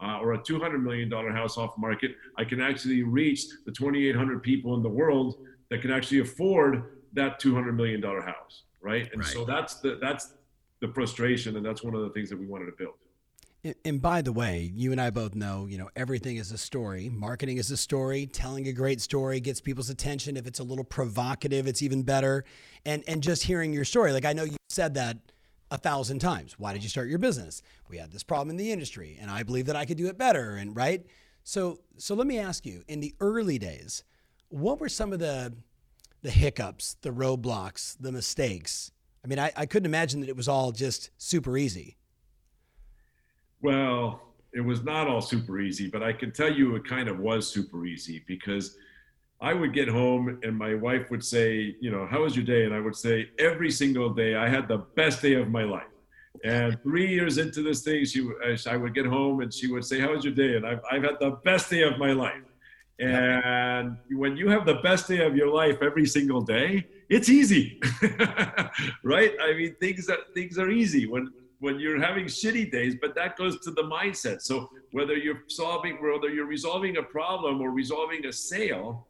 uh, 0.00 0.18
or 0.20 0.34
a 0.34 0.38
$200 0.38 0.82
million 0.82 1.10
house 1.10 1.56
off 1.56 1.76
market, 1.78 2.12
I 2.36 2.44
can 2.44 2.60
actually 2.60 3.02
reach 3.02 3.46
the 3.64 3.72
2,800 3.72 4.42
people 4.42 4.74
in 4.74 4.82
the 4.82 4.88
world 4.88 5.36
that 5.70 5.80
can 5.80 5.90
actually 5.90 6.20
afford 6.20 7.00
that 7.14 7.40
$200 7.40 7.74
million 7.74 8.02
house, 8.02 8.64
right? 8.80 9.08
And 9.12 9.22
right. 9.22 9.32
so 9.32 9.44
that's 9.44 9.80
the 9.80 9.98
that's 10.00 10.34
the 10.80 10.88
frustration, 10.88 11.56
and 11.56 11.64
that's 11.64 11.82
one 11.82 11.94
of 11.94 12.02
the 12.02 12.10
things 12.10 12.28
that 12.28 12.38
we 12.38 12.46
wanted 12.46 12.66
to 12.66 12.72
build. 12.72 12.94
And 13.84 14.00
by 14.00 14.22
the 14.22 14.30
way, 14.32 14.70
you 14.74 14.92
and 14.92 15.00
I 15.00 15.10
both 15.10 15.34
know, 15.34 15.66
you 15.66 15.76
know, 15.76 15.88
everything 15.96 16.36
is 16.36 16.52
a 16.52 16.58
story. 16.58 17.08
Marketing 17.08 17.56
is 17.56 17.70
a 17.72 17.76
story. 17.76 18.26
Telling 18.26 18.68
a 18.68 18.72
great 18.72 19.00
story 19.00 19.40
gets 19.40 19.60
people's 19.60 19.90
attention. 19.90 20.36
If 20.36 20.46
it's 20.46 20.60
a 20.60 20.62
little 20.62 20.84
provocative, 20.84 21.66
it's 21.66 21.82
even 21.82 22.02
better. 22.02 22.44
And 22.84 23.02
and 23.08 23.22
just 23.22 23.42
hearing 23.42 23.72
your 23.72 23.84
story, 23.84 24.12
like 24.12 24.24
I 24.24 24.34
know 24.34 24.44
you 24.44 24.56
said 24.68 24.94
that 24.94 25.18
a 25.70 25.78
thousand 25.78 26.20
times. 26.20 26.58
Why 26.58 26.72
did 26.72 26.82
you 26.82 26.88
start 26.88 27.08
your 27.08 27.18
business? 27.18 27.62
We 27.88 27.98
had 27.98 28.12
this 28.12 28.22
problem 28.22 28.50
in 28.50 28.56
the 28.56 28.72
industry 28.72 29.18
and 29.20 29.30
I 29.30 29.42
believe 29.42 29.66
that 29.66 29.76
I 29.76 29.84
could 29.84 29.96
do 29.96 30.06
it 30.08 30.18
better 30.18 30.56
and 30.56 30.76
right? 30.76 31.04
So 31.42 31.80
so 31.96 32.14
let 32.14 32.26
me 32.26 32.38
ask 32.38 32.66
you, 32.66 32.82
in 32.88 33.00
the 33.00 33.14
early 33.20 33.58
days, 33.58 34.04
what 34.48 34.80
were 34.80 34.88
some 34.88 35.12
of 35.12 35.18
the 35.18 35.52
the 36.22 36.30
hiccups, 36.30 36.96
the 37.02 37.10
roadblocks, 37.10 37.96
the 38.00 38.12
mistakes? 38.12 38.90
I 39.24 39.28
mean, 39.28 39.38
I, 39.38 39.52
I 39.56 39.66
couldn't 39.66 39.86
imagine 39.86 40.20
that 40.20 40.28
it 40.28 40.36
was 40.36 40.48
all 40.48 40.72
just 40.72 41.10
super 41.18 41.56
easy. 41.56 41.96
Well, 43.60 44.22
it 44.52 44.60
was 44.60 44.82
not 44.82 45.08
all 45.08 45.20
super 45.20 45.60
easy, 45.60 45.88
but 45.88 46.02
I 46.02 46.12
can 46.12 46.32
tell 46.32 46.52
you 46.52 46.76
it 46.76 46.84
kind 46.84 47.08
of 47.08 47.18
was 47.18 47.52
super 47.52 47.86
easy 47.86 48.24
because 48.26 48.76
I 49.40 49.52
would 49.52 49.74
get 49.74 49.88
home 49.88 50.40
and 50.42 50.56
my 50.56 50.74
wife 50.74 51.10
would 51.10 51.24
say, 51.24 51.76
you 51.80 51.90
know, 51.90 52.06
how 52.06 52.22
was 52.22 52.34
your 52.34 52.44
day? 52.44 52.64
And 52.64 52.74
I 52.74 52.80
would 52.80 52.96
say, 52.96 53.30
every 53.38 53.70
single 53.70 54.10
day, 54.10 54.34
I 54.34 54.48
had 54.48 54.66
the 54.66 54.78
best 54.78 55.20
day 55.20 55.34
of 55.34 55.50
my 55.50 55.64
life. 55.64 55.84
And 56.44 56.80
three 56.82 57.08
years 57.08 57.38
into 57.38 57.62
this 57.62 57.82
thing, 57.82 58.04
she, 58.04 58.26
uh, 58.44 58.56
I 58.68 58.76
would 58.76 58.94
get 58.94 59.06
home 59.06 59.40
and 59.40 59.52
she 59.52 59.70
would 59.70 59.84
say, 59.84 60.00
how 60.00 60.12
was 60.12 60.24
your 60.24 60.34
day? 60.34 60.56
And 60.56 60.66
I've, 60.66 60.80
I've 60.90 61.02
had 61.02 61.18
the 61.20 61.32
best 61.44 61.70
day 61.70 61.82
of 61.82 61.98
my 61.98 62.12
life. 62.12 62.42
And 62.98 63.98
when 64.10 64.36
you 64.38 64.48
have 64.48 64.64
the 64.64 64.76
best 64.76 65.06
day 65.06 65.24
of 65.24 65.36
your 65.36 65.52
life 65.52 65.78
every 65.82 66.06
single 66.06 66.40
day, 66.40 66.86
it's 67.10 67.28
easy, 67.28 67.78
right? 69.02 69.32
I 69.42 69.52
mean, 69.52 69.76
things 69.78 70.06
that 70.06 70.18
things 70.34 70.58
are 70.58 70.70
easy 70.70 71.06
when 71.06 71.30
when 71.58 71.78
you're 71.78 72.00
having 72.00 72.26
shitty 72.26 72.70
days, 72.70 72.96
but 73.00 73.14
that 73.14 73.36
goes 73.36 73.58
to 73.60 73.70
the 73.70 73.82
mindset. 73.82 74.42
So 74.42 74.70
whether 74.92 75.14
you're 75.14 75.42
solving, 75.48 75.96
whether 76.02 76.28
you're 76.28 76.46
resolving 76.46 76.98
a 76.98 77.02
problem 77.02 77.62
or 77.62 77.70
resolving 77.70 78.26
a 78.26 78.32
sale, 78.32 79.06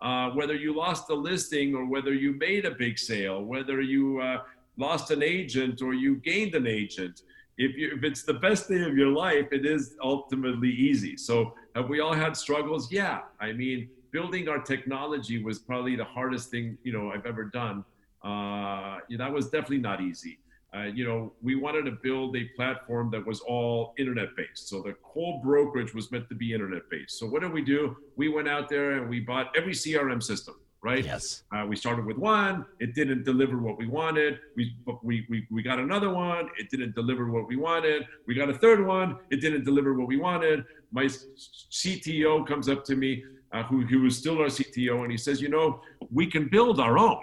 uh, 0.00 0.30
whether 0.30 0.54
you 0.54 0.74
lost 0.76 1.10
a 1.10 1.14
listing 1.14 1.74
or 1.74 1.86
whether 1.86 2.12
you 2.12 2.32
made 2.32 2.64
a 2.64 2.70
big 2.70 2.98
sale, 2.98 3.42
whether 3.42 3.80
you 3.80 4.20
uh, 4.20 4.38
lost 4.76 5.10
an 5.10 5.22
agent 5.22 5.82
or 5.82 5.94
you 5.94 6.16
gained 6.16 6.54
an 6.54 6.66
agent. 6.66 7.22
If, 7.56 7.76
you, 7.76 7.92
if 7.96 8.02
it's 8.02 8.22
the 8.24 8.34
best 8.34 8.68
day 8.68 8.82
of 8.82 8.96
your 8.96 9.10
life, 9.10 9.46
it 9.52 9.64
is 9.64 9.94
ultimately 10.02 10.70
easy. 10.70 11.16
So, 11.16 11.54
have 11.76 11.88
we 11.88 12.00
all 12.00 12.12
had 12.12 12.36
struggles? 12.36 12.90
Yeah. 12.90 13.20
I 13.40 13.52
mean, 13.52 13.88
building 14.10 14.48
our 14.48 14.60
technology 14.60 15.42
was 15.42 15.58
probably 15.58 15.96
the 15.96 16.04
hardest 16.04 16.50
thing 16.50 16.78
you 16.82 16.92
know 16.92 17.12
I've 17.12 17.26
ever 17.26 17.44
done. 17.44 17.84
Uh, 18.22 18.98
that 19.18 19.32
was 19.32 19.46
definitely 19.46 19.78
not 19.78 20.00
easy 20.00 20.38
uh, 20.76 20.84
you 20.84 21.04
know, 21.04 21.32
we 21.42 21.54
wanted 21.54 21.84
to 21.84 21.92
build 21.92 22.36
a 22.36 22.44
platform 22.56 23.10
that 23.10 23.24
was 23.24 23.40
all 23.40 23.94
internet 23.96 24.34
based. 24.36 24.68
So 24.68 24.82
the 24.82 24.96
whole 25.02 25.40
brokerage 25.40 25.94
was 25.94 26.10
meant 26.10 26.28
to 26.30 26.34
be 26.34 26.52
internet 26.52 26.82
based. 26.90 27.18
So 27.18 27.26
what 27.26 27.42
did 27.42 27.52
we 27.52 27.62
do? 27.62 27.96
We 28.16 28.28
went 28.28 28.48
out 28.48 28.68
there 28.68 28.92
and 28.92 29.08
we 29.08 29.20
bought 29.20 29.54
every 29.56 29.72
CRM 29.72 30.20
system, 30.20 30.56
right? 30.82 31.04
Yes. 31.04 31.44
Uh, 31.54 31.64
we 31.68 31.76
started 31.76 32.04
with 32.04 32.18
one. 32.18 32.66
It 32.80 32.94
didn't 32.94 33.22
deliver 33.22 33.58
what 33.58 33.78
we 33.78 33.86
wanted. 33.86 34.40
We, 34.56 34.76
we, 35.02 35.24
we, 35.30 35.46
we 35.48 35.62
got 35.62 35.78
another 35.78 36.10
one. 36.10 36.48
It 36.58 36.70
didn't 36.70 36.96
deliver 36.96 37.30
what 37.30 37.46
we 37.46 37.54
wanted. 37.54 38.06
We 38.26 38.34
got 38.34 38.50
a 38.50 38.54
third 38.54 38.84
one. 38.84 39.18
It 39.30 39.40
didn't 39.40 39.64
deliver 39.64 39.94
what 39.94 40.08
we 40.08 40.16
wanted. 40.16 40.64
My 40.90 41.04
CTO 41.04 42.46
comes 42.48 42.68
up 42.68 42.84
to 42.86 42.96
me, 42.96 43.22
uh, 43.52 43.62
who, 43.64 43.82
who 43.82 44.02
was 44.02 44.18
still 44.18 44.38
our 44.40 44.46
CTO, 44.46 45.02
and 45.02 45.12
he 45.12 45.18
says, 45.18 45.40
you 45.40 45.48
know, 45.48 45.82
we 46.12 46.26
can 46.26 46.48
build 46.48 46.80
our 46.80 46.98
own. 46.98 47.22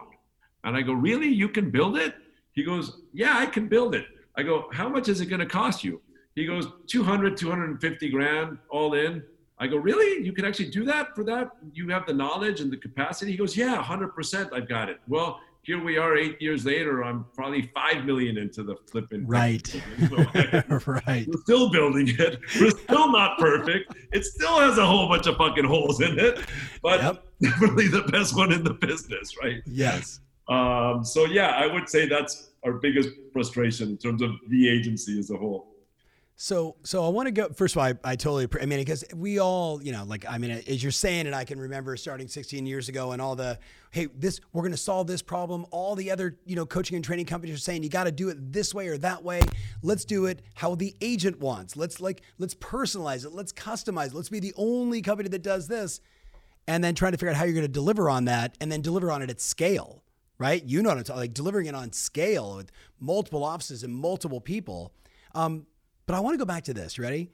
And 0.63 0.77
I 0.77 0.83
go, 0.83 0.93
really? 0.93 1.27
You 1.27 1.49
can 1.49 1.69
build 1.69 1.97
it? 1.97 2.13
He 2.53 2.63
goes, 2.63 3.01
Yeah, 3.13 3.37
I 3.37 3.45
can 3.45 3.67
build 3.67 3.95
it. 3.95 4.05
I 4.37 4.43
go, 4.43 4.69
How 4.73 4.89
much 4.89 5.09
is 5.09 5.21
it 5.21 5.27
going 5.27 5.39
to 5.39 5.45
cost 5.45 5.83
you? 5.83 6.01
He 6.35 6.45
goes, 6.45 6.67
200, 6.87 7.35
250 7.37 8.09
grand 8.09 8.57
all 8.69 8.93
in. 8.93 9.23
I 9.59 9.67
go, 9.67 9.77
Really? 9.77 10.25
You 10.25 10.33
can 10.33 10.45
actually 10.45 10.69
do 10.69 10.83
that 10.85 11.15
for 11.15 11.23
that? 11.25 11.49
You 11.73 11.89
have 11.89 12.05
the 12.05 12.13
knowledge 12.13 12.61
and 12.61 12.71
the 12.71 12.77
capacity? 12.77 13.31
He 13.31 13.37
goes, 13.37 13.55
Yeah, 13.55 13.81
100%. 13.81 14.53
I've 14.53 14.67
got 14.67 14.89
it. 14.89 14.99
Well, 15.07 15.39
here 15.63 15.83
we 15.83 15.97
are 15.97 16.17
eight 16.17 16.41
years 16.41 16.65
later. 16.65 17.03
I'm 17.03 17.25
probably 17.35 17.69
five 17.73 18.03
million 18.03 18.37
into 18.37 18.63
the 18.63 18.75
flipping. 18.91 19.27
Right. 19.27 19.67
right. 20.87 21.27
We're 21.27 21.41
still 21.43 21.69
building 21.69 22.07
it. 22.07 22.39
We're 22.59 22.71
still 22.71 23.11
not 23.11 23.37
perfect. 23.37 23.93
It 24.11 24.25
still 24.25 24.59
has 24.59 24.79
a 24.79 24.85
whole 24.85 25.07
bunch 25.07 25.27
of 25.27 25.37
fucking 25.37 25.65
holes 25.65 26.01
in 26.01 26.17
it, 26.17 26.39
but 26.81 27.01
yep. 27.01 27.23
definitely 27.41 27.87
the 27.89 28.01
best 28.03 28.35
one 28.35 28.51
in 28.51 28.63
the 28.63 28.73
business, 28.73 29.37
right? 29.41 29.61
Yes. 29.67 30.21
Um, 30.47 31.03
so 31.03 31.25
yeah, 31.25 31.49
I 31.49 31.67
would 31.67 31.87
say 31.87 32.07
that's 32.07 32.50
our 32.63 32.73
biggest 32.73 33.09
frustration 33.33 33.89
in 33.89 33.97
terms 33.97 34.21
of 34.21 34.31
the 34.49 34.69
agency 34.69 35.17
as 35.19 35.31
a 35.31 35.37
whole. 35.37 35.71
So, 36.41 36.75
so 36.81 37.05
I 37.05 37.09
want 37.09 37.27
to 37.27 37.31
go. 37.31 37.49
First 37.49 37.75
of 37.75 37.83
all, 37.83 37.85
I, 37.85 37.93
I 38.03 38.15
totally. 38.15 38.47
I 38.59 38.65
mean, 38.65 38.79
because 38.79 39.03
we 39.15 39.39
all, 39.39 39.79
you 39.83 39.91
know, 39.91 40.05
like 40.05 40.25
I 40.27 40.39
mean, 40.39 40.49
as 40.49 40.81
you're 40.81 40.91
saying 40.91 41.27
it, 41.27 41.35
I 41.35 41.43
can 41.43 41.59
remember 41.59 41.95
starting 41.95 42.27
16 42.27 42.65
years 42.65 42.89
ago 42.89 43.11
and 43.11 43.21
all 43.21 43.35
the, 43.35 43.59
hey, 43.91 44.07
this 44.17 44.39
we're 44.51 44.63
going 44.63 44.71
to 44.71 44.77
solve 44.77 45.05
this 45.05 45.21
problem. 45.21 45.67
All 45.69 45.93
the 45.93 46.09
other, 46.09 46.39
you 46.45 46.55
know, 46.55 46.65
coaching 46.65 46.95
and 46.95 47.05
training 47.05 47.27
companies 47.27 47.53
are 47.53 47.59
saying 47.59 47.83
you 47.83 47.89
got 47.89 48.05
to 48.05 48.11
do 48.11 48.29
it 48.29 48.51
this 48.51 48.73
way 48.73 48.87
or 48.87 48.97
that 48.97 49.23
way. 49.23 49.41
Let's 49.83 50.03
do 50.03 50.25
it 50.25 50.41
how 50.55 50.73
the 50.73 50.95
agent 50.99 51.39
wants. 51.39 51.77
Let's 51.77 52.01
like 52.01 52.23
let's 52.39 52.55
personalize 52.55 53.23
it. 53.23 53.33
Let's 53.33 53.53
customize. 53.53 54.07
It. 54.07 54.15
Let's 54.15 54.29
be 54.29 54.39
the 54.39 54.55
only 54.57 55.03
company 55.03 55.29
that 55.29 55.43
does 55.43 55.67
this, 55.67 56.01
and 56.67 56.83
then 56.83 56.95
trying 56.95 57.11
to 57.11 57.19
figure 57.19 57.29
out 57.29 57.35
how 57.35 57.43
you're 57.43 57.53
going 57.53 57.67
to 57.67 57.71
deliver 57.71 58.09
on 58.09 58.25
that, 58.25 58.57
and 58.59 58.71
then 58.71 58.81
deliver 58.81 59.11
on 59.11 59.21
it 59.21 59.29
at 59.29 59.39
scale 59.39 60.00
right? 60.41 60.63
You 60.65 60.81
know 60.81 60.89
what 60.89 60.97
I'm 60.97 61.03
talking 61.03 61.19
like 61.19 61.35
delivering 61.35 61.67
it 61.67 61.75
on 61.75 61.93
scale 61.93 62.55
with 62.57 62.71
multiple 62.99 63.43
offices 63.43 63.83
and 63.83 63.93
multiple 63.93 64.41
people. 64.41 64.91
Um, 65.35 65.67
but 66.07 66.15
I 66.15 66.19
want 66.19 66.33
to 66.33 66.39
go 66.39 66.45
back 66.45 66.63
to 66.63 66.73
this. 66.73 66.97
Ready? 66.97 67.31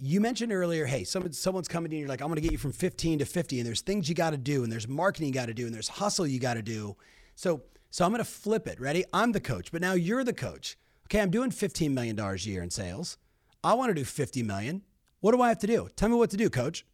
You 0.00 0.20
mentioned 0.20 0.52
earlier, 0.52 0.84
hey, 0.84 1.04
someone, 1.04 1.32
someone's 1.32 1.68
coming 1.68 1.92
in, 1.92 2.00
you're 2.00 2.08
like, 2.08 2.20
I'm 2.20 2.26
going 2.26 2.34
to 2.34 2.42
get 2.42 2.50
you 2.50 2.58
from 2.58 2.72
15 2.72 3.20
to 3.20 3.24
50, 3.24 3.60
and 3.60 3.66
there's 3.66 3.80
things 3.82 4.08
you 4.08 4.16
got 4.16 4.30
to 4.30 4.36
do, 4.36 4.64
and 4.64 4.72
there's 4.72 4.88
marketing 4.88 5.28
you 5.28 5.32
got 5.32 5.46
to 5.46 5.54
do, 5.54 5.64
and 5.64 5.72
there's 5.72 5.86
hustle 5.86 6.26
you 6.26 6.40
got 6.40 6.54
to 6.54 6.62
do. 6.62 6.96
So, 7.36 7.62
so 7.90 8.04
I'm 8.04 8.10
going 8.10 8.18
to 8.18 8.28
flip 8.28 8.66
it. 8.66 8.80
Ready? 8.80 9.04
I'm 9.12 9.30
the 9.30 9.40
coach, 9.40 9.70
but 9.70 9.80
now 9.80 9.92
you're 9.92 10.24
the 10.24 10.32
coach. 10.32 10.76
Okay, 11.06 11.20
I'm 11.20 11.30
doing 11.30 11.52
$15 11.52 11.92
million 11.92 12.18
a 12.18 12.34
year 12.34 12.64
in 12.64 12.70
sales. 12.70 13.16
I 13.62 13.74
want 13.74 13.90
to 13.90 13.94
do 13.94 14.04
50 14.04 14.42
million. 14.42 14.82
What 15.20 15.32
do 15.32 15.40
I 15.40 15.48
have 15.50 15.60
to 15.60 15.68
do? 15.68 15.88
Tell 15.94 16.08
me 16.08 16.16
what 16.16 16.30
to 16.30 16.36
do, 16.36 16.50
coach. 16.50 16.84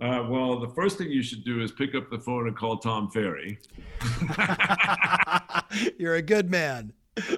Uh, 0.00 0.26
well, 0.28 0.58
the 0.58 0.68
first 0.68 0.96
thing 0.96 1.10
you 1.10 1.22
should 1.22 1.44
do 1.44 1.60
is 1.60 1.72
pick 1.72 1.94
up 1.94 2.10
the 2.10 2.18
phone 2.18 2.48
and 2.48 2.56
call 2.56 2.78
Tom 2.78 3.10
Ferry. 3.10 3.58
You're 5.98 6.14
a 6.14 6.22
good 6.22 6.50
man. 6.50 6.94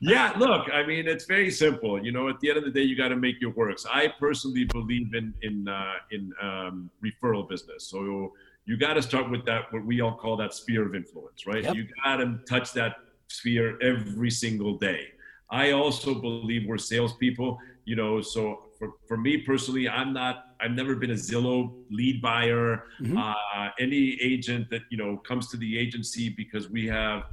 yeah, 0.00 0.32
look, 0.38 0.68
I 0.72 0.86
mean, 0.86 1.06
it's 1.06 1.26
very 1.26 1.50
simple. 1.50 2.02
You 2.02 2.12
know, 2.12 2.28
at 2.28 2.40
the 2.40 2.48
end 2.48 2.58
of 2.58 2.64
the 2.64 2.70
day, 2.70 2.82
you 2.82 2.96
got 2.96 3.08
to 3.08 3.16
make 3.16 3.40
your 3.40 3.50
works. 3.50 3.84
I 3.90 4.08
personally 4.18 4.64
believe 4.64 5.14
in 5.14 5.34
in 5.42 5.68
uh, 5.68 5.94
in 6.12 6.32
um, 6.40 6.90
referral 7.04 7.46
business. 7.46 7.88
So 7.88 8.32
you 8.64 8.78
got 8.78 8.94
to 8.94 9.02
start 9.02 9.30
with 9.30 9.44
that 9.44 9.72
what 9.72 9.84
we 9.84 10.00
all 10.00 10.16
call 10.16 10.36
that 10.38 10.54
sphere 10.54 10.86
of 10.86 10.94
influence, 10.94 11.46
right? 11.46 11.64
Yep. 11.64 11.74
You 11.74 11.88
got 12.04 12.16
to 12.16 12.38
touch 12.48 12.72
that 12.72 12.96
sphere 13.28 13.78
every 13.82 14.30
single 14.30 14.78
day. 14.78 15.08
I 15.50 15.72
also 15.72 16.14
believe 16.14 16.66
we're 16.66 16.78
salespeople. 16.78 17.58
You 17.84 17.96
know, 17.96 18.22
so 18.22 18.68
for, 18.82 18.94
for 19.06 19.16
me 19.16 19.38
personally, 19.38 19.88
I'm 19.88 20.12
not. 20.12 20.46
I've 20.60 20.72
never 20.72 20.96
been 20.96 21.12
a 21.12 21.14
Zillow 21.14 21.72
lead 21.90 22.20
buyer. 22.20 22.84
Mm-hmm. 23.00 23.16
Uh, 23.16 23.68
any 23.78 24.18
agent 24.20 24.68
that 24.70 24.82
you 24.90 24.98
know 24.98 25.18
comes 25.18 25.48
to 25.52 25.56
the 25.56 25.78
agency 25.78 26.28
because 26.28 26.68
we 26.68 26.88
have 26.88 27.24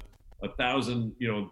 a 0.43 0.49
thousand, 0.49 1.15
you 1.17 1.27
know, 1.27 1.51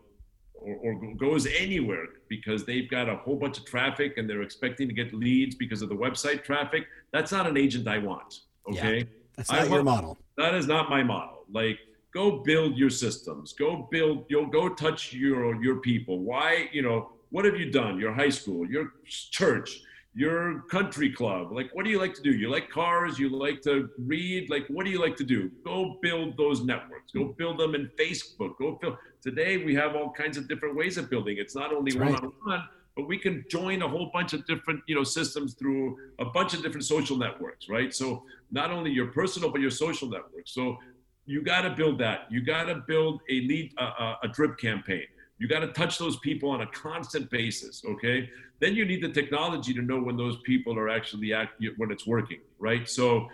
or, 0.54 0.76
or, 0.84 1.16
goes 1.16 1.48
anywhere 1.48 2.06
because 2.30 2.64
they've 2.64 2.90
got 2.90 3.10
a 3.10 3.16
whole 3.16 3.36
bunch 3.36 3.58
of 3.58 3.66
traffic 3.66 4.18
and 4.18 4.30
they're 4.30 4.44
expecting 4.44 4.88
to 4.88 4.94
get 4.94 5.14
leads 5.14 5.56
because 5.56 5.82
of 5.82 5.90
the 5.90 5.96
website 5.96 6.44
traffic. 6.44 6.86
That's 7.12 7.32
not 7.32 7.48
an 7.48 7.58
agent 7.58 7.88
I 7.88 7.98
want. 7.98 8.42
Okay. 8.70 8.98
Yeah, 9.00 9.04
that's 9.36 9.52
not 9.52 9.62
I 9.62 9.64
your 9.64 9.72
want, 9.72 9.86
model. 9.86 10.18
That 10.38 10.54
is 10.54 10.68
not 10.68 10.92
my 10.92 11.02
model. 11.02 11.44
Like, 11.52 11.80
go 12.14 12.44
build 12.44 12.78
your 12.78 12.92
systems. 12.92 13.54
Go 13.54 13.88
build. 13.90 14.26
You'll 14.30 14.46
go 14.46 14.70
touch 14.70 15.12
your 15.12 15.62
your 15.64 15.78
people. 15.78 16.20
Why? 16.20 16.70
You 16.72 16.84
know, 16.84 17.10
what 17.30 17.46
have 17.46 17.58
you 17.58 17.72
done? 17.72 18.00
Your 18.00 18.14
high 18.14 18.30
school, 18.30 18.68
your 18.68 18.94
church, 19.06 19.82
your 20.14 20.62
country 20.64 21.12
club. 21.12 21.52
Like, 21.52 21.70
what 21.74 21.86
do 21.86 21.92
you 21.92 22.00
like 22.00 22.14
to 22.16 22.22
do? 22.22 22.32
You 22.32 22.50
like 22.50 22.70
cars? 22.70 23.20
You 23.20 23.30
like 23.30 23.62
to 23.62 23.90
read? 24.00 24.50
Like, 24.50 24.66
what 24.68 24.86
do 24.86 24.92
you 24.92 25.00
like 25.00 25.16
to 25.18 25.24
do? 25.24 25.52
Go 25.64 25.98
build 26.02 26.38
those 26.38 26.64
networks. 26.64 27.12
Go 27.12 27.36
build 27.38 27.60
them 27.60 27.76
in 27.76 27.90
Facebook. 28.00 28.58
Go 28.58 28.80
build. 28.82 28.98
Today 29.22 29.64
we 29.64 29.76
have 29.76 29.96
all 29.96 30.12
kinds 30.12 30.38
of 30.38 30.48
different 30.48 30.76
ways 30.76 30.98
of 30.98 31.10
building. 31.10 31.38
It's 31.38 31.56
not 31.56 31.74
only 31.74 31.96
one 31.98 32.16
on 32.16 32.32
one, 32.44 32.64
but 32.96 33.08
we 33.08 33.18
can 33.20 33.46
join 33.48 33.84
a 33.84 33.88
whole 33.88 34.10
bunch 34.12 34.34
of 34.34 34.46
different, 34.48 34.82
you 34.88 34.96
know, 34.96 35.04
systems 35.04 35.54
through 35.54 35.98
a 36.18 36.26
bunch 36.26 36.56
of 36.56 36.64
different 36.64 36.86
social 36.86 37.16
networks, 37.16 37.70
right? 37.70 37.94
So 37.94 38.24
not 38.52 38.72
only 38.72 38.92
your 38.92 39.08
personal, 39.08 39.52
but 39.52 39.62
your 39.62 39.70
social 39.70 40.10
networks. 40.10 40.52
So 40.52 40.78
you 41.28 41.44
got 41.44 41.62
to 41.62 41.70
build 41.70 42.00
that. 42.00 42.22
You 42.32 42.44
got 42.44 42.64
to 42.64 42.84
build 42.88 43.22
a 43.30 43.42
lead, 43.42 43.74
uh, 43.78 44.16
a 44.24 44.28
drip 44.30 44.58
campaign. 44.58 45.06
You 45.40 45.48
got 45.48 45.60
to 45.60 45.68
touch 45.68 45.98
those 45.98 46.18
people 46.18 46.50
on 46.50 46.62
a 46.62 46.68
constant 46.68 47.30
basis, 47.30 47.84
okay? 47.86 48.30
Then 48.60 48.76
you 48.76 48.86
need 48.86 49.04
the 49.04 49.10
technology 49.10 49.74
to 49.74 49.82
know 49.82 50.00
when 50.00 50.18
those 50.18 50.38
people 50.42 50.78
are 50.78 50.90
actually 50.90 51.34
act 51.34 51.62
when 51.78 51.92
it's 51.92 52.08
working, 52.08 52.40
right? 52.60 52.90
So 52.90 53.28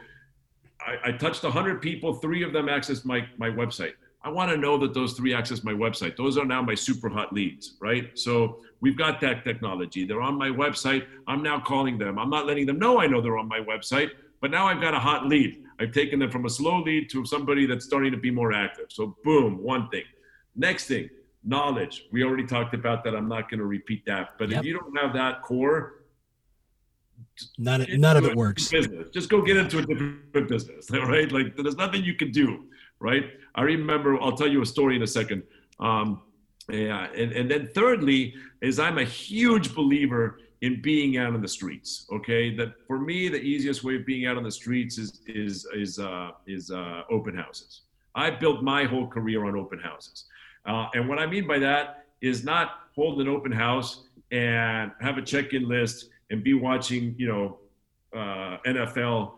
I, 0.85 1.09
I 1.09 1.11
touched 1.13 1.43
100 1.43 1.81
people, 1.81 2.15
three 2.15 2.43
of 2.43 2.51
them 2.51 2.67
accessed 2.67 3.05
my, 3.05 3.25
my 3.37 3.49
website. 3.49 3.93
I 4.25 4.29
want 4.29 4.51
to 4.51 4.57
know 4.57 4.77
that 4.77 4.93
those 4.93 5.13
three 5.13 5.33
access 5.33 5.63
my 5.63 5.73
website. 5.73 6.15
Those 6.15 6.37
are 6.37 6.45
now 6.45 6.61
my 6.61 6.75
super 6.75 7.09
hot 7.09 7.33
leads, 7.33 7.75
right? 7.81 8.17
So 8.17 8.59
we've 8.79 8.97
got 8.97 9.19
that 9.21 9.43
technology. 9.43 10.05
They're 10.05 10.21
on 10.21 10.37
my 10.37 10.47
website. 10.47 11.05
I'm 11.27 11.43
now 11.43 11.59
calling 11.59 11.97
them. 11.97 12.17
I'm 12.17 12.29
not 12.29 12.45
letting 12.45 12.65
them 12.65 12.79
know 12.79 13.01
I 13.01 13.07
know 13.07 13.19
they're 13.21 13.37
on 13.37 13.49
my 13.49 13.59
website, 13.59 14.11
but 14.39 14.49
now 14.49 14.65
I've 14.65 14.79
got 14.79 14.93
a 14.93 14.99
hot 14.99 15.27
lead. 15.27 15.63
I've 15.79 15.91
taken 15.91 16.19
them 16.19 16.31
from 16.31 16.45
a 16.45 16.49
slow 16.49 16.81
lead 16.81 17.09
to 17.09 17.25
somebody 17.25 17.65
that's 17.65 17.83
starting 17.83 18.11
to 18.11 18.17
be 18.17 18.31
more 18.31 18.53
active. 18.53 18.85
So 18.89 19.17
boom, 19.25 19.61
one 19.61 19.89
thing. 19.89 20.03
Next 20.55 20.85
thing, 20.87 21.09
knowledge. 21.43 22.05
We 22.11 22.23
already 22.23 22.45
talked 22.45 22.73
about 22.73 23.03
that. 23.03 23.15
I'm 23.15 23.27
not 23.27 23.49
going 23.49 23.59
to 23.59 23.65
repeat 23.65 24.05
that. 24.05 24.37
But 24.37 24.49
yep. 24.49 24.59
if 24.59 24.65
you 24.65 24.79
don't 24.79 24.95
have 24.97 25.13
that 25.13 25.41
core, 25.41 26.03
none, 27.57 27.85
none 27.89 28.17
of 28.17 28.25
it 28.25 28.35
works. 28.35 28.69
Business. 28.69 29.09
Just 29.09 29.29
go 29.29 29.41
get 29.41 29.57
into 29.57 29.79
a 29.79 29.81
different 29.81 30.47
business, 30.49 30.89
right? 30.91 31.31
Like 31.31 31.55
there's 31.55 31.77
nothing 31.77 32.03
you 32.03 32.15
can 32.15 32.31
do, 32.31 32.65
right? 32.99 33.25
I 33.55 33.61
remember. 33.63 34.19
I'll 34.21 34.37
tell 34.37 34.47
you 34.47 34.61
a 34.61 34.65
story 34.65 34.95
in 34.95 35.03
a 35.03 35.07
second. 35.07 35.43
Um, 35.79 36.21
yeah, 36.69 37.07
and, 37.15 37.31
and 37.33 37.51
then 37.51 37.69
thirdly 37.75 38.35
is 38.61 38.79
I'm 38.79 38.97
a 38.97 39.03
huge 39.03 39.75
believer 39.75 40.39
in 40.61 40.81
being 40.81 41.17
out 41.17 41.33
on 41.33 41.41
the 41.41 41.47
streets. 41.47 42.07
Okay, 42.11 42.55
that 42.55 42.73
for 42.87 42.97
me 42.97 43.27
the 43.27 43.41
easiest 43.41 43.83
way 43.83 43.97
of 43.97 44.05
being 44.05 44.25
out 44.25 44.37
on 44.37 44.43
the 44.43 44.51
streets 44.51 44.97
is 44.97 45.19
is 45.27 45.67
is 45.75 45.99
uh, 45.99 46.31
is 46.47 46.71
uh, 46.71 47.01
open 47.09 47.35
houses. 47.35 47.81
I 48.15 48.29
built 48.29 48.63
my 48.63 48.85
whole 48.85 49.07
career 49.07 49.45
on 49.45 49.55
open 49.55 49.79
houses. 49.79 50.25
Uh, 50.65 50.87
and 50.93 51.07
what 51.09 51.19
I 51.19 51.25
mean 51.25 51.47
by 51.47 51.59
that 51.59 52.05
is 52.21 52.43
not 52.43 52.79
hold 52.95 53.19
an 53.21 53.27
open 53.27 53.51
house 53.51 54.03
and 54.31 54.91
have 55.01 55.17
a 55.17 55.21
check-in 55.21 55.67
list 55.67 56.09
and 56.29 56.43
be 56.43 56.53
watching, 56.53 57.15
you 57.17 57.27
know, 57.27 57.59
uh, 58.15 58.57
NFL 58.65 59.33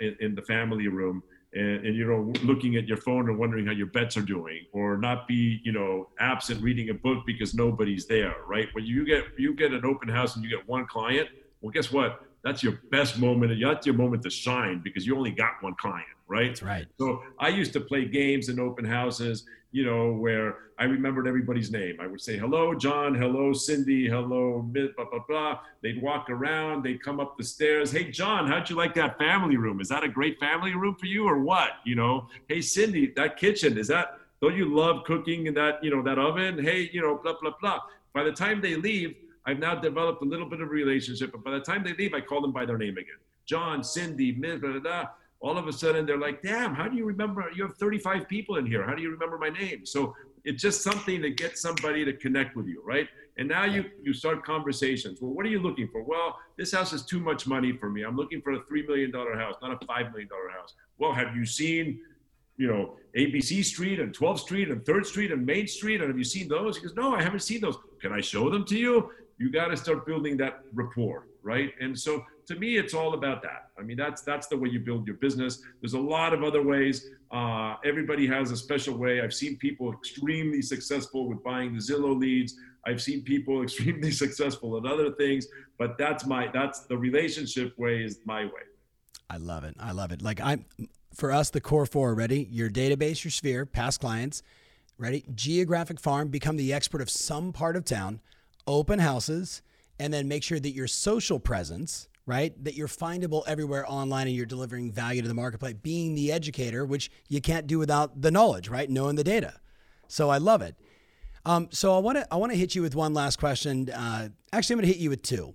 in, 0.00 0.16
in, 0.20 0.34
the 0.34 0.42
family 0.42 0.88
room 0.88 1.22
and, 1.52 1.84
and, 1.86 1.96
you 1.96 2.06
know 2.06 2.32
looking 2.42 2.76
at 2.76 2.86
your 2.86 2.96
phone 2.96 3.28
and 3.28 3.38
wondering 3.38 3.66
how 3.66 3.72
your 3.72 3.86
bets 3.88 4.16
are 4.16 4.22
doing 4.22 4.64
or 4.72 4.96
not 4.96 5.26
be 5.26 5.60
you 5.64 5.72
know 5.72 6.08
absent 6.20 6.62
reading 6.62 6.90
a 6.90 6.94
book 6.94 7.24
because 7.26 7.54
nobody's 7.54 8.06
there 8.06 8.36
right? 8.46 8.68
When 8.72 8.86
you 8.86 9.04
get 9.04 9.24
you 9.36 9.54
get 9.54 9.72
an 9.72 9.84
open 9.84 10.08
house 10.08 10.36
and 10.36 10.44
you 10.44 10.50
get 10.50 10.66
one 10.68 10.86
client 10.86 11.28
well 11.60 11.70
guess 11.70 11.90
what? 11.92 12.22
That's 12.44 12.62
your 12.62 12.80
best 12.90 13.18
moment 13.18 13.52
that's 13.60 13.86
your 13.86 13.96
moment 13.96 14.22
to 14.22 14.30
shine 14.30 14.80
because 14.82 15.06
you 15.06 15.16
only 15.16 15.32
got 15.32 15.54
one 15.60 15.74
client 15.74 16.06
right 16.28 16.48
that's 16.48 16.62
right 16.62 16.86
so 16.98 17.22
i 17.38 17.48
used 17.48 17.72
to 17.72 17.80
play 17.80 18.04
games 18.04 18.48
in 18.48 18.60
open 18.60 18.84
houses 18.84 19.44
you 19.70 19.84
know, 19.84 20.12
where 20.12 20.56
I 20.78 20.84
remembered 20.84 21.26
everybody's 21.26 21.70
name. 21.70 21.98
I 22.00 22.06
would 22.06 22.20
say, 22.20 22.38
hello, 22.38 22.74
John, 22.74 23.14
hello, 23.14 23.52
Cindy, 23.52 24.08
hello, 24.08 24.62
blah, 24.62 24.88
blah, 24.96 25.24
blah. 25.28 25.60
They'd 25.82 26.00
walk 26.00 26.30
around, 26.30 26.84
they'd 26.84 27.02
come 27.02 27.20
up 27.20 27.36
the 27.36 27.44
stairs. 27.44 27.92
Hey, 27.92 28.10
John, 28.10 28.46
how'd 28.46 28.70
you 28.70 28.76
like 28.76 28.94
that 28.94 29.18
family 29.18 29.56
room? 29.56 29.80
Is 29.80 29.88
that 29.88 30.04
a 30.04 30.08
great 30.08 30.40
family 30.40 30.74
room 30.74 30.94
for 30.94 31.06
you 31.06 31.28
or 31.28 31.38
what? 31.38 31.70
You 31.84 31.96
know, 31.96 32.28
hey, 32.48 32.62
Cindy, 32.62 33.12
that 33.16 33.36
kitchen, 33.36 33.76
is 33.76 33.88
that, 33.88 34.18
don't 34.40 34.56
you 34.56 34.74
love 34.74 35.04
cooking 35.04 35.46
in 35.46 35.54
that, 35.54 35.82
you 35.84 35.90
know, 35.90 36.02
that 36.02 36.18
oven? 36.18 36.62
Hey, 36.62 36.88
you 36.92 37.02
know, 37.02 37.20
blah, 37.22 37.34
blah, 37.40 37.52
blah. 37.60 37.80
By 38.14 38.22
the 38.22 38.32
time 38.32 38.62
they 38.62 38.76
leave, 38.76 39.16
I've 39.44 39.58
now 39.58 39.74
developed 39.74 40.22
a 40.22 40.26
little 40.26 40.48
bit 40.48 40.60
of 40.60 40.68
a 40.68 40.70
relationship, 40.70 41.32
but 41.32 41.44
by 41.44 41.50
the 41.50 41.60
time 41.60 41.84
they 41.84 41.92
leave, 41.92 42.14
I 42.14 42.20
call 42.20 42.40
them 42.40 42.52
by 42.52 42.64
their 42.64 42.78
name 42.78 42.96
again. 42.96 43.18
John, 43.44 43.84
Cindy, 43.84 44.32
blah, 44.32 44.56
blah, 44.56 44.78
blah 44.78 45.04
all 45.40 45.56
of 45.56 45.68
a 45.68 45.72
sudden 45.72 46.04
they're 46.04 46.18
like, 46.18 46.42
damn, 46.42 46.74
how 46.74 46.88
do 46.88 46.96
you 46.96 47.04
remember? 47.04 47.44
You 47.54 47.62
have 47.64 47.76
35 47.76 48.28
people 48.28 48.56
in 48.56 48.66
here. 48.66 48.84
How 48.84 48.94
do 48.94 49.02
you 49.02 49.10
remember 49.10 49.38
my 49.38 49.50
name? 49.50 49.86
So 49.86 50.14
it's 50.44 50.62
just 50.62 50.82
something 50.82 51.22
to 51.22 51.30
get 51.30 51.58
somebody 51.58 52.04
to 52.04 52.12
connect 52.12 52.56
with 52.56 52.66
you, 52.66 52.82
right? 52.84 53.08
And 53.36 53.48
now 53.48 53.64
you 53.64 53.84
you 54.02 54.12
start 54.12 54.44
conversations. 54.44 55.20
Well, 55.20 55.32
what 55.32 55.46
are 55.46 55.48
you 55.48 55.60
looking 55.60 55.88
for? 55.88 56.02
Well, 56.02 56.38
this 56.56 56.72
house 56.72 56.92
is 56.92 57.02
too 57.02 57.20
much 57.20 57.46
money 57.46 57.72
for 57.72 57.88
me. 57.88 58.02
I'm 58.02 58.16
looking 58.16 58.42
for 58.42 58.52
a 58.52 58.62
three 58.64 58.84
million 58.86 59.12
dollar 59.12 59.36
house, 59.36 59.54
not 59.62 59.80
a 59.80 59.86
five 59.86 60.10
million 60.10 60.28
dollar 60.28 60.50
house. 60.50 60.74
Well, 60.98 61.12
have 61.12 61.36
you 61.36 61.46
seen, 61.46 62.00
you 62.56 62.66
know, 62.66 62.96
ABC 63.16 63.64
Street 63.64 64.00
and 64.00 64.16
12th 64.16 64.40
Street 64.40 64.70
and 64.70 64.80
3rd 64.84 65.06
Street 65.06 65.30
and 65.30 65.46
Main 65.46 65.68
Street? 65.68 66.00
And 66.00 66.08
have 66.08 66.18
you 66.18 66.24
seen 66.24 66.48
those? 66.48 66.76
He 66.76 66.82
goes, 66.82 66.96
No, 66.96 67.14
I 67.14 67.22
haven't 67.22 67.40
seen 67.40 67.60
those. 67.60 67.76
Can 68.00 68.12
I 68.12 68.20
show 68.20 68.50
them 68.50 68.64
to 68.64 68.76
you? 68.76 69.10
You 69.38 69.52
got 69.52 69.68
to 69.68 69.76
start 69.76 70.04
building 70.04 70.36
that 70.38 70.62
rapport, 70.74 71.28
right? 71.42 71.72
And 71.80 71.96
so 71.96 72.24
to 72.48 72.56
me, 72.56 72.78
it's 72.78 72.94
all 72.94 73.12
about 73.12 73.42
that. 73.42 73.68
I 73.78 73.82
mean, 73.82 73.98
that's 73.98 74.22
that's 74.22 74.46
the 74.46 74.56
way 74.56 74.70
you 74.70 74.80
build 74.80 75.06
your 75.06 75.16
business. 75.16 75.60
There's 75.82 75.92
a 75.92 76.00
lot 76.00 76.32
of 76.32 76.42
other 76.42 76.62
ways. 76.62 77.06
Uh, 77.30 77.74
everybody 77.84 78.26
has 78.26 78.50
a 78.50 78.56
special 78.56 78.96
way. 78.96 79.20
I've 79.20 79.34
seen 79.34 79.58
people 79.58 79.92
extremely 79.92 80.62
successful 80.62 81.28
with 81.28 81.44
buying 81.44 81.74
the 81.74 81.78
Zillow 81.78 82.18
leads. 82.18 82.56
I've 82.86 83.02
seen 83.02 83.22
people 83.22 83.62
extremely 83.68 84.10
successful 84.10 84.78
at 84.78 84.90
other 84.90 85.12
things, 85.12 85.46
but 85.78 85.98
that's 85.98 86.24
my 86.24 86.48
that's 86.50 86.80
the 86.80 86.96
relationship 86.96 87.78
way 87.78 88.02
is 88.02 88.20
my 88.24 88.46
way. 88.46 88.66
I 89.28 89.36
love 89.36 89.64
it. 89.64 89.76
I 89.78 89.92
love 89.92 90.10
it. 90.10 90.22
Like 90.22 90.40
I'm 90.40 90.64
for 91.14 91.30
us, 91.30 91.50
the 91.50 91.60
core 91.60 91.84
four 91.84 92.14
ready. 92.14 92.48
Your 92.50 92.70
database, 92.70 93.24
your 93.24 93.30
sphere, 93.30 93.66
past 93.66 94.00
clients, 94.00 94.42
ready. 94.96 95.22
Geographic 95.34 96.00
farm, 96.00 96.28
become 96.28 96.56
the 96.56 96.72
expert 96.72 97.02
of 97.02 97.10
some 97.10 97.52
part 97.52 97.76
of 97.76 97.84
town. 97.84 98.20
Open 98.66 99.00
houses, 99.00 99.60
and 100.00 100.14
then 100.14 100.28
make 100.28 100.42
sure 100.42 100.60
that 100.60 100.70
your 100.70 100.86
social 100.86 101.38
presence 101.38 102.08
right? 102.28 102.52
That 102.62 102.74
you're 102.74 102.88
findable 102.88 103.42
everywhere 103.46 103.90
online 103.90 104.26
and 104.26 104.36
you're 104.36 104.46
delivering 104.46 104.92
value 104.92 105.22
to 105.22 105.28
the 105.28 105.34
marketplace, 105.34 105.74
being 105.82 106.14
the 106.14 106.30
educator, 106.30 106.84
which 106.84 107.10
you 107.26 107.40
can't 107.40 107.66
do 107.66 107.78
without 107.78 108.20
the 108.20 108.30
knowledge, 108.30 108.68
right? 108.68 108.88
Knowing 108.88 109.16
the 109.16 109.24
data. 109.24 109.54
So 110.08 110.28
I 110.28 110.36
love 110.36 110.60
it. 110.60 110.76
Um, 111.46 111.68
so 111.70 111.96
I 111.96 111.98
want 112.00 112.18
to 112.18 112.26
I 112.30 112.36
want 112.36 112.52
to 112.52 112.58
hit 112.58 112.74
you 112.74 112.82
with 112.82 112.94
one 112.94 113.14
last 113.14 113.38
question. 113.38 113.88
Uh, 113.88 114.28
actually, 114.52 114.74
I'm 114.74 114.78
going 114.80 114.88
to 114.88 114.92
hit 114.92 115.02
you 115.02 115.08
with 115.08 115.22
two. 115.22 115.54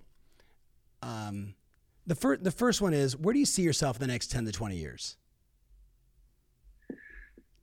Um, 1.03 1.53
the 2.07 2.15
first 2.15 2.43
the 2.43 2.51
first 2.51 2.81
one 2.81 2.93
is 2.93 3.15
where 3.15 3.33
do 3.33 3.39
you 3.39 3.45
see 3.45 3.61
yourself 3.61 3.97
in 3.97 4.01
the 4.01 4.07
next 4.07 4.31
10 4.31 4.45
to 4.45 4.51
20 4.51 4.75
years? 4.75 5.17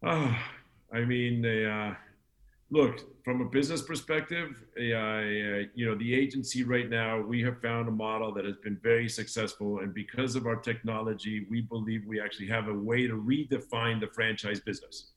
Uh, 0.07 0.33
I 0.93 1.01
mean, 1.01 1.45
uh, 1.45 1.95
look, 2.71 3.25
from 3.25 3.41
a 3.41 3.45
business 3.45 3.83
perspective, 3.83 4.55
uh, 4.79 4.81
you 5.75 5.87
know, 5.87 5.97
the 5.97 6.15
agency 6.15 6.63
right 6.63 6.89
now, 6.89 7.21
we 7.21 7.43
have 7.43 7.61
found 7.61 7.89
a 7.89 7.91
model 7.91 8.33
that 8.35 8.45
has 8.45 8.57
been 8.57 8.79
very 8.83 9.09
successful. 9.09 9.81
And 9.81 9.93
because 9.93 10.37
of 10.37 10.47
our 10.47 10.57
technology, 10.57 11.47
we 11.51 11.63
believe 11.63 12.05
we 12.07 12.21
actually 12.21 12.49
have 12.49 12.69
a 12.69 12.75
way 12.75 13.07
to 13.07 13.15
redefine 13.15 14.01
the 14.01 14.07
franchise 14.15 14.61
business. 14.61 15.11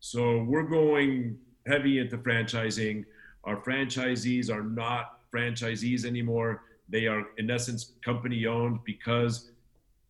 So 0.00 0.44
we're 0.44 0.62
going 0.62 1.36
heavy 1.66 1.98
into 1.98 2.16
franchising. 2.18 3.04
Our 3.44 3.56
franchisees 3.56 4.50
are 4.50 4.62
not 4.62 5.20
franchisees 5.34 6.04
anymore. 6.06 6.62
They 6.88 7.06
are, 7.06 7.26
in 7.36 7.50
essence, 7.50 7.92
company 8.02 8.46
owned 8.46 8.80
because 8.84 9.50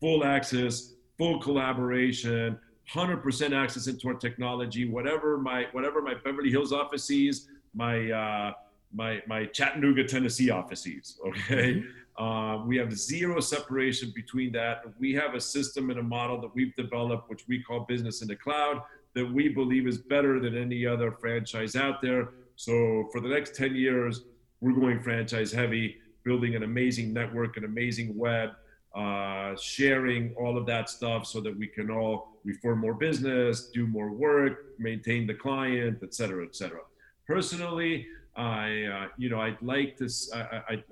full 0.01 0.24
access, 0.24 0.95
full 1.16 1.41
collaboration, 1.41 2.59
100% 2.93 3.53
access 3.53 3.86
into 3.86 4.09
our 4.09 4.14
technology. 4.14 4.89
Whatever 4.89 5.39
my 5.39 5.66
whatever 5.72 6.01
my 6.01 6.14
Beverly 6.24 6.51
Hills 6.51 6.72
office 6.72 7.05
sees, 7.05 7.49
my 7.74 8.11
uh, 8.11 8.53
my 8.95 9.22
my 9.26 9.47
Chattanooga, 9.47 10.05
Tennessee 10.05 10.51
office 10.51 10.82
sees. 10.82 11.18
Okay, 11.26 11.82
mm-hmm. 11.82 12.24
uh, 12.24 12.64
we 12.64 12.76
have 12.76 12.97
zero 12.97 13.41
separation 13.41 14.12
between 14.14 14.53
that. 14.53 14.82
We 14.99 15.12
have 15.14 15.34
a 15.34 15.41
system 15.41 15.91
and 15.91 15.99
a 15.99 16.03
model 16.03 16.41
that 16.41 16.55
we've 16.55 16.74
developed, 16.76 17.28
which 17.28 17.47
we 17.47 17.62
call 17.62 17.80
business 17.80 18.22
in 18.22 18.28
the 18.28 18.36
cloud, 18.36 18.82
that 19.14 19.26
we 19.26 19.49
believe 19.49 19.86
is 19.86 19.99
better 19.99 20.41
than 20.41 20.57
any 20.57 20.86
other 20.86 21.12
franchise 21.12 21.76
out 21.76 22.01
there. 22.01 22.30
So 22.57 23.09
for 23.12 23.20
the 23.20 23.28
next 23.28 23.55
10 23.55 23.76
years, 23.76 24.22
we're 24.61 24.72
going 24.72 25.01
franchise 25.01 25.53
heavy, 25.53 25.99
building 26.24 26.57
an 26.57 26.64
amazing 26.64 27.12
network, 27.12 27.57
an 27.57 27.64
amazing 27.64 28.16
web 28.16 28.51
uh, 28.95 29.55
sharing 29.61 30.34
all 30.34 30.57
of 30.57 30.66
that 30.66 30.89
stuff 30.89 31.26
so 31.26 31.41
that 31.41 31.57
we 31.57 31.66
can 31.66 31.91
all 31.91 32.41
refer 32.45 32.74
more 32.74 32.95
business, 32.95 33.68
do 33.68 33.86
more 33.86 34.11
work, 34.11 34.78
maintain 34.78 35.26
the 35.26 35.34
client, 35.34 35.99
et 36.03 36.14
cetera, 36.14 36.45
et 36.45 36.57
cetera. 36.57 36.80
Personally, 37.26 38.07
I, 38.36 38.84
uh, 38.84 39.07
you 39.16 39.28
know, 39.28 39.41
I'd 39.41 39.61
like 39.61 39.97
to, 39.99 40.09
I, 40.34 40.82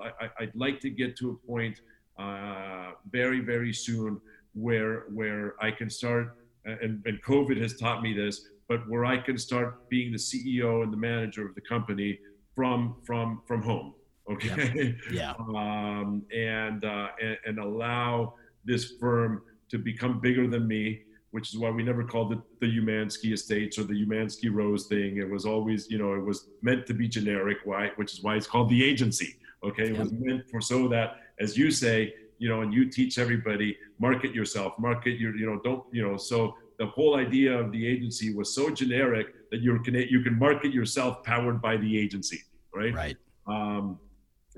would 0.40 0.52
like 0.54 0.80
to 0.80 0.90
get 0.90 1.16
to 1.18 1.30
a 1.30 1.46
point 1.46 1.80
uh, 2.18 2.92
very, 3.10 3.40
very 3.40 3.72
soon 3.72 4.20
where, 4.54 5.04
where 5.12 5.54
I 5.60 5.70
can 5.70 5.88
start, 5.90 6.36
and, 6.64 7.02
and 7.06 7.22
COVID 7.22 7.60
has 7.60 7.76
taught 7.76 8.02
me 8.02 8.12
this, 8.12 8.48
but 8.68 8.88
where 8.88 9.04
I 9.04 9.16
can 9.16 9.38
start 9.38 9.88
being 9.88 10.12
the 10.12 10.18
CEO 10.18 10.82
and 10.82 10.92
the 10.92 10.96
manager 10.96 11.46
of 11.46 11.54
the 11.54 11.60
company 11.60 12.18
from, 12.54 12.96
from, 13.04 13.42
from 13.46 13.62
home 13.62 13.94
okay 14.30 14.96
yeah, 15.10 15.34
yeah. 15.38 15.54
Um, 15.54 16.22
and, 16.34 16.84
uh, 16.84 17.08
and, 17.22 17.38
and 17.46 17.58
allow 17.58 18.34
this 18.64 18.92
firm 19.00 19.42
to 19.70 19.78
become 19.78 20.20
bigger 20.20 20.46
than 20.48 20.66
me 20.66 21.02
which 21.36 21.52
is 21.52 21.58
why 21.58 21.68
we 21.68 21.82
never 21.82 22.02
called 22.02 22.32
it 22.32 22.38
the 22.60 22.66
Umansky 22.66 23.34
Estates 23.34 23.78
or 23.78 23.84
the 23.84 24.06
Umansky 24.06 24.50
Rose 24.50 24.86
thing. 24.86 25.18
It 25.18 25.28
was 25.28 25.44
always, 25.44 25.90
you 25.90 25.98
know, 25.98 26.14
it 26.14 26.24
was 26.24 26.48
meant 26.62 26.86
to 26.86 26.94
be 26.94 27.06
generic, 27.08 27.58
why, 27.64 27.90
which 27.96 28.14
is 28.14 28.22
why 28.22 28.36
it's 28.36 28.46
called 28.46 28.70
the 28.70 28.82
agency. 28.82 29.36
Okay, 29.62 29.90
it 29.90 29.98
was 29.98 30.12
meant 30.12 30.48
for 30.50 30.62
so 30.62 30.88
that, 30.88 31.16
as 31.38 31.58
you 31.58 31.70
say, 31.70 32.14
you 32.38 32.48
know, 32.48 32.62
and 32.62 32.72
you 32.72 32.88
teach 32.88 33.18
everybody, 33.18 33.76
market 33.98 34.34
yourself, 34.34 34.78
market 34.78 35.20
your, 35.20 35.36
you 35.36 35.44
know, 35.44 35.60
don't, 35.62 35.84
you 35.92 36.02
know, 36.02 36.16
so 36.16 36.54
the 36.78 36.86
whole 36.86 37.16
idea 37.16 37.52
of 37.58 37.70
the 37.70 37.86
agency 37.86 38.34
was 38.34 38.54
so 38.54 38.70
generic 38.70 39.26
that 39.50 39.60
you 39.60 39.78
can 39.80 39.94
you 39.94 40.22
can 40.22 40.38
market 40.38 40.72
yourself 40.72 41.22
powered 41.22 41.60
by 41.60 41.76
the 41.76 41.98
agency, 41.98 42.40
right? 42.74 42.94
Right. 42.94 43.16
Um, 43.46 43.98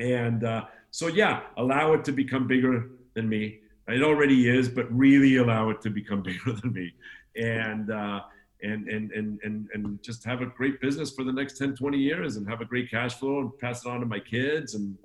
and 0.00 0.44
uh, 0.44 0.64
so, 0.90 1.08
yeah, 1.08 1.42
allow 1.56 1.92
it 1.92 2.04
to 2.04 2.12
become 2.12 2.46
bigger 2.46 2.90
than 3.14 3.28
me. 3.28 3.60
It 3.88 4.02
already 4.02 4.48
is, 4.48 4.68
but 4.68 4.90
really 4.94 5.36
allow 5.36 5.70
it 5.70 5.80
to 5.82 5.90
become 5.90 6.22
bigger 6.30 6.52
than 6.52 6.72
me. 6.72 6.94
And, 7.36 7.90
uh, 7.90 8.20
and, 8.62 8.88
and, 8.88 9.12
and, 9.12 9.38
and, 9.44 9.68
and 9.72 10.02
just 10.02 10.24
have 10.24 10.42
a 10.42 10.46
great 10.46 10.80
business 10.80 11.12
for 11.12 11.24
the 11.24 11.32
next 11.32 11.58
10, 11.58 11.76
20 11.76 11.96
years 11.96 12.36
and 12.36 12.48
have 12.48 12.60
a 12.60 12.64
great 12.64 12.90
cash 12.90 13.14
flow 13.14 13.40
and 13.40 13.56
pass 13.58 13.84
it 13.84 13.88
on 13.88 14.00
to 14.00 14.06
my 14.06 14.18
kids 14.18 14.74
and 14.74 14.96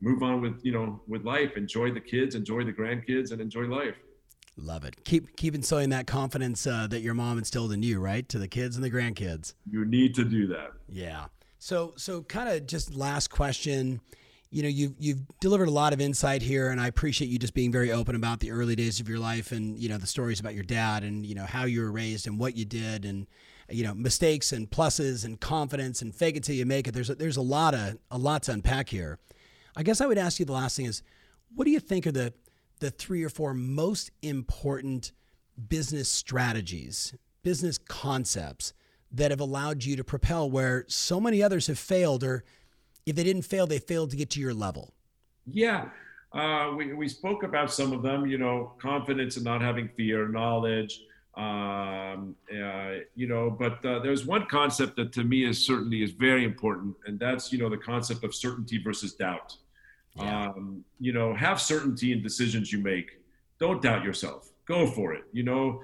move 0.00 0.22
on 0.22 0.40
with, 0.40 0.60
you 0.64 0.72
know, 0.72 1.00
with 1.06 1.24
life, 1.24 1.56
enjoy 1.56 1.92
the 1.92 2.00
kids, 2.00 2.34
enjoy 2.34 2.64
the 2.64 2.72
grandkids 2.72 3.30
and 3.30 3.40
enjoy 3.40 3.62
life. 3.62 3.94
Love 4.56 4.84
it. 4.84 5.04
Keep 5.04 5.36
keep 5.36 5.54
instilling 5.54 5.90
that 5.90 6.08
confidence 6.08 6.66
uh, 6.66 6.88
that 6.88 7.00
your 7.00 7.14
mom 7.14 7.38
instilled 7.38 7.70
in 7.70 7.80
you, 7.84 8.00
right, 8.00 8.28
to 8.28 8.40
the 8.40 8.48
kids 8.48 8.74
and 8.74 8.84
the 8.84 8.90
grandkids. 8.90 9.54
You 9.70 9.84
need 9.84 10.16
to 10.16 10.24
do 10.24 10.48
that. 10.48 10.70
Yeah. 10.88 11.26
So 11.60 11.94
so 11.96 12.22
kind 12.22 12.48
of 12.48 12.66
just 12.66 12.92
last 12.92 13.28
question 13.30 14.00
you 14.50 14.62
know 14.62 14.68
you've 14.68 14.94
you've 14.98 15.20
delivered 15.40 15.68
a 15.68 15.72
lot 15.72 15.92
of 15.92 16.00
insight 16.00 16.40
here 16.40 16.70
and 16.70 16.80
i 16.80 16.86
appreciate 16.86 17.28
you 17.28 17.38
just 17.38 17.54
being 17.54 17.70
very 17.70 17.92
open 17.92 18.14
about 18.14 18.40
the 18.40 18.50
early 18.50 18.74
days 18.74 18.98
of 18.98 19.08
your 19.08 19.18
life 19.18 19.52
and 19.52 19.78
you 19.78 19.88
know 19.88 19.98
the 19.98 20.06
stories 20.06 20.40
about 20.40 20.54
your 20.54 20.64
dad 20.64 21.04
and 21.04 21.26
you 21.26 21.34
know 21.34 21.44
how 21.44 21.64
you 21.64 21.80
were 21.80 21.92
raised 21.92 22.26
and 22.26 22.38
what 22.38 22.56
you 22.56 22.64
did 22.64 23.04
and 23.04 23.26
you 23.70 23.84
know 23.84 23.94
mistakes 23.94 24.52
and 24.52 24.70
pluses 24.70 25.24
and 25.24 25.40
confidence 25.40 26.02
and 26.02 26.14
fake 26.14 26.36
it 26.36 26.44
till 26.44 26.54
you 26.54 26.66
make. 26.66 26.88
It 26.88 26.94
there's 26.94 27.10
a, 27.10 27.14
there's 27.14 27.36
a 27.36 27.42
lot 27.42 27.74
of 27.74 27.98
a 28.10 28.18
lot 28.18 28.44
to 28.44 28.52
unpack 28.52 28.88
here. 28.88 29.18
I 29.76 29.82
guess 29.82 30.00
i 30.00 30.06
would 30.06 30.18
ask 30.18 30.40
you 30.40 30.44
the 30.44 30.52
last 30.52 30.76
thing 30.76 30.86
is 30.86 31.02
what 31.54 31.64
do 31.64 31.70
you 31.70 31.80
think 31.80 32.06
are 32.06 32.12
the 32.12 32.32
the 32.80 32.90
three 32.90 33.22
or 33.22 33.28
four 33.28 33.54
most 33.54 34.10
important 34.22 35.12
business 35.68 36.08
strategies 36.08 37.14
business 37.42 37.78
concepts 37.78 38.72
that 39.10 39.30
have 39.30 39.40
allowed 39.40 39.84
you 39.84 39.96
to 39.96 40.04
propel 40.04 40.50
where 40.50 40.84
so 40.88 41.20
many 41.20 41.42
others 41.42 41.66
have 41.66 41.78
failed 41.78 42.22
or 42.24 42.44
if 43.08 43.16
they 43.16 43.24
didn't 43.24 43.42
fail, 43.42 43.66
they 43.66 43.78
failed 43.78 44.10
to 44.10 44.16
get 44.16 44.30
to 44.30 44.40
your 44.40 44.54
level? 44.54 44.94
Yeah. 45.46 45.88
Uh, 46.32 46.72
we, 46.76 46.92
we 46.92 47.08
spoke 47.08 47.42
about 47.42 47.72
some 47.72 47.92
of 47.92 48.02
them, 48.02 48.26
you 48.26 48.38
know, 48.38 48.72
confidence 48.80 49.36
and 49.36 49.44
not 49.44 49.62
having 49.62 49.88
fear, 49.96 50.28
knowledge, 50.28 51.00
um, 51.36 52.34
uh, 52.52 52.94
you 53.14 53.28
know, 53.28 53.48
but 53.48 53.84
uh, 53.84 54.00
there's 54.00 54.26
one 54.26 54.44
concept 54.46 54.96
that 54.96 55.12
to 55.12 55.24
me 55.24 55.44
is 55.44 55.64
certainly 55.64 56.02
is 56.02 56.10
very 56.10 56.44
important. 56.44 56.96
And 57.06 57.18
that's, 57.18 57.52
you 57.52 57.58
know, 57.58 57.70
the 57.70 57.78
concept 57.78 58.24
of 58.24 58.34
certainty 58.34 58.78
versus 58.82 59.14
doubt. 59.14 59.56
Yeah. 60.16 60.48
Um, 60.48 60.84
you 60.98 61.12
know, 61.12 61.34
have 61.34 61.60
certainty 61.60 62.12
in 62.12 62.22
decisions 62.22 62.72
you 62.72 62.80
make. 62.80 63.20
Don't 63.60 63.80
doubt 63.80 64.04
yourself. 64.04 64.50
Go 64.66 64.86
for 64.86 65.14
it. 65.14 65.24
You 65.32 65.44
know, 65.44 65.80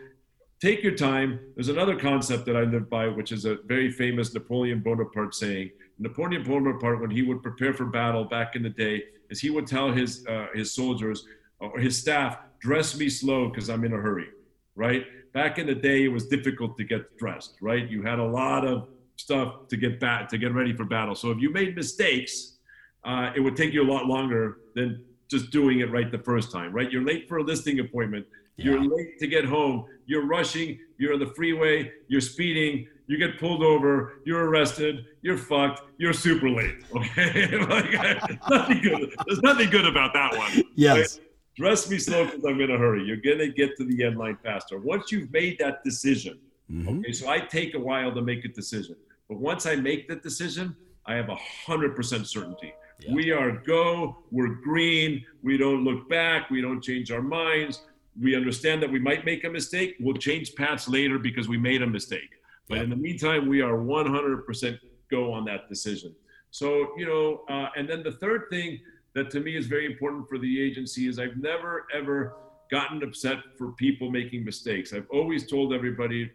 take 0.61 0.83
your 0.83 0.97
time. 0.97 1.39
There's 1.55 1.68
another 1.68 1.97
concept 1.97 2.47
that 2.47 2.57
I 2.57 2.62
live 2.64 2.91
by, 2.91 3.07
which 3.07 3.31
is 3.31 3.45
a 3.45 3.59
very 3.64 3.91
famous 3.91 4.35
Napoleon 4.35 4.81
Bonaparte 4.81 5.35
saying, 5.35 5.70
Napoleon 5.99 6.42
Bonaparte, 6.42 7.01
when 7.01 7.11
he 7.11 7.22
would 7.22 7.42
prepare 7.42 7.72
for 7.72 7.86
battle 7.86 8.24
back 8.24 8.57
in 8.57 8.62
the 8.62 8.70
day, 8.70 9.05
is 9.30 9.40
he 9.40 9.51
would 9.51 9.66
tell 9.66 9.92
his 9.92 10.26
uh, 10.26 10.47
his 10.55 10.74
soldiers 10.74 11.26
or 11.61 11.78
his 11.78 11.99
staff, 11.99 12.38
"Dress 12.59 12.99
me 12.99 13.09
slow 13.09 13.49
because 13.49 13.70
I'm 13.70 13.84
in 13.84 13.92
a 13.92 13.97
hurry." 13.97 14.28
Right? 14.76 15.07
Back 15.32 15.59
in 15.59 15.66
the 15.66 15.74
day, 15.74 16.05
it 16.05 16.09
was 16.09 16.26
difficult 16.26 16.76
to 16.78 16.84
get 16.84 17.16
dressed. 17.16 17.57
Right? 17.61 17.88
You 17.88 18.03
had 18.03 18.18
a 18.18 18.24
lot 18.24 18.66
of 18.66 18.88
stuff 19.16 19.68
to 19.68 19.76
get 19.76 20.01
back 20.01 20.28
to 20.30 20.38
get 20.38 20.53
ready 20.53 20.74
for 20.74 20.84
battle. 20.84 21.14
So 21.14 21.30
if 21.30 21.38
you 21.38 21.53
made 21.53 21.76
mistakes, 21.76 22.59
uh, 23.05 23.30
it 23.36 23.40
would 23.40 23.57
take 23.57 23.72
you 23.72 23.82
a 23.82 23.90
lot 23.90 24.07
longer 24.07 24.59
than 24.74 25.05
just 25.30 25.51
doing 25.51 25.80
it 25.80 25.90
right 25.90 26.11
the 26.11 26.18
first 26.18 26.51
time. 26.51 26.72
Right? 26.72 26.90
You're 26.90 27.05
late 27.05 27.28
for 27.28 27.38
a 27.38 27.42
listing 27.42 27.78
appointment. 27.80 28.26
Yeah. 28.57 28.64
You're 28.64 28.84
late 28.84 29.18
to 29.20 29.26
get 29.26 29.45
home. 29.45 29.86
You're 30.07 30.26
rushing. 30.26 30.78
You're 30.99 31.14
on 31.14 31.20
the 31.20 31.32
freeway. 31.34 31.92
You're 32.09 32.20
speeding 32.20 32.86
you 33.07 33.18
get 33.18 33.38
pulled 33.38 33.62
over, 33.62 34.14
you're 34.24 34.48
arrested, 34.48 35.05
you're 35.22 35.36
fucked, 35.36 35.82
you're 35.98 36.12
super 36.12 36.48
late. 36.48 36.76
Okay, 36.94 37.57
like, 37.57 38.40
nothing 38.50 38.82
good. 38.82 39.14
There's 39.26 39.42
nothing 39.42 39.70
good 39.70 39.86
about 39.86 40.14
that 40.14 40.36
one. 40.36 40.62
Yes. 40.74 41.20
Dress 41.57 41.88
me 41.88 41.98
slow 41.98 42.24
because 42.24 42.44
I'm 42.44 42.61
in 42.61 42.70
a 42.70 42.78
hurry. 42.78 43.05
You're 43.05 43.16
gonna 43.16 43.48
get 43.48 43.76
to 43.76 43.84
the 43.84 44.05
end 44.05 44.16
line 44.16 44.38
faster. 44.42 44.78
Once 44.78 45.12
you've 45.12 45.30
made 45.32 45.59
that 45.59 45.84
decision, 45.84 46.38
mm-hmm. 46.70 47.00
okay. 47.00 47.12
So 47.12 47.28
I 47.28 47.40
take 47.40 47.74
a 47.74 47.78
while 47.78 48.12
to 48.12 48.22
make 48.22 48.44
a 48.44 48.48
decision, 48.48 48.96
but 49.28 49.38
once 49.38 49.66
I 49.66 49.76
make 49.76 50.09
the 50.09 50.16
decision, 50.16 50.74
I 51.07 51.14
have 51.14 51.28
a 51.28 51.36
hundred 51.66 51.94
percent 51.94 52.26
certainty. 52.26 52.72
Yeah. 53.00 53.14
We 53.14 53.30
are 53.30 53.52
go. 53.52 54.18
We're 54.30 54.55
green. 54.55 55.24
We 55.42 55.57
don't 55.57 55.84
look 55.84 56.09
back. 56.09 56.50
We 56.50 56.61
don't 56.61 56.82
change 56.82 57.11
our 57.11 57.22
minds. 57.22 57.82
We 58.20 58.34
understand 58.34 58.82
that 58.82 58.90
we 58.90 58.98
might 58.98 59.24
make 59.24 59.44
a 59.44 59.50
mistake. 59.50 59.96
We'll 60.00 60.16
change 60.16 60.55
paths 60.55 60.88
later 60.88 61.18
because 61.18 61.48
we 61.48 61.59
made 61.59 61.82
a 61.82 61.86
mistake. 61.86 62.30
But 62.68 62.78
in 62.78 62.90
the 62.90 62.96
meantime, 62.96 63.46
we 63.46 63.60
are 63.60 63.76
100% 63.76 64.78
go 65.10 65.32
on 65.32 65.44
that 65.44 65.68
decision. 65.68 66.14
So, 66.50 66.88
you 66.96 67.06
know, 67.06 67.42
uh, 67.54 67.68
and 67.76 67.88
then 67.88 68.02
the 68.02 68.12
third 68.12 68.46
thing 68.50 68.80
that 69.14 69.30
to 69.30 69.40
me 69.40 69.56
is 69.56 69.66
very 69.66 69.86
important 69.86 70.28
for 70.28 70.38
the 70.38 70.62
agency 70.62 71.08
is 71.08 71.18
I've 71.18 71.36
never, 71.36 71.86
ever 71.92 72.36
gotten 72.70 73.02
upset 73.02 73.38
for 73.56 73.72
people 73.72 74.10
making 74.10 74.44
mistakes. 74.44 74.92
I've 74.92 75.06
always 75.10 75.46
told 75.46 75.72
everybody 75.72 76.30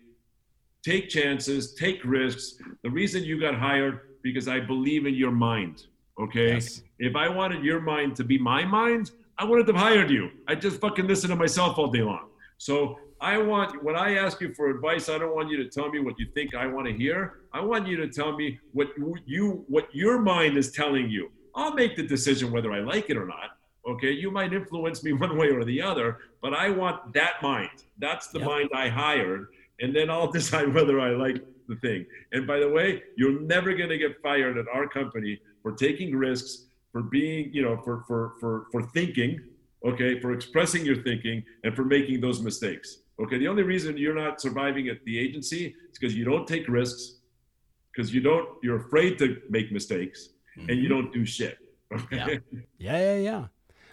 take 0.83 1.09
chances, 1.09 1.73
take 1.73 2.03
risks. 2.05 2.55
The 2.83 2.89
reason 2.89 3.23
you 3.23 3.39
got 3.39 3.55
hired, 3.55 4.01
because 4.21 4.47
I 4.47 4.59
believe 4.59 5.05
in 5.05 5.15
your 5.15 5.31
mind. 5.31 5.87
Okay. 6.19 6.53
Yes. 6.53 6.81
If 6.99 7.15
I 7.15 7.29
wanted 7.29 7.63
your 7.63 7.81
mind 7.81 8.15
to 8.17 8.23
be 8.23 8.37
my 8.37 8.63
mind, 8.65 9.11
I 9.37 9.45
wouldn't 9.45 9.67
have 9.67 9.77
hired 9.77 10.09
you. 10.09 10.29
I 10.47 10.55
just 10.55 10.81
fucking 10.81 11.07
listen 11.07 11.29
to 11.29 11.35
myself 11.35 11.77
all 11.77 11.87
day 11.87 12.01
long. 12.01 12.27
So 12.57 12.99
I 13.21 13.37
want 13.37 13.83
when 13.83 13.95
I 13.95 14.15
ask 14.15 14.39
you 14.39 14.53
for 14.53 14.69
advice, 14.69 15.09
I 15.09 15.17
don't 15.17 15.35
want 15.35 15.49
you 15.49 15.57
to 15.57 15.69
tell 15.69 15.89
me 15.89 15.99
what 15.99 16.17
you 16.17 16.27
think 16.33 16.55
I 16.55 16.67
want 16.67 16.87
to 16.87 16.93
hear. 16.93 17.41
I 17.51 17.59
want 17.59 17.87
you 17.87 17.97
to 17.97 18.07
tell 18.07 18.35
me 18.35 18.59
what 18.71 18.89
you 19.25 19.65
what 19.67 19.93
your 19.93 20.19
mind 20.19 20.57
is 20.57 20.71
telling 20.71 21.09
you. 21.09 21.29
I'll 21.53 21.73
make 21.73 21.97
the 21.97 22.03
decision 22.03 22.51
whether 22.51 22.71
I 22.71 22.79
like 22.79 23.09
it 23.09 23.17
or 23.17 23.25
not. 23.25 23.57
Okay, 23.87 24.11
you 24.11 24.31
might 24.31 24.53
influence 24.53 25.03
me 25.03 25.13
one 25.25 25.37
way 25.37 25.49
or 25.49 25.65
the 25.65 25.81
other, 25.81 26.19
but 26.41 26.53
I 26.53 26.69
want 26.69 27.13
that 27.13 27.41
mind. 27.41 27.83
That's 27.97 28.27
the 28.27 28.39
yep. 28.39 28.47
mind 28.47 28.69
I 28.73 28.87
hired, 28.87 29.47
and 29.81 29.93
then 29.93 30.09
I'll 30.09 30.31
decide 30.39 30.73
whether 30.73 30.99
I 31.01 31.09
like 31.09 31.43
the 31.67 31.75
thing. 31.77 32.05
And 32.31 32.47
by 32.47 32.59
the 32.59 32.69
way, 32.69 33.03
you're 33.17 33.41
never 33.41 33.73
going 33.73 33.89
to 33.89 33.97
get 33.97 34.21
fired 34.21 34.57
at 34.57 34.65
our 34.73 34.87
company 34.87 35.39
for 35.61 35.73
taking 35.73 36.15
risks, 36.15 36.67
for 36.93 37.03
being, 37.03 37.53
you 37.53 37.63
know, 37.63 37.81
for 37.83 38.05
for 38.07 38.35
for 38.39 38.67
for 38.71 38.81
thinking, 38.81 39.41
okay, 39.85 40.21
for 40.21 40.31
expressing 40.31 40.85
your 40.85 41.03
thinking, 41.03 41.43
and 41.65 41.75
for 41.75 41.83
making 41.83 42.21
those 42.21 42.41
mistakes. 42.41 42.99
Okay, 43.19 43.37
the 43.37 43.47
only 43.47 43.63
reason 43.63 43.97
you're 43.97 44.15
not 44.15 44.39
surviving 44.39 44.87
at 44.87 45.03
the 45.05 45.19
agency 45.19 45.75
is 45.91 45.99
because 45.99 46.15
you 46.15 46.23
don't 46.23 46.47
take 46.47 46.67
risks, 46.67 47.17
because 47.91 48.13
you 48.13 48.21
don't, 48.21 48.47
you're 48.63 48.77
afraid 48.77 49.17
to 49.19 49.41
make 49.49 49.71
mistakes, 49.71 50.29
mm-hmm. 50.57 50.69
and 50.69 50.79
you 50.79 50.89
mm-hmm. 50.89 51.01
don't 51.01 51.13
do 51.13 51.25
shit. 51.25 51.57
Okay? 51.93 52.39
Yeah. 52.51 52.59
yeah, 52.77 52.97
yeah, 52.97 53.17
yeah. 53.17 53.45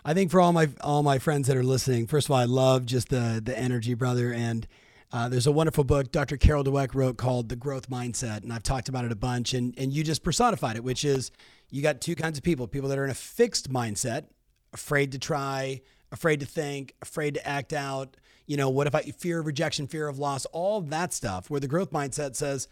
I 0.05 0.15
think 0.15 0.31
for 0.31 0.41
all 0.41 0.53
my 0.53 0.69
all 0.83 1.03
my 1.03 1.19
friends 1.19 1.49
that 1.49 1.57
are 1.57 1.65
listening, 1.65 2.07
first 2.07 2.29
of 2.29 2.31
all, 2.31 2.37
I 2.37 2.45
love 2.45 2.87
just 2.87 3.09
the 3.09 3.43
the 3.45 3.59
energy, 3.59 3.95
brother, 3.95 4.33
and 4.33 4.67
uh, 5.13 5.29
there's 5.29 5.49
a 5.49 5.53
wonderful 5.53 5.83
book 5.83 6.13
Dr. 6.13 6.37
Carol 6.37 6.63
Dweck 6.63 6.95
wrote 6.95 7.17
called 7.17 7.49
The 7.49 7.57
Growth 7.57 7.91
Mindset, 7.91 8.45
and 8.45 8.53
I've 8.53 8.63
talked 8.63 8.89
about 8.89 9.05
it 9.05 9.11
a 9.11 9.17
bunch, 9.17 9.53
and 9.53 9.75
and 9.77 9.93
you 9.93 10.05
just 10.05 10.23
personified 10.23 10.77
it, 10.77 10.85
which 10.85 11.05
is 11.05 11.33
you 11.71 11.83
got 11.83 12.01
two 12.01 12.15
kinds 12.15 12.39
of 12.39 12.45
people: 12.45 12.69
people 12.69 12.89
that 12.91 12.99
are 12.99 13.05
in 13.05 13.11
a 13.11 13.15
fixed 13.15 13.73
mindset, 13.73 14.27
afraid 14.73 15.11
to 15.11 15.19
try, 15.19 15.81
afraid 16.13 16.39
to 16.39 16.47
think, 16.47 16.95
afraid 17.03 17.35
to 17.35 17.45
act 17.45 17.73
out. 17.73 18.17
You 18.47 18.57
know, 18.57 18.69
what 18.69 18.87
if 18.87 18.95
I 18.95 19.03
fear 19.03 19.41
of 19.41 19.47
rejection, 19.47 19.87
fear 19.87 20.09
of 20.09 20.19
loss, 20.19 20.45
all 20.47 20.81
that 20.81 21.13
stuff. 21.13 21.51
Where 21.51 21.61
the 21.61 21.69
growth 21.69 21.91
mindset 21.91 22.37
says, 22.37 22.69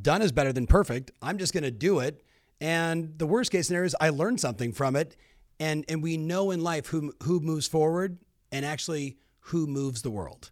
done 0.00 0.22
is 0.22 0.32
better 0.32 0.52
than 0.52 0.66
perfect. 0.66 1.10
I'm 1.20 1.38
just 1.38 1.52
going 1.52 1.64
to 1.64 1.70
do 1.70 1.98
it. 1.98 2.24
And 2.60 3.18
the 3.18 3.26
worst 3.26 3.50
case 3.50 3.66
scenario 3.66 3.86
is 3.86 3.96
I 4.00 4.10
learn 4.10 4.38
something 4.38 4.72
from 4.72 4.94
it 4.94 5.16
and 5.62 5.84
and 5.88 6.02
we 6.02 6.16
know 6.16 6.50
in 6.50 6.62
life 6.62 6.86
who 6.86 7.12
who 7.22 7.40
moves 7.40 7.66
forward 7.66 8.18
and 8.50 8.66
actually 8.66 9.16
who 9.46 9.66
moves 9.66 10.02
the 10.02 10.10
world. 10.10 10.50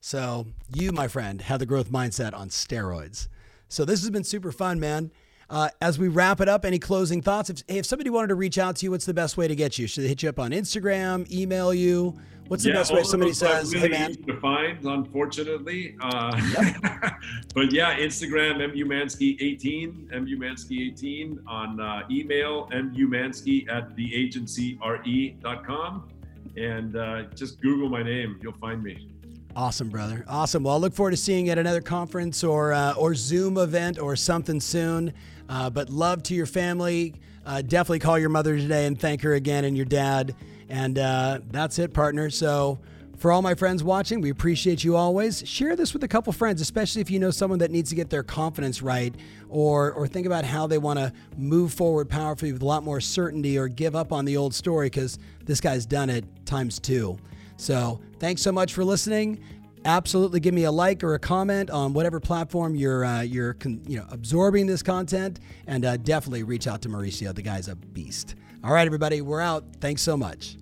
So 0.00 0.46
you, 0.74 0.92
my 0.92 1.08
friend, 1.08 1.42
have 1.42 1.58
the 1.58 1.66
growth 1.66 1.90
mindset 1.90 2.34
on 2.34 2.48
steroids. 2.48 3.28
So 3.68 3.84
this 3.84 4.00
has 4.00 4.10
been 4.10 4.24
super 4.24 4.52
fun, 4.52 4.80
man. 4.80 5.10
Uh, 5.50 5.68
as 5.80 5.98
we 5.98 6.08
wrap 6.08 6.40
it 6.40 6.48
up, 6.48 6.64
any 6.64 6.78
closing 6.78 7.22
thoughts? 7.22 7.48
If, 7.48 7.62
hey, 7.66 7.78
if 7.78 7.86
somebody 7.86 8.10
wanted 8.10 8.28
to 8.28 8.34
reach 8.34 8.58
out 8.58 8.76
to 8.76 8.84
you, 8.84 8.90
what's 8.90 9.06
the 9.06 9.14
best 9.14 9.38
way 9.38 9.48
to 9.48 9.56
get 9.56 9.78
you? 9.78 9.86
Should 9.86 10.04
they 10.04 10.08
hit 10.08 10.22
you 10.22 10.28
up 10.28 10.38
on 10.38 10.50
Instagram, 10.50 11.30
email 11.32 11.72
you? 11.72 12.14
What's 12.48 12.64
the 12.64 12.70
yeah, 12.70 12.76
best 12.76 12.94
way? 12.94 13.02
Somebody 13.02 13.34
says, 13.34 13.74
really 13.74 13.88
"Hey, 13.88 13.98
man." 13.98 14.10
Easy 14.10 14.22
to 14.22 14.40
find, 14.40 14.82
unfortunately. 14.84 15.96
Uh, 16.00 16.40
yep. 16.58 16.76
but 17.54 17.72
yeah, 17.72 17.98
Instagram 17.98 18.56
mumansky18, 18.74 20.10
mumansky18 20.10 21.38
on 21.46 21.78
uh, 21.78 22.06
email 22.10 22.68
mumansky 22.72 23.70
at 23.70 23.94
theagencyre.com, 23.96 26.08
and 26.56 26.96
uh, 26.96 27.24
just 27.34 27.60
Google 27.60 27.90
my 27.90 28.02
name, 28.02 28.40
you'll 28.42 28.52
find 28.54 28.82
me. 28.82 29.10
Awesome, 29.54 29.90
brother. 29.90 30.24
Awesome. 30.26 30.62
Well, 30.62 30.74
I 30.74 30.78
look 30.78 30.94
forward 30.94 31.10
to 31.10 31.18
seeing 31.18 31.44
you 31.46 31.52
at 31.52 31.58
another 31.58 31.82
conference 31.82 32.42
or 32.44 32.72
uh, 32.72 32.94
or 32.94 33.14
Zoom 33.14 33.58
event 33.58 33.98
or 33.98 34.16
something 34.16 34.60
soon. 34.60 35.12
Uh, 35.48 35.70
but 35.70 35.90
love 35.90 36.22
to 36.24 36.34
your 36.34 36.46
family. 36.46 37.14
Uh, 37.46 37.62
definitely 37.62 37.98
call 37.98 38.18
your 38.18 38.28
mother 38.28 38.56
today 38.56 38.86
and 38.86 39.00
thank 39.00 39.22
her 39.22 39.34
again 39.34 39.64
and 39.64 39.76
your 39.76 39.86
dad. 39.86 40.34
And 40.68 40.98
uh, 40.98 41.40
that's 41.50 41.78
it, 41.78 41.94
partner. 41.94 42.30
So, 42.30 42.78
for 43.16 43.32
all 43.32 43.42
my 43.42 43.54
friends 43.54 43.82
watching, 43.82 44.20
we 44.20 44.30
appreciate 44.30 44.84
you 44.84 44.94
always. 44.94 45.42
Share 45.44 45.74
this 45.74 45.92
with 45.92 46.04
a 46.04 46.08
couple 46.08 46.32
friends, 46.32 46.60
especially 46.60 47.00
if 47.00 47.10
you 47.10 47.18
know 47.18 47.32
someone 47.32 47.58
that 47.58 47.72
needs 47.72 47.90
to 47.90 47.96
get 47.96 48.10
their 48.10 48.22
confidence 48.22 48.80
right 48.80 49.12
or, 49.48 49.92
or 49.92 50.06
think 50.06 50.24
about 50.24 50.44
how 50.44 50.68
they 50.68 50.78
want 50.78 51.00
to 51.00 51.12
move 51.36 51.72
forward 51.72 52.08
powerfully 52.08 52.52
with 52.52 52.62
a 52.62 52.64
lot 52.64 52.84
more 52.84 53.00
certainty 53.00 53.58
or 53.58 53.66
give 53.66 53.96
up 53.96 54.12
on 54.12 54.24
the 54.24 54.36
old 54.36 54.54
story 54.54 54.86
because 54.86 55.18
this 55.44 55.60
guy's 55.60 55.84
done 55.84 56.10
it 56.10 56.24
times 56.46 56.78
two. 56.78 57.18
So, 57.56 58.00
thanks 58.20 58.40
so 58.40 58.52
much 58.52 58.72
for 58.72 58.84
listening 58.84 59.42
absolutely 59.84 60.40
give 60.40 60.54
me 60.54 60.64
a 60.64 60.72
like 60.72 61.02
or 61.02 61.14
a 61.14 61.18
comment 61.18 61.70
on 61.70 61.92
whatever 61.92 62.20
platform 62.20 62.74
you're 62.74 63.04
uh, 63.04 63.22
you're 63.22 63.54
con- 63.54 63.82
you 63.86 63.98
know 63.98 64.06
absorbing 64.10 64.66
this 64.66 64.82
content, 64.82 65.40
and 65.66 65.84
uh, 65.84 65.96
definitely 65.96 66.42
reach 66.42 66.66
out 66.66 66.82
to 66.82 66.88
Mauricio. 66.88 67.34
The 67.34 67.42
guy's 67.42 67.68
a 67.68 67.76
beast. 67.76 68.34
All 68.64 68.72
right, 68.72 68.86
everybody, 68.86 69.20
we're 69.20 69.40
out. 69.40 69.64
Thanks 69.80 70.02
so 70.02 70.16
much. 70.16 70.56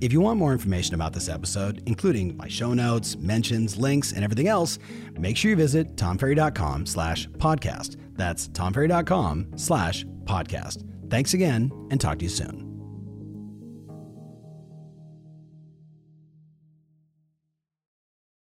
If 0.00 0.12
you 0.12 0.20
want 0.20 0.38
more 0.38 0.52
information 0.52 0.94
about 0.94 1.12
this 1.12 1.28
episode, 1.28 1.82
including 1.86 2.36
my 2.36 2.48
show 2.48 2.74
notes, 2.74 3.16
mentions, 3.16 3.78
links, 3.78 4.12
and 4.12 4.24
everything 4.24 4.48
else, 4.48 4.78
make 5.12 5.36
sure 5.36 5.50
you 5.50 5.56
visit 5.56 5.96
tomferry.com 5.96 6.84
slash 6.86 7.28
podcast. 7.28 7.96
That's 8.16 8.48
tomferry.com 8.48 9.56
slash 9.56 10.04
podcast. 10.24 10.84
Thanks 11.10 11.34
again, 11.34 11.70
and 11.90 12.00
talk 12.00 12.18
to 12.18 12.24
you 12.24 12.28
soon. 12.30 12.73